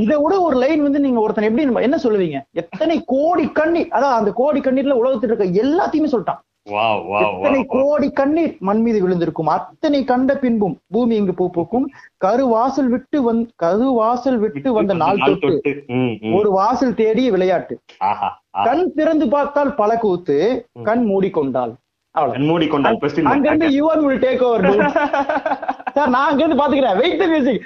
[0.00, 2.40] இதை விட ஒரு லைன் வந்து நீங்க ஒருத்தன் எப்படி என்ன சொல்லுவீங்க?
[2.52, 6.40] எத்தனை கோடி கண்ணீர் அதான் அந்த கோடி கண்ணீர்ல உலகத்தில் இருக்க எல்லாத்தையுமே சொல்லிட்டான்.
[7.36, 9.46] எத்தனை கோடி கண்ணீர் மண் மீது விழுந்திருக்கும்?
[9.46, 11.90] அத்தனை கண்ட பின்பும் பூமி இங்கு பூ பூக்கும்.
[12.24, 15.60] கருவாசல் விட்டு வந் கருவாசல் விட்டு வந்த நாள் தொட்டு.
[16.32, 17.78] ஒரு வாசல் தேடிய விளையாட்டு.
[18.50, 21.74] கண் திறந்து பார்த்தால் பல கூத்து கண் மூடிக்கொண்டால்.
[22.10, 23.22] அவ்வளவு கண் மூடிக்கொண்டால் question mark.
[23.22, 23.54] அங்க.
[23.54, 24.90] இருந்து Yuvan will take over dude.
[25.94, 26.98] Sir நான் அங்க இருந்து பாத்துக்கிறேன்.
[27.00, 27.62] வெயிட் மியூசிக்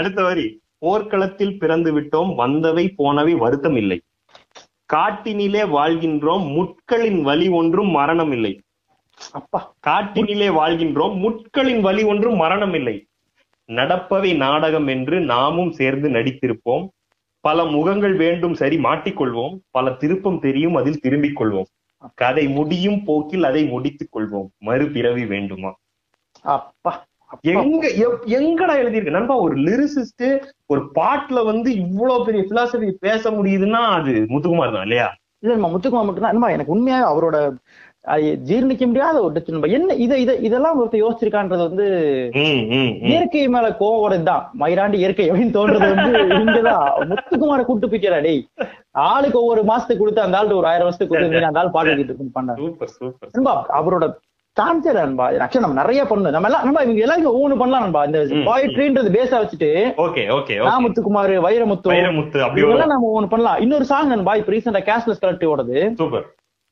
[0.00, 0.46] அடுத்த வரி.
[0.78, 3.98] போர்க்களத்தில் பிறந்து விட்டோம் வந்தவை போனவை வருத்தம் இல்லை
[4.92, 8.52] காட்டினிலே வாழ்கின்றோம் முட்களின் வலி ஒன்றும் மரணம் இல்லை
[9.32, 9.60] அப்பா.
[9.86, 12.96] காட்டினிலே வாழ்கின்றோம் முட்களின் வலி ஒன்றும் மரணம் இல்லை
[13.68, 16.84] நடப்பவை நாடகம் என்று நாமும் சேர்ந்து நடித்திருப்போம்.
[17.44, 19.54] பல முகங்கள் வேண்டும் சரி மாட்டிக்கொள்வோம்.
[19.70, 21.70] பல திருப்பம் தெரியும் அதில் திரும்பிக் கொள்வோம்.
[22.14, 24.48] கதை முடியும் போக்கில் அதை முடித்துக் கொள்வோம்.
[24.58, 25.72] மறுபிறவி வேண்டுமா?
[26.54, 26.92] அப்பா.
[27.52, 27.84] எங்க
[28.38, 29.18] எங்கடா எழுதியிருக்கு?
[29.18, 30.26] நண்பா ஒரு லிரிசிஸ்ட்
[30.66, 35.08] ஒரு பாட்டுல வந்து இவ்வளவு பெரிய பிலாசபி பேச முடியுதுன்னா அது முத்துக்குமார் தான் இல்லையா?
[35.42, 37.36] இல்ல நம்ம முத்துக்குமார் மட்டும் தான் எனக்கு உண்மையா அவரோட
[38.04, 41.84] அது ஜீர்ணிக்க முடியாத ஒரு டச் நம்ம என்ன இத இத இதெல்லாம் ஒருத்தர் யோசிச்சிருக்கான்றது வந்து.
[43.10, 46.88] இயற்கை மேல கோவம் வரதுதான் மயிராண்டி இயற்கை அப்படின்னு தோன்றது வந்து இங்கதான்.
[47.10, 48.42] முத்துக்குமார கூட்டு போய்க்கிறா டேய்.
[49.10, 52.60] ஆளுக்கு ஒவ்வொரு மாசத்துக்கு கொடுத்து அந்த ஆள்கிட்ட ஒரு ஆயிரம் வருஷத்துக்கு கொடுத்து அந்த ஆள் பாட்டு கேட்டு பண்ணாரு.
[52.64, 54.08] சூப்பர் சூப்பர் நண்பா அவரோட
[54.56, 55.26] சான்சர் நண்பா.
[55.44, 58.04] ஆக்சுவலா நம்ம நிறைய பண்ணணும் நம்ம எல்லாம் நண்பா இவங்க எல்லாரும் ஒவ்வொன்று பண்ணலாம் நண்பா.
[58.08, 58.18] இந்த.
[58.50, 59.70] பாய்ட்ரின்றது பேஸா வச்சுட்டு
[60.06, 63.60] ஓகே ஓகே ராமுத்துக்குமார் வைரமுத்து வைரமுத்து அப்படி நம்ம ஒண்ணு பண்ணலாம்.
[63.66, 65.78] இன்னொரு சாங் நண்பா இப்ப ரீசெண்டா கேஷ்லெஸ் கலெக்டிவோடது.
[66.02, 66.26] சூப்பர்.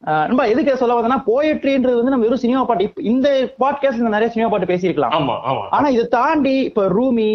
[0.05, 2.85] நண்பா எதுக்கு சொல்ல வந்தனா போயட்ரின்றது வந்து நம்ம வெறும் சினிமா பாட்டு.
[2.85, 3.29] இப்ப இந்த
[3.63, 5.15] பாட்காஸ்ட் நிறைய சினிமா பாட்டு பேசியிருக்கலாம்.
[5.77, 7.29] ஆனா இதை தாண்டி இப்ப ரூமி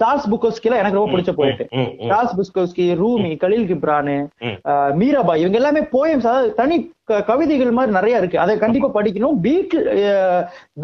[0.00, 1.64] சார்ல்ஸ் புக்கோஸ்கி எல்லாம் எனக்கு ரொம்ப பிடிச்ச poet
[2.10, 4.16] Charles Bukowski Rumi Khalil கிப்ரானு
[5.00, 6.78] Mirabai இவங்க எல்லாமே போயம்ஸ் அதாவது தனி
[7.30, 8.42] கவிதைகள் மாதிரி நிறைய இருக்கு.
[8.44, 9.40] அதை கண்டிப்பா படிக்கணும்.
[9.46, 9.76] பீட்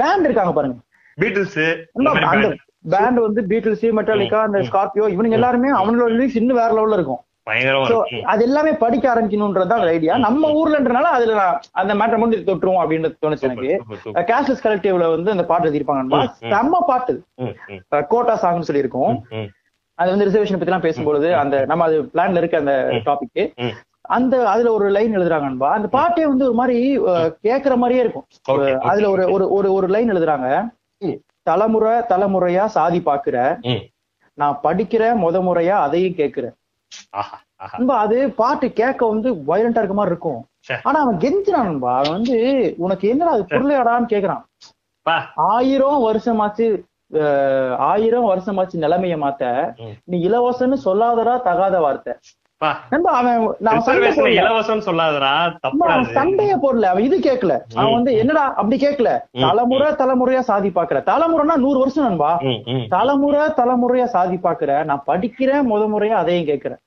[0.01, 0.77] பேண்ட் இருக்காங்க பாருங்க.
[1.18, 1.62] பீட்டில்ஸ்
[1.95, 2.57] அந்த
[2.95, 7.21] பேண்ட் வந்து பீட்டில்ஸ் மெட்டாலிக்கா அந்த ஸ்கார்பியோ இவனுங்க எல்லாருமே அவனோட லிரிக்ஸ் இன்னும் வேற லெவல்ல இருக்கும்.
[8.24, 13.70] அது எல்லாமே படிக்க ஆரம்பிக்கணும்ன்றதுதான் ஐடியா நம்ம ஊர்லன்றனால அதுல அந்த மேட்டர் மட்டும் தொட்டுருவோம் அப்படின்னு தோணுச்சு எனக்கு.
[14.30, 16.53] கேஷ்லெஸ் கலெக்டிவ்ல வந்து அந்த பாட்டு எழுதிருப்பாங்க ம், ம்.
[16.53, 17.14] செம்ம பாட்டு.
[18.07, 19.16] கோட்டா சாங்னு சொல்லியிருக்கோம்.
[19.95, 22.74] அது வந்து ரிசர்வேஷன் பத்தி எல்லாம் பேசும்பொழுது அந்த நம்ம அது பிளான்ல இருக்க அந்த
[23.05, 23.43] டாபிக்.
[24.09, 26.99] அந்த அதுல ஒரு லைன் எழுதுறாங்கன்பா அந்த பாட்டே வந்து ஒரு மாதிரி
[27.43, 28.26] கேக்குற மாதிரியே இருக்கும்.
[28.80, 30.49] அதுல ஒரு ஒரு ஒரு ஒரு லைன் எழுதுறாங்க.
[31.43, 33.36] தலைமுறை தலைமுறையா சாதி பாக்குற.
[34.38, 36.55] நான் படிக்கிற முத முறையா அதையும் கேக்குறேன்.
[37.76, 40.40] நண்பா அது பாட்டு கேட்க வந்து வயலண்டா இருக்க மாதிரி இருக்கும்.
[40.82, 41.96] ஆனா அவன் கெஞ்சினான் நண்பா.
[41.96, 42.36] அவன் வந்து
[42.78, 44.42] உனக்கு என்னடா அது பொருளையாடான்னு கேக்குறான்.
[45.34, 46.66] ஆயிரம் வருஷமாச்சு
[47.90, 49.44] ஆயிரம் வருஷமாச்சு நிலைமைய மாத்த.
[50.04, 52.14] நீ இலவசம்னு சொல்லாதடா தகாத வார்த்தை.
[52.56, 52.70] பா.
[52.90, 53.78] நண்பா அவன் நான்
[54.34, 55.30] இலவசம் சொல்லாதடா
[55.90, 56.04] அவன்.
[56.16, 56.88] சண்டைய போடல.
[56.92, 57.54] அவன் இது கேட்கல.
[57.74, 58.44] அவன் வந்து என்னடா?
[58.61, 59.11] அப்படி கேட்கல.
[59.46, 61.00] தலைமுறை தலைமுறையா சாதி பாக்குற.
[61.11, 62.32] தலைமுறைனா நூறு வருஷம் நண்பா.
[62.88, 64.84] தலைமுறை தலைமுறையா சாதி பாக்குற.
[64.84, 66.80] நான் படிக்கிறேன் முத முறையா அதையும் கேட்கிறேன்.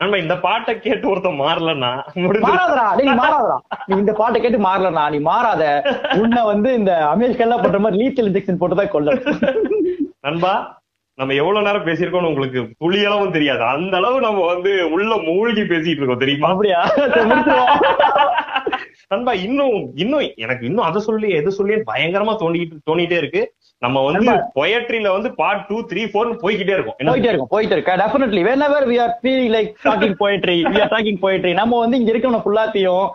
[0.00, 2.04] நண்பா இந்த பாட்டை கேட்டு ஒருத்தன் மாறலன்னா
[2.42, 2.96] மாறாதடா.
[2.98, 3.58] நீ மாறாதடா.
[3.86, 5.10] நீ இந்த பாட்டை கேட்டு மாறலடா.
[5.10, 5.84] நீ மாறாத.
[6.20, 9.14] உன்னை வந்து இந்த அமெரிக்கால பண்ற மாதிரி லீத்தல் இன்ஜெக்ஷன் போட்டுதான் கொல்ல.
[10.26, 10.78] நண்பா
[11.18, 13.70] நம்ம எவ்வளவு நேரம் பேசியிருக்கோம்னு உங்களுக்கு துளியளவும் தெரியாது.
[13.70, 16.50] அந்த அளவு நம்ம வந்து உள்ள மூழ்கி பேசிட்டு இருக்கோம் தெரியுமா?
[16.50, 16.86] அப்படியா.
[19.08, 23.42] நண்பா இன்னும் இன்னும் எனக்கு இன்னும் அதை சொல்லி எது சொல்லி பயங்கரமா தோண்டிட்டு தோணிட்டே இருக்கு.
[23.82, 24.50] நம்ம வந்து நண்பா.
[24.54, 26.94] பொயட்ரியில வந்து பார்ட் டூ த்ரீ ஃபோர் போய்கிட்டே இருக்கும்.
[26.98, 31.18] போயிட்டே இருக்கும் போயிட்டே இருக்கா definitely whenever we are feeling like talking poetry we are talking
[31.18, 33.06] poetry நம்ம வந்து இங்க இருக்கவன ஃபுல்லாத்தையும்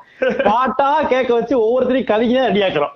[0.43, 2.93] பாட்டா கேட்க வச்சு ஒவ்வொருத்தரையும் கவிஞா ரெடியாக்குறோம்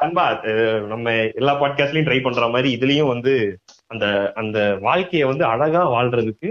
[0.00, 3.34] நண்பா அஹ் நம்ம எல்லா பாட்காஸ்ட்லயும் ட்ரை பண்ற மாதிரி இதுலயும் வந்து
[3.86, 6.50] அந்த அந்த வாழ்க்கைய வந்து அழகா வாழ்றதுக்கு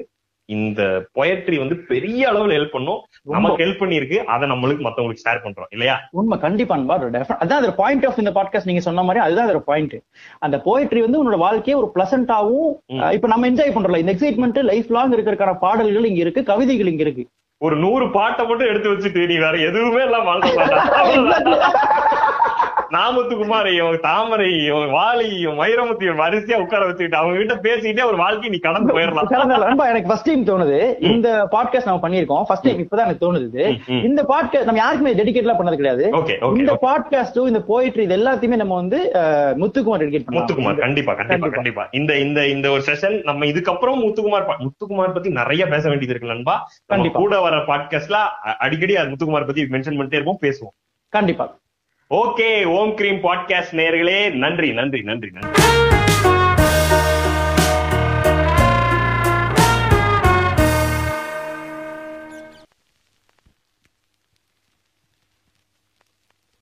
[0.54, 0.84] இந்த
[1.16, 3.00] பொயட்ரி வந்து பெரிய அளவுல ஹெல்ப் பண்ணும்.
[3.24, 5.70] நமக்கு ஹெல்ப் பண்ணிருக்கு அதை நம்மளுக்கு மத்தவங்களுக்கு ஷேர் பண்றோம்.
[5.70, 5.96] இல்லையா?
[6.12, 6.38] உண்மை.
[6.40, 9.96] கண்டிப்பா அன்பா அதான் அதோட பாயிண்ட் ஆஃப் இந்த பாட்காஸ்ட் நீங்க சொன்ன மாதிரி அதுதான் அதோட பாயிண்ட்
[10.40, 13.12] அந்த போயிட்ரி வந்து உன்னோட வாழ்க்கையை ஒரு பிளசண்டாவும்.
[13.12, 17.26] இப்ப நம்ம என்ஜாய் பண்றோம் இந்த எக்ஸைட்மெண்ட் லைஃப் லாங் இருக்கிறதுக்கான பாடல்கள் இங்க இருக்கு கவிதைகள் இங்க இருக்கு.
[17.64, 20.46] ஒரு நூறு பாட்டை மட்டும் எடுத்து வச்சுட்டு நீ வேற எதுவுமே எல்லாம் மாட்டா.
[22.92, 29.26] நாமத்துக்குமாரையும் தாமரையும் வாலியும் வைரமுத்தையும் வரிசையா உட்கார வச்சுக்கிட்டு அவங்க கிட்ட பேசிக்கிட்டே ஒரு வாழ்க்கை நீ கடந்து போயிடலாம்.
[29.26, 30.96] கடந்த- எனக்கு ஃபர்ஸ்ட் டைம் தோணுது.
[31.00, 33.80] இந்த பாட்காஸ்ட் நம்ம பண்ணிருக்கோம் ஃபர்ஸ்ட் டைம் இப்பதான் எனக்கு தோணுது.
[34.04, 36.12] இந்த பாட்காஸ்ட் நம்ம யாருக்குமே டெடிகேட்லாம் பண்ணது கிடையாது.
[36.56, 41.48] இந்த பாட்காஸ்டும் இந்த போயிட்ரி இது எல்லாத்தையுமே நம்ம வந்து முத்துக்குமார் டெடிகேட் முத்துக்குமார் பண்ணலாம் கண்டிப்பா கண்டிப்பா கண்டிப்பா.
[41.48, 41.88] கண்டிப்பா.
[41.92, 46.54] இந்த இந்த இந்த ஒரு செஷன் நம்ம இதுக்கப்புறம் முத்துக்குமார் முத்துக்குமார் பத்தி நிறைய பேச வேண்டியது இருக்கு நண்பா.
[46.54, 47.20] நம்ம கண்டிப்பா.
[47.20, 48.28] கூட வர பாட்காஸ்ட்ல
[48.58, 50.76] அடிக்கடி அது முத்துக்குமார் பத்தி மென்ஷன் பண்ணிட்டே இருப்போம் பேசுவோம்.
[51.10, 51.60] கண்டிப்பா.
[52.10, 55.93] ஓகே ஓம் கிரீம் பாட்காஸ்ட் நேயர்களே நன்றி நன்றி நன்றி நன்றி.